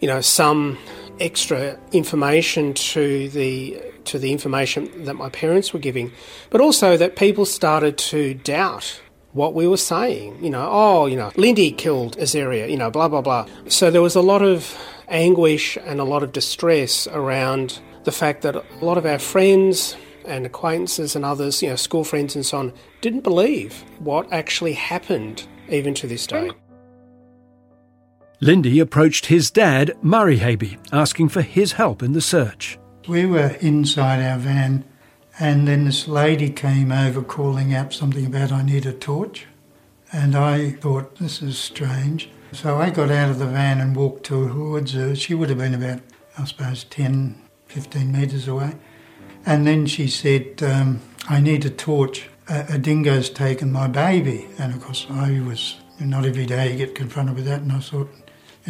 you 0.00 0.08
know 0.08 0.20
some 0.20 0.76
extra 1.20 1.78
information 1.92 2.74
to 2.74 3.28
the 3.28 3.80
to 4.04 4.18
the 4.18 4.32
information 4.32 5.04
that 5.04 5.14
my 5.14 5.28
parents 5.28 5.72
were 5.72 5.78
giving, 5.78 6.10
but 6.48 6.60
also 6.60 6.96
that 6.96 7.16
people 7.16 7.44
started 7.44 7.98
to 7.98 8.34
doubt 8.34 9.00
what 9.32 9.54
we 9.54 9.66
were 9.66 9.76
saying. 9.76 10.42
You 10.42 10.50
know, 10.50 10.68
oh, 10.70 11.06
you 11.06 11.16
know, 11.16 11.30
Lindy 11.36 11.70
killed 11.70 12.16
Azaria, 12.16 12.68
you 12.70 12.76
know, 12.76 12.90
blah 12.90 13.08
blah 13.08 13.20
blah. 13.20 13.46
So 13.68 13.90
there 13.90 14.02
was 14.02 14.16
a 14.16 14.22
lot 14.22 14.42
of 14.42 14.76
anguish 15.08 15.76
and 15.84 16.00
a 16.00 16.04
lot 16.04 16.22
of 16.22 16.32
distress 16.32 17.06
around 17.08 17.80
the 18.04 18.12
fact 18.12 18.42
that 18.42 18.56
a 18.56 18.64
lot 18.80 18.96
of 18.96 19.04
our 19.04 19.18
friends 19.18 19.96
and 20.24 20.46
acquaintances 20.46 21.16
and 21.16 21.24
others, 21.24 21.62
you 21.62 21.68
know, 21.68 21.76
school 21.76 22.04
friends 22.04 22.34
and 22.34 22.46
so 22.46 22.58
on, 22.58 22.72
didn't 23.00 23.22
believe 23.22 23.84
what 23.98 24.30
actually 24.32 24.72
happened 24.72 25.46
even 25.68 25.94
to 25.94 26.06
this 26.06 26.26
day. 26.26 26.50
Lindy 28.42 28.80
approached 28.80 29.26
his 29.26 29.50
dad, 29.50 29.94
Murray 30.00 30.38
Haby, 30.38 30.78
asking 30.92 31.28
for 31.28 31.42
his 31.42 31.72
help 31.72 32.02
in 32.02 32.14
the 32.14 32.22
search. 32.22 32.78
We 33.06 33.26
were 33.26 33.58
inside 33.60 34.22
our 34.22 34.38
van, 34.38 34.84
and 35.38 35.68
then 35.68 35.84
this 35.84 36.08
lady 36.08 36.48
came 36.48 36.90
over 36.90 37.20
calling 37.20 37.74
out 37.74 37.92
something 37.92 38.24
about 38.24 38.50
I 38.50 38.62
need 38.62 38.86
a 38.86 38.94
torch. 38.94 39.46
And 40.10 40.34
I 40.34 40.70
thought, 40.70 41.16
this 41.16 41.42
is 41.42 41.58
strange. 41.58 42.30
So 42.52 42.78
I 42.78 42.88
got 42.88 43.10
out 43.10 43.28
of 43.28 43.38
the 43.38 43.46
van 43.46 43.78
and 43.78 43.94
walked 43.94 44.24
towards 44.24 44.94
her. 44.94 45.14
She 45.14 45.34
would 45.34 45.50
have 45.50 45.58
been 45.58 45.74
about, 45.74 46.00
I 46.38 46.44
suppose, 46.46 46.84
10, 46.84 47.38
15 47.66 48.10
metres 48.10 48.48
away. 48.48 48.74
And 49.44 49.66
then 49.66 49.84
she 49.84 50.08
said, 50.08 50.62
um, 50.62 51.00
I 51.28 51.40
need 51.40 51.66
a 51.66 51.70
torch. 51.70 52.28
A, 52.48 52.64
a 52.70 52.78
dingo's 52.78 53.28
taken 53.28 53.70
my 53.70 53.86
baby. 53.86 54.48
And 54.58 54.72
of 54.72 54.82
course, 54.82 55.06
I 55.10 55.40
was, 55.40 55.76
not 56.00 56.24
every 56.24 56.46
day 56.46 56.72
you 56.72 56.78
get 56.78 56.94
confronted 56.94 57.36
with 57.36 57.44
that. 57.44 57.60
And 57.60 57.72
I 57.72 57.78
thought, 57.78 58.08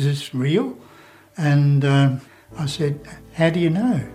is 0.01 0.21
this 0.21 0.35
real? 0.35 0.79
And 1.37 1.85
um, 1.85 2.21
I 2.59 2.67
said, 2.67 3.01
how 3.35 3.51
do 3.51 3.61
you 3.61 3.71
know? 3.71 4.09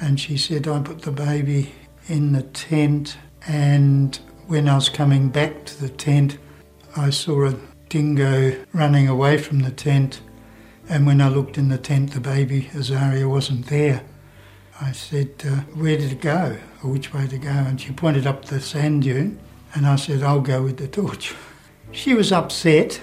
And 0.00 0.18
she 0.18 0.36
said, 0.36 0.66
I 0.66 0.80
put 0.80 1.02
the 1.02 1.12
baby 1.12 1.72
in 2.08 2.32
the 2.32 2.42
tent. 2.42 3.16
And 3.46 4.18
when 4.46 4.68
I 4.68 4.74
was 4.74 4.88
coming 4.88 5.28
back 5.28 5.64
to 5.66 5.80
the 5.80 5.88
tent, 5.88 6.38
I 6.96 7.10
saw 7.10 7.48
a 7.48 7.54
dingo 7.88 8.56
running 8.72 9.08
away 9.08 9.38
from 9.38 9.60
the 9.60 9.70
tent. 9.70 10.20
And 10.88 11.06
when 11.06 11.20
I 11.20 11.28
looked 11.28 11.58
in 11.58 11.68
the 11.68 11.78
tent, 11.78 12.12
the 12.12 12.20
baby 12.20 12.70
Azaria 12.72 13.28
wasn't 13.28 13.66
there. 13.66 14.02
I 14.80 14.92
said, 14.92 15.30
uh, 15.44 15.62
Where 15.74 15.96
did 15.96 16.12
it 16.12 16.20
go? 16.20 16.58
Or 16.82 16.90
which 16.90 17.12
way 17.12 17.26
to 17.26 17.38
go? 17.38 17.50
And 17.50 17.80
she 17.80 17.92
pointed 17.92 18.26
up 18.26 18.46
the 18.46 18.60
sand 18.60 19.02
dune. 19.02 19.38
And 19.74 19.86
I 19.86 19.96
said, 19.96 20.22
I'll 20.22 20.40
go 20.40 20.62
with 20.62 20.78
the 20.78 20.88
torch. 20.88 21.34
She 21.92 22.14
was 22.14 22.30
upset, 22.30 23.00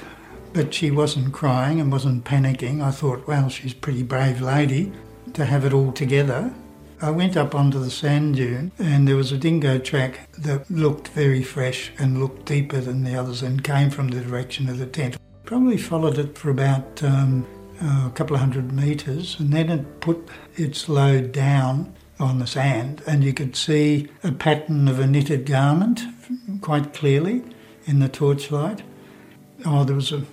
but 0.53 0.73
she 0.73 0.91
wasn't 0.91 1.33
crying 1.33 1.81
and 1.81 1.91
wasn't 1.91 2.23
panicking. 2.23 2.81
I 2.81 2.91
thought, 2.91 3.27
well, 3.27 3.49
she's 3.49 3.73
a 3.73 3.75
pretty 3.75 4.03
brave 4.03 4.41
lady 4.41 4.91
to 5.33 5.45
have 5.45 5.65
it 5.65 5.73
all 5.73 5.91
together. 5.91 6.53
I 7.01 7.09
went 7.09 7.35
up 7.35 7.53
onto 7.53 7.79
the 7.79 7.91
sand 7.91 8.35
dune 8.35 8.71
and 8.79 9.07
there 9.07 9.17
was 9.17 9.31
a 9.31 9.37
dingo 9.37 9.77
track 9.77 10.31
that 10.37 10.69
looked 10.71 11.09
very 11.09 11.43
fresh 11.43 11.91
and 11.97 12.19
looked 12.19 12.45
deeper 12.45 12.79
than 12.79 13.03
the 13.03 13.15
others 13.15 13.41
and 13.41 13.63
came 13.63 13.89
from 13.89 14.07
the 14.07 14.21
direction 14.21 14.69
of 14.69 14.77
the 14.77 14.85
tent. 14.85 15.17
Probably 15.43 15.77
followed 15.77 16.17
it 16.17 16.37
for 16.37 16.49
about 16.49 17.03
um, 17.03 17.45
a 17.81 18.11
couple 18.13 18.35
of 18.35 18.39
hundred 18.39 18.71
metres 18.71 19.37
and 19.39 19.51
then 19.51 19.69
it 19.69 19.99
put 19.99 20.29
its 20.55 20.87
load 20.87 21.33
down 21.33 21.93
on 22.19 22.39
the 22.39 22.47
sand 22.47 23.01
and 23.05 23.23
you 23.23 23.33
could 23.33 23.55
see 23.55 24.07
a 24.23 24.31
pattern 24.31 24.87
of 24.87 24.99
a 24.99 25.07
knitted 25.07 25.45
garment 25.45 26.03
quite 26.61 26.93
clearly 26.93 27.43
in 27.85 27.99
the 27.99 28.07
torchlight. 28.07 28.83
Oh, 29.65 29.83
there 29.83 29.95
was 29.95 30.11
a, 30.11 30.23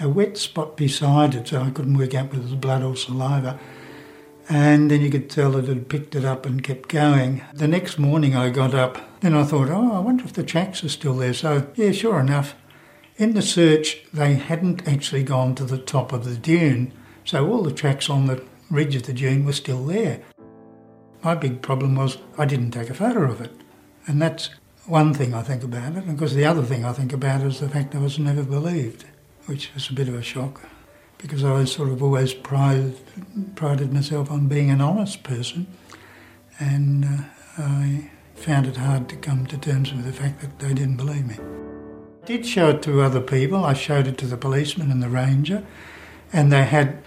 a 0.00 0.08
wet 0.08 0.36
spot 0.36 0.76
beside 0.76 1.34
it, 1.34 1.48
so 1.48 1.60
I 1.62 1.70
couldn't 1.70 1.96
work 1.96 2.14
out 2.14 2.30
whether 2.30 2.42
it 2.42 2.50
was 2.50 2.54
blood 2.54 2.82
or 2.82 2.96
saliva. 2.96 3.58
And 4.48 4.90
then 4.90 5.00
you 5.00 5.10
could 5.10 5.30
tell 5.30 5.52
that 5.52 5.64
it 5.64 5.68
had 5.68 5.88
picked 5.88 6.14
it 6.14 6.24
up 6.24 6.44
and 6.46 6.62
kept 6.62 6.88
going. 6.88 7.42
The 7.54 7.68
next 7.68 7.98
morning 7.98 8.34
I 8.34 8.50
got 8.50 8.74
up, 8.74 9.20
then 9.20 9.34
I 9.34 9.44
thought, 9.44 9.68
oh, 9.70 9.92
I 9.92 10.00
wonder 10.00 10.24
if 10.24 10.32
the 10.32 10.42
tracks 10.42 10.82
are 10.82 10.88
still 10.88 11.14
there. 11.14 11.32
So, 11.32 11.68
yeah, 11.74 11.92
sure 11.92 12.18
enough, 12.18 12.54
in 13.16 13.34
the 13.34 13.42
search, 13.42 14.02
they 14.12 14.34
hadn't 14.34 14.88
actually 14.88 15.22
gone 15.22 15.54
to 15.54 15.64
the 15.64 15.78
top 15.78 16.12
of 16.12 16.24
the 16.24 16.36
dune, 16.36 16.92
so 17.24 17.48
all 17.48 17.62
the 17.62 17.72
tracks 17.72 18.10
on 18.10 18.26
the 18.26 18.44
ridge 18.70 18.96
of 18.96 19.04
the 19.04 19.12
dune 19.12 19.44
were 19.44 19.52
still 19.52 19.84
there. 19.84 20.22
My 21.22 21.36
big 21.36 21.62
problem 21.62 21.94
was 21.94 22.18
I 22.36 22.46
didn't 22.46 22.72
take 22.72 22.90
a 22.90 22.94
photo 22.94 23.30
of 23.30 23.40
it. 23.40 23.52
And 24.06 24.20
that's 24.20 24.50
one 24.86 25.14
thing 25.14 25.34
I 25.34 25.42
think 25.42 25.62
about 25.62 25.96
it. 25.96 26.06
Because 26.06 26.34
the 26.34 26.44
other 26.44 26.62
thing 26.62 26.84
I 26.84 26.92
think 26.92 27.12
about 27.12 27.42
is 27.42 27.60
the 27.60 27.68
fact 27.68 27.94
I 27.94 27.98
was 27.98 28.18
never 28.18 28.42
believed, 28.42 29.04
which 29.46 29.72
was 29.74 29.90
a 29.90 29.92
bit 29.92 30.08
of 30.08 30.14
a 30.14 30.22
shock 30.22 30.62
because 31.18 31.44
I 31.44 31.64
sort 31.64 31.88
of 31.88 32.02
always 32.02 32.34
prided, 32.34 32.98
prided 33.54 33.92
myself 33.92 34.30
on 34.30 34.48
being 34.48 34.70
an 34.70 34.80
honest 34.80 35.22
person. 35.22 35.68
And 36.58 37.04
uh, 37.04 37.18
I 37.58 38.10
found 38.34 38.66
it 38.66 38.76
hard 38.76 39.08
to 39.10 39.16
come 39.16 39.46
to 39.46 39.56
terms 39.56 39.92
with 39.92 40.04
the 40.04 40.12
fact 40.12 40.40
that 40.40 40.58
they 40.58 40.74
didn't 40.74 40.96
believe 40.96 41.26
me. 41.26 41.36
I 42.22 42.26
did 42.26 42.44
show 42.44 42.70
it 42.70 42.82
to 42.82 43.02
other 43.02 43.20
people. 43.20 43.64
I 43.64 43.72
showed 43.72 44.06
it 44.08 44.18
to 44.18 44.26
the 44.26 44.36
policeman 44.36 44.90
and 44.90 45.02
the 45.02 45.08
ranger, 45.08 45.64
and 46.32 46.52
they 46.52 46.64
had 46.64 46.98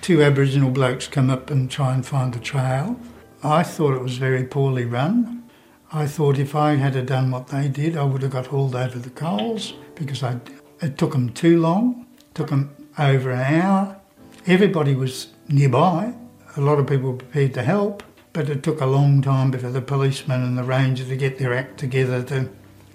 two 0.00 0.22
Aboriginal 0.22 0.70
blokes 0.70 1.08
come 1.08 1.30
up 1.30 1.50
and 1.50 1.70
try 1.70 1.94
and 1.94 2.06
find 2.06 2.32
the 2.32 2.40
trail. 2.40 2.98
I 3.42 3.62
thought 3.62 3.94
it 3.94 4.02
was 4.02 4.18
very 4.18 4.44
poorly 4.44 4.84
run. 4.84 5.44
I 5.92 6.06
thought 6.06 6.38
if 6.38 6.54
I 6.54 6.74
had 6.74 7.06
done 7.06 7.30
what 7.30 7.48
they 7.48 7.68
did, 7.68 7.96
I 7.96 8.04
would 8.04 8.22
have 8.22 8.32
got 8.32 8.46
hauled 8.46 8.74
over 8.74 8.98
the 8.98 9.10
coals 9.10 9.74
because 9.94 10.22
I, 10.22 10.40
it 10.84 10.98
took 10.98 11.12
them 11.12 11.30
too 11.30 11.60
long. 11.60 12.06
Took 12.34 12.50
them 12.50 12.74
over 12.98 13.30
an 13.30 13.40
hour. 13.40 14.00
Everybody 14.46 14.94
was 14.94 15.28
nearby. 15.48 16.14
A 16.56 16.60
lot 16.60 16.78
of 16.78 16.86
people 16.86 17.12
were 17.12 17.18
prepared 17.18 17.54
to 17.54 17.62
help, 17.62 18.02
but 18.32 18.50
it 18.50 18.62
took 18.62 18.80
a 18.80 18.86
long 18.86 19.22
time 19.22 19.50
before 19.50 19.70
the 19.70 19.80
policeman 19.80 20.42
and 20.42 20.58
the 20.58 20.62
ranger 20.62 21.04
to 21.04 21.16
get 21.16 21.38
their 21.38 21.54
act 21.54 21.78
together 21.78 22.22
to 22.24 22.50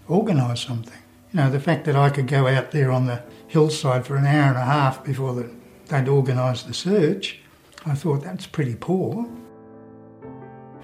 organise 0.07 0.61
something. 0.61 0.97
You 1.33 1.41
know, 1.41 1.49
the 1.49 1.59
fact 1.59 1.85
that 1.85 1.95
I 1.95 2.09
could 2.09 2.27
go 2.27 2.47
out 2.47 2.71
there 2.71 2.91
on 2.91 3.05
the 3.05 3.23
hillside 3.47 4.05
for 4.05 4.15
an 4.15 4.25
hour 4.25 4.49
and 4.49 4.57
a 4.57 4.65
half 4.65 5.03
before 5.03 5.33
the, 5.33 5.51
they'd 5.87 6.07
organised 6.07 6.67
the 6.67 6.73
search, 6.73 7.39
I 7.85 7.95
thought 7.95 8.23
that's 8.23 8.45
pretty 8.45 8.75
poor. 8.75 9.23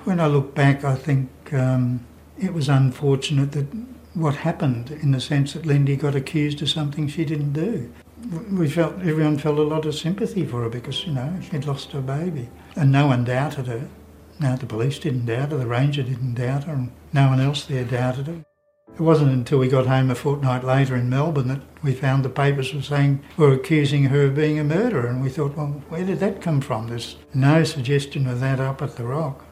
When 0.04 0.20
I 0.20 0.28
look 0.28 0.56
back, 0.56 0.84
I 0.84 0.96
think 0.96 1.30
um, 1.54 2.06
it 2.38 2.54
was 2.54 2.70
unfortunate 2.70 3.52
that 3.54 3.95
what 4.16 4.36
happened 4.36 4.92
in 4.92 5.12
the 5.12 5.20
sense 5.20 5.54
that 5.54 5.66
Lindy 5.66 5.96
got 5.96 6.16
accused 6.16 6.62
of 6.62 6.70
something 6.70 7.08
she 7.08 7.26
didn't 7.26 7.54
do. 7.54 7.92
We 8.52 8.70
felt 8.70 8.96
everyone 9.02 9.38
felt 9.38 9.60
a 9.60 9.64
lot 9.64 9.86
of 9.86 9.94
sympathy 9.94 10.46
for 10.46 10.64
her 10.64 10.70
because 10.70 11.06
you 11.06 11.14
know 11.14 11.38
she'd 11.42 11.66
lost 11.66 11.92
her 11.92 12.02
baby, 12.02 12.50
and 12.76 12.92
no 12.92 13.08
one 13.08 13.26
doubted 13.26 13.68
her. 13.68 13.88
Now 14.40 14.56
the 14.56 14.66
police 14.66 15.00
didn't 15.00 15.26
doubt 15.26 15.52
her, 15.52 15.58
the 15.58 15.68
ranger 15.68 16.02
didn't 16.02 16.36
doubt 16.36 16.64
her, 16.64 16.74
and 16.74 16.92
no 17.14 17.28
one 17.28 17.42
else 17.42 17.66
there 17.66 17.84
doubted 17.84 18.28
her. 18.28 18.46
It 18.94 19.02
wasn't 19.02 19.34
until 19.34 19.60
we 19.60 19.68
got 19.68 19.88
home 19.88 20.10
a 20.10 20.16
fortnight 20.16 20.64
later 20.64 20.96
in 20.96 21.10
Melbourne 21.10 21.50
that 21.50 21.62
we 21.84 21.94
found 21.94 22.24
the 22.24 22.30
papers 22.30 22.74
were 22.74 22.82
saying 22.82 23.22
were 23.36 23.52
accusing 23.52 24.06
her 24.06 24.24
of 24.24 24.36
being 24.36 24.58
a 24.58 24.64
murderer, 24.64 25.08
and 25.08 25.22
we 25.22 25.30
thought, 25.30 25.58
well, 25.58 25.84
where 25.90 26.06
did 26.06 26.20
that 26.22 26.42
come 26.42 26.62
from? 26.62 26.88
There's 26.88 27.18
no 27.34 27.66
suggestion 27.66 28.28
of 28.28 28.40
that 28.40 28.62
up 28.62 28.82
at 28.82 28.96
the 28.96 29.04
Rock. 29.04 29.44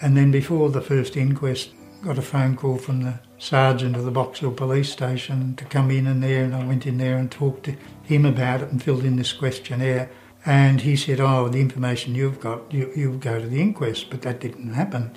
And 0.00 0.16
then 0.16 0.30
before 0.30 0.70
the 0.70 0.80
first 0.80 1.16
inquest, 1.16 1.70
got 2.04 2.18
a 2.18 2.22
phone 2.22 2.54
call 2.54 2.78
from 2.78 3.02
the 3.02 3.18
sergeant 3.38 3.96
of 3.96 4.04
the 4.04 4.10
Box 4.10 4.40
Hill 4.40 4.52
police 4.52 4.90
station 4.90 5.54
to 5.56 5.64
come 5.64 5.90
in 5.90 6.06
and 6.06 6.22
there, 6.22 6.44
and 6.44 6.54
I 6.54 6.64
went 6.64 6.86
in 6.86 6.98
there 6.98 7.16
and 7.16 7.30
talked 7.30 7.64
to 7.64 7.76
him 8.02 8.26
about 8.26 8.62
it 8.62 8.70
and 8.70 8.82
filled 8.82 9.04
in 9.04 9.16
this 9.16 9.32
questionnaire. 9.32 10.10
And 10.44 10.80
he 10.80 10.96
said, 10.96 11.20
"Oh, 11.20 11.48
the 11.48 11.60
information 11.60 12.14
you've 12.14 12.40
got, 12.40 12.72
you 12.72 12.90
you 12.94 13.12
go 13.12 13.40
to 13.40 13.46
the 13.46 13.60
inquest," 13.60 14.10
but 14.10 14.22
that 14.22 14.40
didn't 14.40 14.74
happen. 14.74 15.12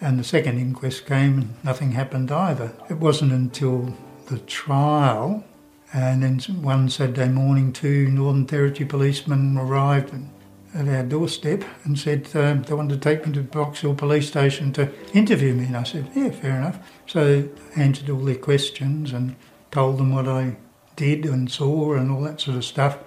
And 0.00 0.18
the 0.18 0.24
second 0.24 0.58
inquest 0.58 1.06
came, 1.06 1.38
and 1.38 1.54
nothing 1.62 1.92
happened 1.92 2.32
either. 2.32 2.72
It 2.88 2.98
wasn't 2.98 3.32
until 3.32 3.94
the 4.26 4.38
trial, 4.38 5.44
and 5.92 6.22
then 6.22 6.38
one 6.62 6.88
Saturday 6.88 7.28
morning, 7.28 7.72
two 7.72 8.08
Northern 8.08 8.46
Territory 8.46 8.86
policemen 8.86 9.58
arrived 9.58 10.12
and 10.12 10.30
at 10.74 10.88
our 10.88 11.02
doorstep 11.02 11.64
and 11.84 11.98
said 11.98 12.28
um, 12.34 12.62
they 12.62 12.74
wanted 12.74 13.00
to 13.00 13.08
take 13.08 13.26
me 13.26 13.32
to 13.32 13.42
Box 13.42 13.80
Hill 13.80 13.94
Police 13.94 14.28
Station 14.28 14.72
to 14.74 14.90
interview 15.12 15.54
me. 15.54 15.64
And 15.64 15.76
I 15.76 15.82
said, 15.82 16.08
yeah, 16.14 16.30
fair 16.30 16.56
enough. 16.56 16.78
So 17.06 17.48
I 17.76 17.80
answered 17.80 18.08
all 18.10 18.20
their 18.20 18.36
questions 18.36 19.12
and 19.12 19.34
told 19.70 19.98
them 19.98 20.14
what 20.14 20.28
I 20.28 20.56
did 20.96 21.24
and 21.26 21.50
saw 21.50 21.94
and 21.94 22.10
all 22.10 22.22
that 22.22 22.40
sort 22.40 22.56
of 22.56 22.64
stuff. 22.64 22.98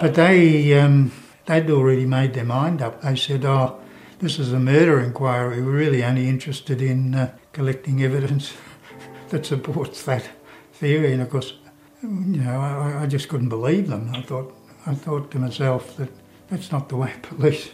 But 0.00 0.14
they, 0.14 0.78
um, 0.78 1.12
they'd 1.46 1.70
already 1.70 2.06
made 2.06 2.32
their 2.32 2.44
mind 2.44 2.80
up. 2.80 3.02
They 3.02 3.16
said, 3.16 3.44
oh, 3.44 3.78
this 4.20 4.38
is 4.38 4.52
a 4.52 4.58
murder 4.58 5.00
inquiry. 5.00 5.62
We're 5.62 5.72
really 5.72 6.02
only 6.02 6.28
interested 6.28 6.80
in 6.80 7.14
uh, 7.14 7.34
collecting 7.52 8.02
evidence 8.02 8.54
that 9.28 9.44
supports 9.44 10.04
that 10.04 10.28
theory. 10.72 11.12
And 11.12 11.20
of 11.20 11.28
course, 11.28 11.54
you 12.02 12.08
know, 12.08 12.58
I, 12.58 13.02
I 13.02 13.06
just 13.06 13.28
couldn't 13.28 13.50
believe 13.50 13.88
them. 13.88 14.10
I 14.14 14.22
thought, 14.22 14.54
I 14.86 14.94
thought 14.94 15.30
to 15.32 15.38
myself 15.38 15.96
that 15.98 16.08
that's 16.50 16.72
not 16.72 16.88
the 16.88 16.96
way 16.96 17.14
police 17.22 17.70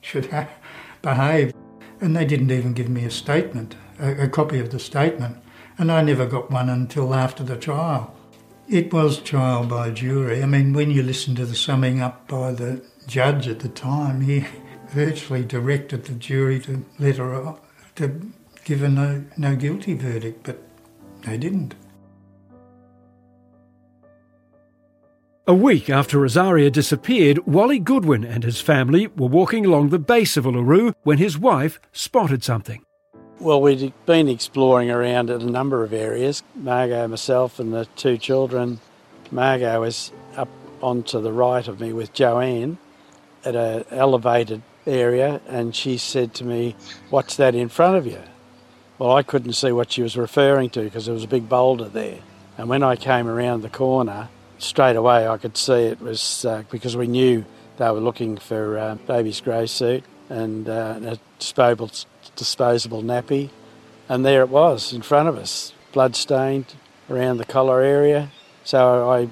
should 0.00 0.26
ha- 0.26 0.48
behave. 1.00 1.54
And 2.00 2.16
they 2.16 2.24
didn't 2.24 2.50
even 2.50 2.72
give 2.72 2.88
me 2.88 3.04
a 3.04 3.10
statement, 3.10 3.76
a, 3.98 4.24
a 4.24 4.28
copy 4.28 4.58
of 4.58 4.70
the 4.70 4.78
statement. 4.78 5.38
And 5.78 5.90
I 5.90 6.02
never 6.02 6.26
got 6.26 6.50
one 6.50 6.68
until 6.68 7.14
after 7.14 7.42
the 7.42 7.56
trial. 7.56 8.14
It 8.68 8.92
was 8.92 9.18
trial 9.18 9.64
by 9.64 9.90
jury. 9.90 10.42
I 10.42 10.46
mean, 10.46 10.72
when 10.72 10.90
you 10.90 11.02
listen 11.02 11.34
to 11.36 11.46
the 11.46 11.54
summing 11.56 12.00
up 12.00 12.28
by 12.28 12.52
the 12.52 12.84
judge 13.06 13.48
at 13.48 13.60
the 13.60 13.68
time, 13.68 14.20
he 14.20 14.46
virtually 14.88 15.44
directed 15.44 16.04
the 16.04 16.14
jury 16.14 16.60
to 16.60 16.84
let 16.98 17.16
her 17.16 17.34
off, 17.34 17.60
to 17.96 18.32
give 18.64 18.82
a 18.82 18.88
no, 18.88 19.24
no 19.36 19.56
guilty 19.56 19.94
verdict, 19.94 20.44
but 20.44 20.58
they 21.22 21.36
didn't. 21.36 21.74
A 25.44 25.54
week 25.54 25.90
after 25.90 26.18
Azaria 26.18 26.70
disappeared, 26.70 27.48
Wally 27.48 27.80
Goodwin 27.80 28.22
and 28.24 28.44
his 28.44 28.60
family 28.60 29.08
were 29.08 29.26
walking 29.26 29.66
along 29.66 29.88
the 29.88 29.98
base 29.98 30.36
of 30.36 30.44
Uluru 30.44 30.94
when 31.02 31.18
his 31.18 31.36
wife 31.36 31.80
spotted 31.90 32.44
something. 32.44 32.84
Well, 33.40 33.60
we'd 33.60 33.92
been 34.06 34.28
exploring 34.28 34.88
around 34.88 35.30
at 35.30 35.42
a 35.42 35.50
number 35.50 35.82
of 35.82 35.92
areas. 35.92 36.44
Margot, 36.54 37.08
myself, 37.08 37.58
and 37.58 37.74
the 37.74 37.86
two 37.96 38.18
children. 38.18 38.78
Margot 39.32 39.80
was 39.80 40.12
up 40.36 40.48
onto 40.80 41.20
the 41.20 41.32
right 41.32 41.66
of 41.66 41.80
me 41.80 41.92
with 41.92 42.12
Joanne 42.12 42.78
at 43.44 43.56
an 43.56 43.84
elevated 43.90 44.62
area, 44.86 45.40
and 45.48 45.74
she 45.74 45.98
said 45.98 46.34
to 46.34 46.44
me, 46.44 46.76
What's 47.10 47.34
that 47.34 47.56
in 47.56 47.68
front 47.68 47.96
of 47.96 48.06
you? 48.06 48.22
Well, 48.96 49.16
I 49.16 49.24
couldn't 49.24 49.54
see 49.54 49.72
what 49.72 49.90
she 49.90 50.02
was 50.02 50.16
referring 50.16 50.70
to 50.70 50.82
because 50.82 51.06
there 51.06 51.14
was 51.14 51.24
a 51.24 51.28
big 51.28 51.48
boulder 51.48 51.88
there. 51.88 52.20
And 52.56 52.68
when 52.68 52.84
I 52.84 52.94
came 52.94 53.26
around 53.26 53.62
the 53.62 53.68
corner, 53.68 54.28
straight 54.62 54.96
away 54.96 55.26
I 55.26 55.36
could 55.38 55.56
see 55.56 55.72
it 55.72 56.00
was 56.00 56.44
uh, 56.44 56.62
because 56.70 56.96
we 56.96 57.06
knew 57.06 57.44
they 57.78 57.90
were 57.90 58.00
looking 58.00 58.36
for 58.36 58.78
uh, 58.78 58.94
baby's 58.94 59.40
grey 59.40 59.66
suit 59.66 60.04
and 60.28 60.68
uh, 60.68 60.98
a 61.02 61.18
disposable, 61.38 61.90
disposable 62.36 63.02
nappy. 63.02 63.50
And 64.08 64.24
there 64.24 64.42
it 64.42 64.48
was 64.48 64.92
in 64.92 65.02
front 65.02 65.28
of 65.28 65.36
us, 65.36 65.72
blood 65.92 66.16
stained 66.16 66.74
around 67.10 67.38
the 67.38 67.44
collar 67.44 67.80
area. 67.80 68.30
So 68.64 69.10
I, 69.10 69.28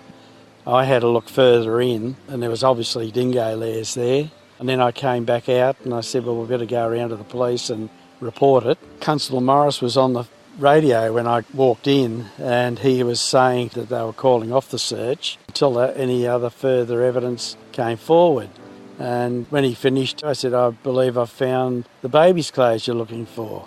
I 0.67 0.85
had 0.85 1.03
a 1.03 1.09
look 1.09 1.29
further 1.29 1.81
in, 1.81 2.17
and 2.29 2.43
there 2.43 2.51
was 2.51 2.65
obviously 2.65 3.11
dingo 3.11 3.57
layers 3.57 3.95
there. 3.95 4.31
And 4.59 4.69
then 4.69 4.81
I 4.81 4.93
came 4.93 5.25
back 5.25 5.49
out 5.49 5.77
and 5.85 5.95
I 5.95 6.03
said, 6.03 6.25
Well, 6.25 6.37
we 6.37 6.47
better 6.47 6.67
go 6.67 6.87
around 6.87 7.11
to 7.11 7.17
the 7.17 7.25
police 7.25 7.71
and 7.71 7.89
report 8.21 8.65
it. 8.65 8.79
Constable 9.01 9.41
Morris 9.41 9.81
was 9.81 9.97
on 9.97 10.13
the 10.13 10.25
radio 10.59 11.13
when 11.13 11.27
I 11.27 11.43
walked 11.55 11.87
in, 11.87 12.27
and 12.39 12.79
he 12.79 13.03
was 13.03 13.21
saying 13.21 13.71
that 13.75 13.89
they 13.89 14.03
were 14.03 14.13
calling 14.13 14.53
off 14.53 14.71
the 14.71 14.79
search 14.79 15.39
until 15.49 15.79
any 15.81 16.27
other 16.27 16.51
further 16.51 17.03
evidence 17.03 17.57
came 17.73 17.97
forward. 17.97 18.51
And 18.99 19.47
when 19.49 19.65
he 19.65 19.75
finished, 19.75 20.23
I 20.25 20.35
said, 20.35 20.53
I 20.53 20.71
believe 20.71 21.17
I've 21.17 21.31
found 21.31 21.89
the 22.03 22.09
baby's 22.09 22.51
clothes 22.51 22.87
you're 22.87 22.97
looking 22.97 23.25
for. 23.25 23.67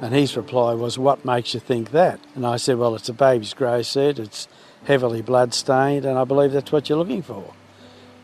And 0.00 0.14
his 0.14 0.36
reply 0.36 0.72
was, 0.74 0.98
What 0.98 1.24
makes 1.24 1.54
you 1.54 1.60
think 1.60 1.90
that? 1.90 2.18
And 2.34 2.46
I 2.46 2.56
said, 2.56 2.78
Well, 2.78 2.94
it's 2.94 3.08
a 3.08 3.12
baby's 3.12 3.54
grey 3.54 3.82
suit, 3.82 4.18
it's 4.18 4.48
heavily 4.84 5.22
blood-stained, 5.22 6.04
and 6.04 6.18
I 6.18 6.24
believe 6.24 6.52
that's 6.52 6.72
what 6.72 6.88
you're 6.88 6.98
looking 6.98 7.22
for. 7.22 7.52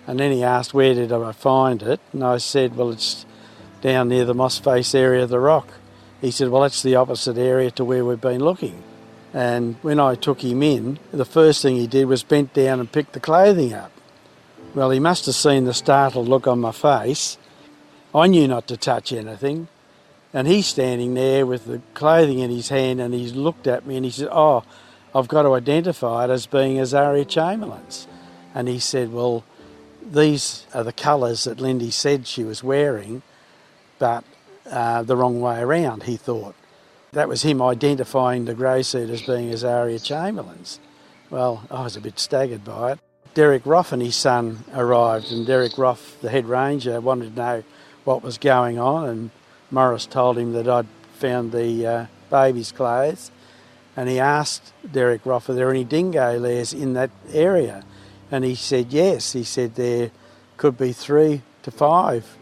And 0.07 0.19
then 0.19 0.33
he 0.33 0.43
asked, 0.43 0.73
Where 0.73 0.95
did 0.95 1.13
I 1.13 1.33
find 1.33 1.83
it? 1.83 2.01
And 2.13 2.25
I 2.25 2.39
said, 2.39 2.77
Well, 2.77 2.91
it's 2.91 3.27
down 3.83 4.09
near 4.09 4.25
the 4.25 4.35
moss 4.35 4.59
face 4.59 4.95
area 4.95 5.25
of 5.25 5.29
the 5.29 5.39
rock. 5.39 5.69
He 6.21 6.31
said, 6.31 6.49
Well, 6.49 6.63
that's 6.63 6.83
the 6.83 6.97
opposite 6.97 7.39
area 7.39 7.71
to 7.73 7.85
where 7.85 8.05
we've 8.05 8.21
been 8.21 8.41
looking. 8.41 8.83
And 9.35 9.77
when 9.83 10.01
I 10.01 10.15
took 10.15 10.43
him 10.43 10.63
in, 10.63 10.99
the 11.13 11.25
first 11.25 11.63
thing 11.63 11.77
he 11.77 11.87
did 11.87 12.07
was 12.07 12.23
bent 12.23 12.55
down 12.55 12.81
and 12.81 12.91
picked 12.91 13.13
the 13.13 13.21
clothing 13.21 13.75
up. 13.75 13.93
Well, 14.75 14.91
he 14.91 15.01
must 15.01 15.27
have 15.27 15.35
seen 15.35 15.65
the 15.65 15.75
startled 15.75 16.29
look 16.29 16.47
on 16.47 16.61
my 16.61 16.73
face. 16.73 17.39
I 18.15 18.27
knew 18.27 18.49
not 18.49 18.67
to 18.69 18.77
touch 18.77 19.13
anything. 19.13 19.69
And 20.33 20.47
he's 20.47 20.67
standing 20.67 21.15
there 21.15 21.47
with 21.47 21.67
the 21.67 21.81
clothing 21.95 22.39
in 22.39 22.51
his 22.51 22.69
hand 22.69 23.01
and 23.01 23.15
he's 23.15 23.35
looked 23.35 23.67
at 23.67 23.87
me 23.87 23.97
and 23.97 24.05
he 24.05 24.11
said, 24.11 24.29
Oh, 24.31 24.63
I've 25.15 25.29
got 25.29 25.43
to 25.43 25.55
identify 25.55 26.25
it 26.25 26.31
as 26.31 26.47
being 26.47 26.77
Azaria 26.77 27.27
Chamberlain's. 27.27 28.07
And 28.55 28.69
he 28.69 28.79
said, 28.79 29.13
Well, 29.13 29.45
these 30.03 30.67
are 30.75 30.85
the 30.85 30.93
colours 30.93 31.45
that 31.45 31.61
Lindy 31.61 31.91
said 31.91 32.27
she 32.27 32.45
was 32.45 32.63
wearing, 32.63 33.23
but 33.99 34.25
uh, 34.71 35.03
the 35.03 35.17
wrong 35.17 35.41
way 35.41 35.61
around, 35.61 36.05
he 36.05 36.17
thought. 36.17 36.55
That 37.13 37.29
was 37.29 37.43
him 37.43 37.63
identifying 37.63 38.45
the 38.45 38.55
grey 38.55 38.83
suit 38.83 39.11
as 39.11 39.23
being 39.23 39.51
Azaria 39.51 40.03
Chamberlain's. 40.03 40.79
Well, 41.31 41.65
I 41.71 41.83
was 41.83 41.97
a 41.97 42.01
bit 42.01 42.19
staggered 42.19 42.65
by 42.65 42.93
it. 42.93 42.99
Derek 43.35 43.65
Roff 43.67 43.93
and 43.93 44.03
his 44.03 44.17
son 44.17 44.65
arrived, 44.75 45.31
and 45.31 45.47
Derek 45.47 45.79
Roff, 45.79 46.17
the 46.21 46.31
head 46.31 46.47
ranger, 46.47 47.01
wanted 47.01 47.35
to 47.35 47.41
know 47.41 47.65
what 48.05 48.23
was 48.23 48.39
going 48.39 48.79
on, 48.79 49.09
and 49.09 49.31
Morris 49.71 50.07
told 50.07 50.39
him 50.39 50.53
that 50.55 50.69
I'd 50.69 50.87
found 51.15 51.53
the 51.53 51.87
uh, 51.87 52.07
baby's 52.31 52.73
clothes, 52.73 53.31
and 53.97 54.09
he 54.09 54.19
asked 54.19 54.73
Derek 54.91 55.27
Roff, 55.27 55.49
are 55.49 55.55
there 55.55 55.71
any 55.71 55.85
dingo 55.85 56.39
layers 56.39 56.73
in 56.73 56.95
that 56.95 57.11
area? 57.33 57.85
And 58.31 58.45
he 58.45 58.55
said 58.55 58.93
yes. 58.93 59.33
He 59.33 59.43
said 59.43 59.75
there 59.75 60.11
could 60.57 60.79
be 60.79 60.93
three 60.93 61.43
to 61.63 61.71
five. 61.71 62.38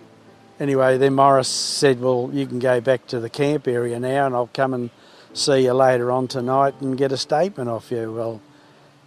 Anyway, 0.58 0.96
then 0.96 1.14
Morris 1.14 1.48
said, 1.48 2.00
Well, 2.00 2.30
you 2.32 2.46
can 2.46 2.58
go 2.58 2.80
back 2.80 3.06
to 3.08 3.20
the 3.20 3.28
camp 3.28 3.68
area 3.68 4.00
now 4.00 4.26
and 4.26 4.34
I'll 4.34 4.50
come 4.52 4.72
and 4.72 4.90
see 5.34 5.64
you 5.64 5.74
later 5.74 6.10
on 6.10 6.28
tonight 6.28 6.74
and 6.80 6.96
get 6.96 7.12
a 7.12 7.18
statement 7.18 7.68
off 7.68 7.90
you. 7.90 8.12
Well, 8.12 8.40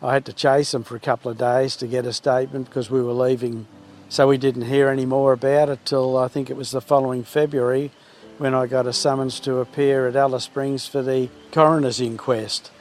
I 0.01 0.13
had 0.13 0.25
to 0.25 0.33
chase 0.33 0.73
him 0.73 0.83
for 0.83 0.95
a 0.95 0.99
couple 0.99 1.31
of 1.31 1.37
days 1.37 1.75
to 1.77 1.87
get 1.87 2.05
a 2.05 2.13
statement 2.13 2.67
because 2.67 2.91
we 2.91 3.01
were 3.01 3.13
leaving. 3.13 3.65
So 4.09 4.27
we 4.27 4.37
didn't 4.37 4.63
hear 4.63 4.89
any 4.89 5.05
more 5.05 5.33
about 5.33 5.69
it 5.69 5.85
till 5.85 6.17
I 6.17 6.27
think 6.27 6.49
it 6.49 6.55
was 6.55 6.71
the 6.71 6.81
following 6.81 7.23
February 7.23 7.91
when 8.37 8.53
I 8.53 8.67
got 8.67 8.87
a 8.87 8.93
summons 8.93 9.39
to 9.41 9.57
appear 9.57 10.07
at 10.07 10.15
Alice 10.15 10.45
Springs 10.45 10.87
for 10.87 11.01
the 11.01 11.29
coroner's 11.51 11.99
inquest. 11.99 12.71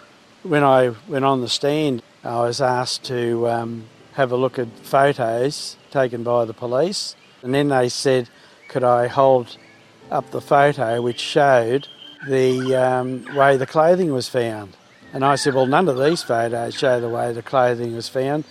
When 0.42 0.62
I 0.62 0.94
went 1.08 1.24
on 1.24 1.40
the 1.40 1.48
stand, 1.48 2.02
I 2.22 2.42
was 2.42 2.60
asked 2.60 3.04
to 3.04 3.48
um, 3.48 3.86
have 4.12 4.30
a 4.30 4.36
look 4.36 4.58
at 4.58 4.68
photos 4.82 5.76
taken 5.90 6.22
by 6.22 6.44
the 6.44 6.54
police, 6.54 7.16
and 7.42 7.52
then 7.52 7.68
they 7.68 7.88
said, 7.88 8.28
could 8.68 8.84
I 8.84 9.06
hold 9.08 9.56
up 10.10 10.30
the 10.30 10.40
photo 10.40 11.02
which 11.02 11.20
showed 11.20 11.88
the 12.26 12.74
um, 12.74 13.36
way 13.36 13.56
the 13.56 13.66
clothing 13.66 14.12
was 14.12 14.28
found? 14.28 14.76
And 15.12 15.24
I 15.24 15.36
said, 15.36 15.54
well, 15.54 15.66
none 15.66 15.88
of 15.88 15.98
these 15.98 16.22
photos 16.22 16.74
show 16.74 17.00
the 17.00 17.08
way 17.08 17.32
the 17.32 17.42
clothing 17.42 17.94
was 17.94 18.08
found. 18.08 18.44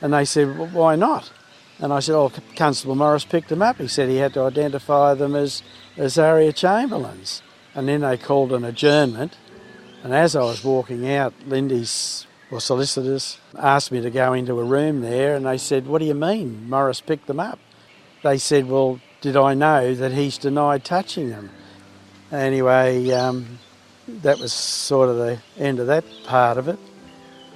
And 0.00 0.12
they 0.12 0.24
said, 0.24 0.58
well, 0.58 0.68
why 0.68 0.96
not? 0.96 1.30
And 1.78 1.92
I 1.92 2.00
said, 2.00 2.16
oh, 2.16 2.32
Constable 2.56 2.94
Morris 2.94 3.24
picked 3.24 3.50
them 3.50 3.62
up. 3.62 3.76
He 3.76 3.88
said 3.88 4.08
he 4.08 4.16
had 4.16 4.34
to 4.34 4.42
identify 4.42 5.14
them 5.14 5.36
as 5.36 5.62
Azaria 5.96 6.54
Chamberlain's. 6.54 7.42
And 7.74 7.88
then 7.88 8.00
they 8.00 8.16
called 8.16 8.52
an 8.52 8.64
adjournment. 8.64 9.36
And 10.02 10.14
as 10.14 10.34
I 10.34 10.42
was 10.42 10.64
walking 10.64 11.08
out, 11.10 11.34
Lindy's 11.46 12.26
or 12.50 12.60
solicitors 12.60 13.38
asked 13.58 13.92
me 13.92 14.00
to 14.00 14.10
go 14.10 14.32
into 14.32 14.58
a 14.58 14.64
room 14.64 15.02
there 15.02 15.36
and 15.36 15.44
they 15.44 15.58
said, 15.58 15.86
What 15.86 15.98
do 15.98 16.06
you 16.06 16.14
mean? 16.14 16.68
Morris 16.68 17.00
picked 17.00 17.26
them 17.26 17.40
up. 17.40 17.58
They 18.22 18.38
said, 18.38 18.68
Well, 18.68 19.00
did 19.20 19.36
I 19.36 19.54
know 19.54 19.94
that 19.94 20.12
he's 20.12 20.38
denied 20.38 20.84
touching 20.84 21.30
them? 21.30 21.50
Anyway, 22.30 23.10
um, 23.10 23.58
that 24.06 24.38
was 24.38 24.52
sort 24.52 25.08
of 25.08 25.16
the 25.16 25.40
end 25.56 25.80
of 25.80 25.86
that 25.88 26.04
part 26.24 26.58
of 26.58 26.68
it 26.68 26.78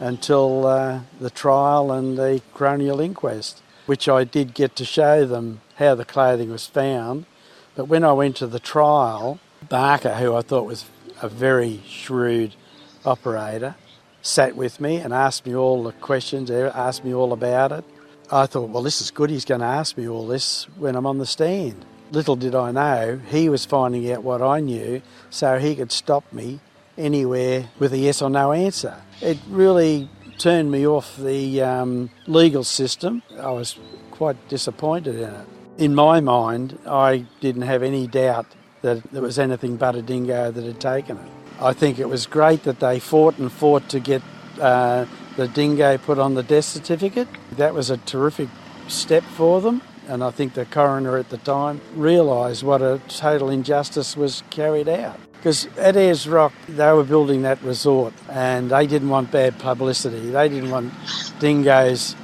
until 0.00 0.66
uh, 0.66 1.00
the 1.20 1.30
trial 1.30 1.92
and 1.92 2.18
the 2.18 2.42
coronial 2.54 3.02
inquest, 3.02 3.62
which 3.86 4.08
I 4.08 4.24
did 4.24 4.54
get 4.54 4.74
to 4.76 4.84
show 4.84 5.24
them 5.24 5.60
how 5.76 5.94
the 5.94 6.04
clothing 6.04 6.50
was 6.50 6.66
found. 6.66 7.26
But 7.74 7.84
when 7.84 8.04
I 8.04 8.12
went 8.12 8.36
to 8.36 8.46
the 8.46 8.58
trial, 8.58 9.38
Barker, 9.68 10.14
who 10.14 10.34
I 10.34 10.42
thought 10.42 10.66
was 10.66 10.86
a 11.22 11.28
very 11.28 11.80
shrewd 11.86 12.56
operator, 13.04 13.76
sat 14.20 14.56
with 14.56 14.80
me 14.80 14.96
and 14.96 15.14
asked 15.14 15.46
me 15.46 15.54
all 15.54 15.84
the 15.84 15.92
questions, 15.92 16.50
asked 16.50 17.04
me 17.04 17.14
all 17.14 17.32
about 17.32 17.72
it. 17.72 17.84
I 18.32 18.46
thought, 18.46 18.70
well, 18.70 18.82
this 18.82 19.02
is 19.02 19.10
good. 19.10 19.28
He's 19.28 19.44
going 19.44 19.60
to 19.60 19.66
ask 19.66 19.98
me 19.98 20.08
all 20.08 20.26
this 20.26 20.64
when 20.78 20.96
I'm 20.96 21.04
on 21.04 21.18
the 21.18 21.26
stand. 21.26 21.84
Little 22.12 22.34
did 22.34 22.54
I 22.54 22.72
know, 22.72 23.20
he 23.30 23.48
was 23.48 23.64
finding 23.66 24.10
out 24.10 24.22
what 24.22 24.40
I 24.40 24.60
knew 24.60 25.02
so 25.30 25.58
he 25.58 25.76
could 25.76 25.92
stop 25.92 26.30
me 26.32 26.60
anywhere 26.96 27.68
with 27.78 27.92
a 27.92 27.98
yes 27.98 28.22
or 28.22 28.30
no 28.30 28.52
answer. 28.52 28.96
It 29.20 29.38
really 29.48 30.08
turned 30.38 30.70
me 30.70 30.86
off 30.86 31.16
the 31.16 31.62
um, 31.62 32.10
legal 32.26 32.64
system. 32.64 33.22
I 33.38 33.50
was 33.50 33.78
quite 34.10 34.48
disappointed 34.48 35.16
in 35.16 35.30
it. 35.30 35.46
in 35.78 35.94
my 35.94 36.20
mind, 36.20 36.78
I 36.86 37.26
didn't 37.40 37.62
have 37.62 37.82
any 37.82 38.06
doubt 38.06 38.46
that 38.80 39.02
there 39.12 39.22
was 39.22 39.38
anything 39.38 39.76
but 39.76 39.94
a 39.94 40.02
dingo 40.02 40.50
that 40.50 40.64
had 40.64 40.80
taken 40.80 41.18
it. 41.18 41.30
I 41.60 41.72
think 41.72 41.98
it 41.98 42.08
was 42.08 42.26
great 42.26 42.64
that 42.64 42.80
they 42.80 42.98
fought 42.98 43.38
and 43.38 43.50
fought 43.50 43.88
to 43.90 44.00
get 44.00 44.22
uh, 44.60 45.06
the 45.36 45.48
dingo 45.48 45.98
put 45.98 46.18
on 46.18 46.34
the 46.34 46.42
death 46.42 46.64
certificate. 46.64 47.28
That 47.52 47.74
was 47.74 47.90
a 47.90 47.96
terrific 47.98 48.48
step 48.88 49.22
for 49.22 49.60
them, 49.60 49.82
and 50.08 50.22
I 50.22 50.30
think 50.30 50.54
the 50.54 50.64
coroner 50.64 51.16
at 51.16 51.30
the 51.30 51.38
time 51.38 51.80
realised 51.94 52.62
what 52.62 52.82
a 52.82 53.00
total 53.08 53.48
injustice 53.50 54.16
was 54.16 54.42
carried 54.50 54.88
out. 54.88 55.18
Because 55.42 55.66
at 55.76 55.96
Ayers 55.96 56.28
Rock, 56.28 56.52
they 56.68 56.92
were 56.92 57.02
building 57.02 57.42
that 57.42 57.60
resort 57.62 58.14
and 58.30 58.70
they 58.70 58.86
didn't 58.86 59.08
want 59.08 59.32
bad 59.32 59.58
publicity. 59.58 60.30
They 60.30 60.48
didn't 60.48 60.70
want 60.70 60.92
dingoes 61.40 62.14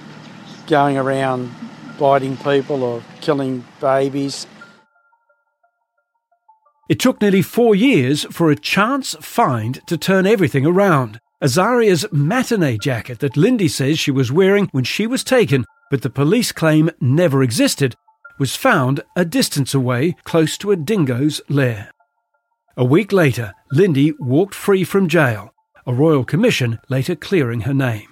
going 0.68 0.97
around 0.97 1.51
biting 1.99 2.37
people 2.37 2.85
or 2.85 3.03
killing 3.20 3.64
babies. 3.81 4.47
It 6.89 7.01
took 7.01 7.20
nearly 7.20 7.43
four 7.43 7.74
years 7.74 8.24
for 8.31 8.53
a 8.53 8.57
chance 8.57 9.16
find 9.20 9.85
to 9.89 9.99
turn 9.99 10.24
everything 10.24 10.64
around. 10.64 11.20
Azaria's 11.41 12.05
matinee 12.11 12.78
jacket 12.78 13.20
that 13.20 13.36
Lindy 13.36 13.68
says 13.68 13.99
she 13.99 14.11
was 14.11 14.32
wearing 14.32 14.68
when 14.72 14.82
she 14.82 15.07
was 15.07 15.22
taken, 15.22 15.64
but 15.89 16.03
the 16.03 16.11
police 16.11 16.51
claim 16.51 16.91
never 17.01 17.45
existed, 17.45 17.95
was 18.41 18.57
found 18.57 19.01
a 19.14 19.24
distance 19.24 19.72
away 19.72 20.16
close 20.24 20.59
to 20.59 20.72
a 20.72 20.76
dingo's 20.76 21.41
lair. 21.49 21.93
A 22.76 22.84
week 22.84 23.12
later, 23.12 23.53
Lindy 23.70 24.12
walked 24.18 24.55
free 24.55 24.82
from 24.82 25.09
jail, 25.09 25.53
a 25.86 25.93
royal 25.93 26.24
commission 26.24 26.80
later 26.89 27.14
clearing 27.14 27.61
her 27.62 27.74
name. 27.74 28.09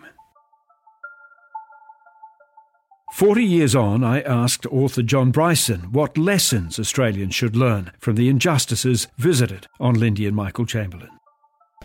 Forty 3.13 3.45
years 3.45 3.75
on, 3.75 4.05
I 4.05 4.21
asked 4.21 4.67
author 4.67 5.03
John 5.03 5.31
Bryson 5.31 5.91
what 5.91 6.19
lessons 6.19 6.79
Australians 6.79 7.35
should 7.35 7.57
learn 7.57 7.91
from 7.99 8.15
the 8.15 8.29
injustices 8.29 9.09
visited 9.17 9.67
on 9.81 9.95
Lindy 9.95 10.27
and 10.27 10.37
Michael 10.37 10.67
Chamberlain. 10.67 11.16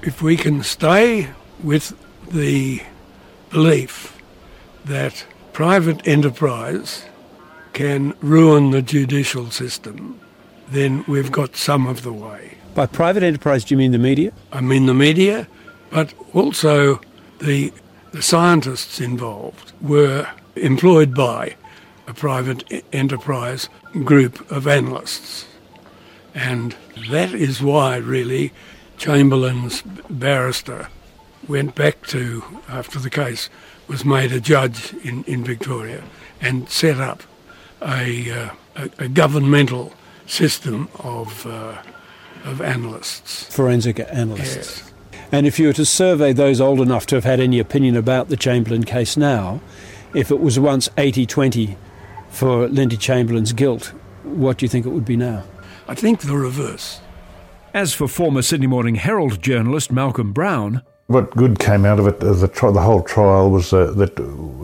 If 0.04 0.22
we 0.24 0.36
can 0.36 0.64
stay 0.64 1.30
with 1.62 1.96
the 2.32 2.82
belief 3.52 4.20
that 4.84 5.26
private 5.54 6.08
enterprise 6.08 7.06
can 7.74 8.16
ruin 8.20 8.72
the 8.72 8.82
judicial 8.82 9.52
system, 9.52 10.20
then 10.68 11.06
we've 11.08 11.32
got 11.32 11.56
some 11.56 11.86
of 11.86 12.02
the 12.02 12.12
way. 12.12 12.58
By 12.74 12.88
private 12.88 13.22
enterprise, 13.22 13.64
do 13.64 13.76
you 13.76 13.78
mean 13.78 13.92
the 13.92 14.00
media? 14.00 14.32
I 14.52 14.62
mean 14.62 14.88
the 14.88 14.96
media, 14.96 15.48
but 15.92 16.16
also 16.34 17.00
the, 17.40 17.72
the 18.12 18.24
scientists 18.24 19.00
involved 19.00 19.74
were 19.82 20.28
employed 20.56 21.14
by 21.14 21.56
a 22.08 22.14
private 22.16 22.84
enterprise 22.92 23.70
group 24.04 24.50
of 24.50 24.66
analysts. 24.66 25.46
And 26.34 26.76
that 27.10 27.34
is 27.34 27.62
why, 27.62 27.98
really, 27.98 28.52
Chamberlain's 29.02 29.82
barrister 30.12 30.88
went 31.48 31.74
back 31.74 32.06
to, 32.06 32.44
after 32.70 33.00
the 33.00 33.10
case 33.10 33.50
was 33.88 34.06
made 34.06 34.32
a 34.32 34.40
judge 34.40 34.94
in, 35.04 35.24
in 35.24 35.44
Victoria, 35.44 36.04
and 36.40 36.70
set 36.70 37.00
up 37.00 37.24
a, 37.82 38.32
uh, 38.32 38.50
a, 38.76 38.90
a, 39.00 39.08
governmental 39.08 39.92
system 40.28 40.88
of, 41.00 41.48
uh, 41.48 41.82
of 42.46 42.62
analysts. 42.62 43.52
Forensic 43.52 44.00
analysts. 44.00 44.56
Yes. 44.56 44.94
And 45.32 45.48
if 45.48 45.58
you 45.58 45.66
were 45.66 45.74
to 45.74 45.86
survey 45.86 46.32
those 46.32 46.62
old 46.62 46.80
enough 46.80 47.08
to 47.08 47.16
have 47.16 47.24
had 47.24 47.40
any 47.40 47.58
opinion 47.58 47.96
about 47.96 48.30
the 48.30 48.38
Chamberlain 48.38 48.84
case 48.84 49.18
now, 49.18 49.62
if 50.14 50.30
it 50.30 50.40
was 50.40 50.60
once 50.60 50.90
80 51.00 51.26
20 51.26 51.76
for 52.30 52.68
Lindy 52.68 52.98
Chamberlain's 52.98 53.52
guilt, 53.52 53.94
what 54.22 54.60
do 54.60 54.66
you 54.66 54.70
think 54.70 54.86
it 54.86 54.90
would 54.90 55.06
be 55.06 55.18
now? 55.18 55.44
I 55.88 55.96
think 55.96 56.22
the 56.22 56.38
reverse. 56.38 57.02
As 57.74 57.94
for 57.94 58.10
former 58.10 58.42
Sydney 58.42 58.68
Morning 58.68 58.96
Herald 58.96 59.42
journalist 59.42 59.94
Malcolm 59.94 60.34
Brown, 60.34 60.82
what 61.08 61.32
good 61.32 61.58
came 61.58 61.86
out 61.86 62.00
of 62.00 62.08
it, 62.08 62.20
the, 62.20 62.50
tri- 62.50 62.72
the 62.72 62.82
whole 62.82 63.02
trial, 63.02 63.50
was 63.50 63.72
uh, 63.72 63.92
that, 63.92 64.18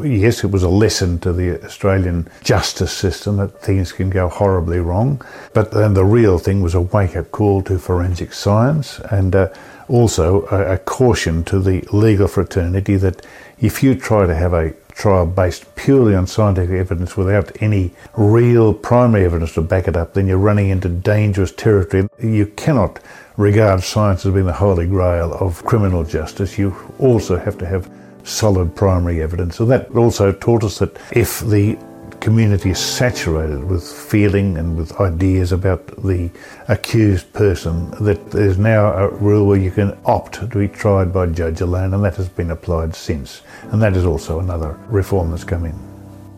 yes, 0.05 0.43
it 0.43 0.51
was 0.51 0.63
a 0.63 0.69
lesson 0.69 1.17
to 1.19 1.31
the 1.31 1.63
Australian 1.63 2.29
justice 2.43 2.91
system 2.91 3.37
that 3.37 3.61
things 3.61 3.93
can 3.93 4.09
go 4.09 4.27
horribly 4.27 4.79
wrong. 4.79 5.21
But 5.53 5.71
then 5.71 5.93
the 5.93 6.03
real 6.03 6.37
thing 6.37 6.61
was 6.61 6.75
a 6.75 6.81
wake 6.81 7.15
up 7.15 7.31
call 7.31 7.61
to 7.63 7.79
forensic 7.79 8.33
science 8.33 8.99
and 9.09 9.35
uh, 9.35 9.53
also 9.87 10.45
a, 10.47 10.73
a 10.73 10.77
caution 10.77 11.43
to 11.45 11.59
the 11.59 11.87
legal 11.93 12.27
fraternity 12.27 12.97
that 12.97 13.25
if 13.59 13.81
you 13.81 13.95
try 13.95 14.25
to 14.25 14.35
have 14.35 14.53
a 14.53 14.73
trial 14.97 15.27
based 15.27 15.75
purely 15.75 16.15
on 16.15 16.25
scientific 16.25 16.75
evidence 16.75 17.15
without 17.15 17.61
any 17.61 17.91
real 18.17 18.73
primary 18.73 19.23
evidence 19.23 19.53
to 19.53 19.61
back 19.61 19.87
it 19.87 19.95
up, 19.95 20.13
then 20.13 20.27
you're 20.27 20.37
running 20.37 20.69
into 20.69 20.89
dangerous 20.89 21.51
territory. 21.51 22.07
You 22.19 22.47
cannot 22.47 22.99
regard 23.37 23.83
science 23.83 24.25
as 24.25 24.33
being 24.33 24.47
the 24.47 24.53
holy 24.53 24.87
grail 24.87 25.33
of 25.33 25.63
criminal 25.63 26.03
justice. 26.03 26.57
You 26.57 26.75
also 26.97 27.37
have 27.37 27.57
to 27.59 27.65
have 27.67 27.89
solid 28.23 28.75
primary 28.75 29.21
evidence. 29.21 29.55
So 29.55 29.65
that 29.65 29.89
also 29.91 30.31
taught 30.31 30.63
us 30.63 30.79
that 30.79 30.97
if 31.11 31.41
the 31.41 31.77
community 32.19 32.71
is 32.71 32.79
saturated 32.79 33.63
with 33.63 33.83
feeling 33.83 34.57
and 34.57 34.77
with 34.77 34.99
ideas 34.99 35.51
about 35.51 35.85
the 36.03 36.29
accused 36.67 37.31
person, 37.33 37.91
that 38.03 38.31
there's 38.31 38.57
now 38.57 38.91
a 38.93 39.09
rule 39.09 39.47
where 39.47 39.59
you 39.59 39.71
can 39.71 39.97
opt 40.05 40.35
to 40.35 40.45
be 40.45 40.67
tried 40.67 41.13
by 41.13 41.25
judge 41.27 41.61
alone, 41.61 41.93
and 41.93 42.03
that 42.03 42.15
has 42.15 42.29
been 42.29 42.51
applied 42.51 42.95
since. 42.95 43.41
And 43.71 43.81
that 43.81 43.95
is 43.95 44.05
also 44.05 44.39
another 44.39 44.77
reform 44.87 45.31
that's 45.31 45.43
come 45.43 45.65
in. 45.65 45.77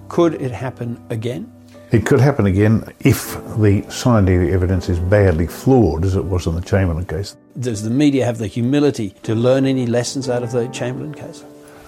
Could 0.07 0.41
it 0.41 0.51
happen 0.51 1.01
again? 1.09 1.51
It 1.91 2.05
could 2.05 2.19
happen 2.19 2.45
again 2.45 2.83
if 2.99 3.33
the 3.57 3.83
scientific 3.89 4.53
evidence 4.53 4.89
is 4.89 4.99
badly 4.99 5.47
flawed, 5.47 6.05
as 6.05 6.15
it 6.15 6.23
was 6.23 6.45
in 6.45 6.53
the 6.53 6.61
Chamberlain 6.61 7.05
case. 7.05 7.35
Does 7.59 7.81
the 7.81 7.89
media 7.89 8.25
have 8.25 8.37
the 8.37 8.47
humility 8.47 9.15
to 9.23 9.33
learn 9.33 9.65
any 9.65 9.87
lessons 9.87 10.29
out 10.29 10.43
of 10.43 10.51
the 10.51 10.67
Chamberlain 10.67 11.15
case? 11.15 11.43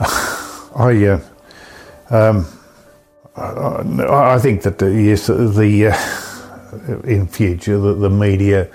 I, 0.76 1.06
uh, 1.06 1.20
um, 2.10 2.48
I, 3.36 4.36
I, 4.36 4.40
think 4.40 4.64
that 4.64 4.82
yes, 4.82 5.28
the 5.28 5.88
uh, 5.88 7.00
in 7.04 7.28
future 7.28 7.78
the, 7.80 7.94
the 7.94 8.10
media 8.10 8.70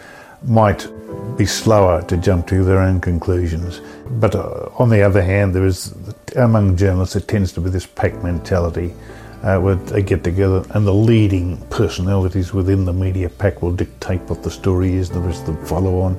might 0.45 0.89
be 1.37 1.45
slower 1.45 2.03
to 2.03 2.17
jump 2.17 2.47
to 2.49 2.65
their 2.65 2.81
own 2.81 3.01
conclusions. 3.01 3.81
But 4.13 4.35
uh, 4.35 4.71
on 4.79 4.89
the 4.89 5.03
other 5.03 5.23
hand, 5.23 5.55
there 5.55 5.67
is 5.67 5.95
among 6.37 6.77
journalists 6.77 7.17
it 7.17 7.29
tends 7.29 7.53
to 7.53 7.61
be 7.61 7.71
this 7.71 7.87
pack 7.87 8.23
mentality 8.23 8.95
uh, 9.43 9.59
where 9.59 9.75
they 9.75 10.03
get 10.03 10.25
together 10.25 10.65
and 10.71 10.87
the 10.87 10.95
leading 10.95 11.59
personalities 11.69 12.53
within 12.53 12.85
the 12.85 12.93
media 12.93 13.29
pack 13.29 13.63
will 13.63 13.73
dictate 13.73 14.21
what 14.23 14.43
the 14.43 14.51
story 14.51 14.95
is, 14.95 15.11
there 15.11 15.29
is 15.29 15.43
the 15.45 15.55
follow 15.67 16.01
on. 16.01 16.19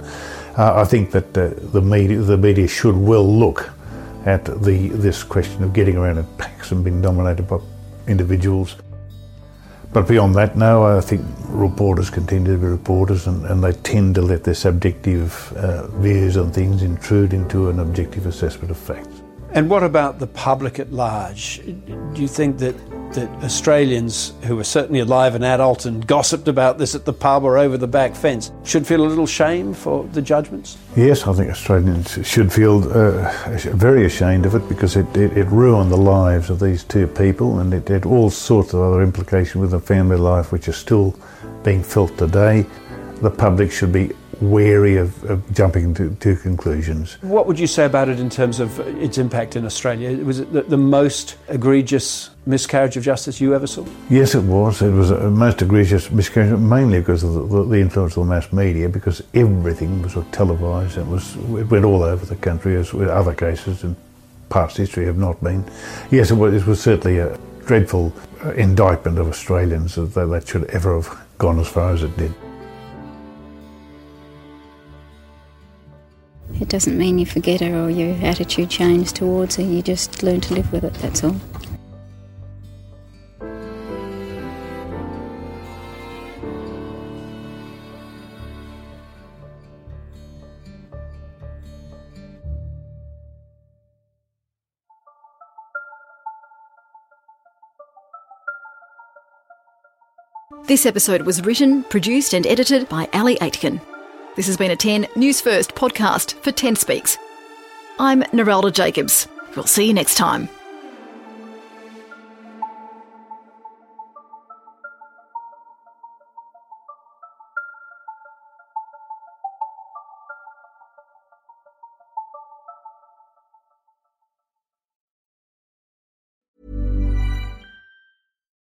Uh, 0.58 0.74
I 0.76 0.86
think 0.86 1.12
that 1.12 1.38
uh, 1.38 1.50
the 1.72 1.82
media 1.82 2.20
the 2.20 2.38
media 2.38 2.68
should 2.68 2.96
well 2.96 3.28
look 3.28 3.70
at 4.26 4.46
the 4.46 4.90
this 4.90 5.24
question 5.24 5.64
of 5.64 5.74
getting 5.74 5.98
around 5.98 6.18
in 6.18 6.26
packs 6.38 6.72
and 6.72 6.84
being 6.84 7.02
dominated 7.02 7.48
by 7.48 7.60
individuals. 8.08 8.76
But 9.93 10.08
beyond 10.08 10.36
that, 10.36 10.58
no, 10.58 10.84
I 10.84 11.01
think 11.01 11.26
reporters 11.47 12.10
continue 12.10 12.53
to 12.53 12.60
be 12.60 12.68
reporters 12.68 13.28
and, 13.28 13.45
and 13.45 13.64
they 13.64 13.72
tend 13.72 14.16
to 14.16 14.22
let 14.22 14.43
their 14.43 14.53
subjective 14.53 15.53
uh, 15.55 15.88
views 15.88 16.38
on 16.38 16.51
things 16.51 16.84
intrude 16.84 17.34
into 17.34 17.70
an 17.70 17.80
objective 17.80 18.26
assessment 18.26 18.70
of 18.70 18.78
facts. 18.78 19.16
And 19.54 19.70
what 19.70 19.84
about 19.84 20.20
the 20.20 20.28
public 20.28 20.80
at 20.80 20.91
large? 20.91 21.62
Do 21.66 22.22
you 22.22 22.28
think 22.28 22.58
that 22.60 22.76
that 23.14 23.30
Australians 23.43 24.34
who 24.43 24.60
are 24.60 24.64
certainly 24.64 25.00
alive 25.00 25.36
and 25.36 25.43
adult 25.43 25.86
and 25.86 26.06
gossiped 26.06 26.48
about 26.48 26.78
this 26.78 26.95
at 26.95 27.06
the 27.06 27.14
pub 27.14 27.43
or 27.43 27.58
over 27.58 27.78
the 27.78 27.88
back 27.88 28.16
fence 28.16 28.52
should 28.64 28.86
feel 28.86 29.04
a 29.06 29.08
little 29.08 29.26
shame 29.26 29.74
for 29.74 30.04
the 30.06 30.22
judgments? 30.22 30.78
Yes, 30.95 31.26
I 31.26 31.34
think 31.34 31.50
Australians 31.50 32.20
should 32.28 32.52
feel 32.52 32.84
uh, 32.91 33.32
very 33.74 34.06
ashamed 34.06 34.45
of 34.45 34.56
it 34.56 34.68
because 34.68 34.95
it, 34.95 35.06
it, 35.16 35.38
it, 35.38 35.48
ruined 35.48 35.91
the 35.91 35.98
lives 35.98 36.50
of 36.50 36.60
these 36.60 36.84
two 36.84 37.08
people 37.08 37.60
and 37.60 37.74
it 37.74 37.88
had 37.88 38.06
all 38.06 38.30
sorts 38.30 38.74
of 38.74 38.82
other 38.82 39.02
implications 39.02 39.62
with 39.62 39.72
the 39.72 39.80
family 39.80 40.18
life 40.18 40.52
which 40.52 40.68
are 40.68 40.74
still 40.74 41.16
being 41.64 41.84
felt 41.84 42.18
today. 42.18 42.66
The 43.22 43.32
public 43.32 43.72
should 43.72 43.93
be 43.93 44.12
wary 44.42 44.98
of, 44.98 45.24
of 45.26 45.54
jumping 45.54 45.94
to, 45.96 46.14
to, 46.16 46.36
conclusions. 46.36 47.18
What 47.22 47.48
would 47.48 47.60
you 47.60 47.68
say 47.68 47.86
about 47.86 48.10
it 48.10 48.20
in 48.20 48.30
terms 48.30 48.60
of 48.60 48.80
its 49.02 49.18
impact 49.18 49.56
in 49.56 49.66
Australia? 49.66 50.16
Was 50.24 50.40
it 50.40 50.54
the, 50.54 50.62
the, 50.64 50.78
most 50.78 51.38
egregious 51.48 52.30
miscarriage 52.46 52.98
of 52.98 53.04
justice 53.04 53.42
you 53.42 53.56
ever 53.56 53.68
saw? 53.68 53.86
Yes, 54.10 54.36
it 54.36 54.44
was. 54.44 54.82
It 54.82 54.92
was 54.92 55.12
a 55.12 55.30
most 55.30 55.62
egregious 55.62 56.12
miscarriage, 56.12 56.60
mainly 56.60 57.00
because 57.00 57.24
of 57.24 57.50
the, 57.50 57.64
the 57.64 57.80
influence 57.80 58.16
of 58.16 58.26
the 58.26 58.30
mass 58.30 58.52
media, 58.54 58.90
because 58.90 59.22
everything 59.34 60.02
was 60.02 60.16
televised. 60.32 60.98
It 60.98 61.08
was 61.08 61.36
it 61.36 61.70
went 61.70 61.86
all 61.86 62.04
over 62.04 62.26
the 62.26 62.36
country, 62.36 62.76
as 62.76 62.94
with 62.94 63.10
other 63.10 63.34
cases 63.34 63.84
in 63.84 63.96
past 64.50 64.78
history 64.78 65.06
have 65.06 65.18
not 65.18 65.44
been. 65.44 65.66
Yes, 66.12 66.32
it 66.32 66.36
was, 66.36 66.54
it 66.54 66.68
was 66.68 66.82
certainly 66.82 67.20
a 67.20 67.38
dreadful 67.66 68.14
uh, 68.44 68.52
indictment 68.52 69.18
of 69.18 69.28
Australians 69.28 69.96
that 69.96 70.14
that 70.14 70.48
should 70.48 70.66
ever 70.66 71.02
have 71.02 71.28
gone 71.38 71.60
as 71.60 71.68
far 71.68 71.92
as 71.92 72.04
it 72.04 72.16
did. 72.18 72.34
It 76.60 76.70
doesn't 76.70 76.97
mean 76.97 77.20
you 77.20 77.26
forget 77.26 77.62
her 77.62 77.86
or 77.86 77.89
your 77.89 78.16
attitude 78.26 78.70
changes 78.70 79.14
towards 79.14 79.58
her, 79.58 79.64
you 79.64 79.82
just 79.82 80.24
learn 80.24 80.41
to 80.41 80.55
live 80.55 80.72
with 80.72 80.84
it, 80.84 80.93
that's 80.95 81.24
all. 81.24 81.36
This 100.66 100.86
episode 100.86 101.22
was 101.22 101.45
written, 101.45 101.84
produced, 101.84 102.34
and 102.34 102.45
edited 102.45 102.89
by 102.89 103.08
Ali 103.14 103.38
Aitken. 103.39 103.80
This 104.38 104.46
has 104.46 104.56
been 104.56 104.70
a 104.70 104.76
10 104.76 105.08
News 105.16 105.42
First 105.42 105.74
podcast 105.74 106.36
for 106.44 106.52
10 106.52 106.76
Speaks. 106.76 107.18
I'm 107.98 108.22
Narelda 108.22 108.72
Jacobs. 108.72 109.28
We'll 109.56 109.66
see 109.66 109.88
you 109.88 109.96
next 109.96 110.14
time. 110.14 110.48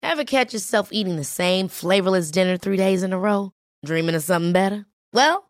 Ever 0.01 0.25
catch 0.25 0.51
yourself 0.51 0.89
eating 0.91 1.15
the 1.15 1.23
same 1.23 1.69
flavorless 1.69 2.31
dinner 2.31 2.57
three 2.57 2.75
days 2.75 3.01
in 3.01 3.13
a 3.13 3.17
row? 3.17 3.53
Dreaming 3.85 4.15
of 4.15 4.23
something 4.23 4.51
better? 4.51 4.85
Well, 5.13 5.49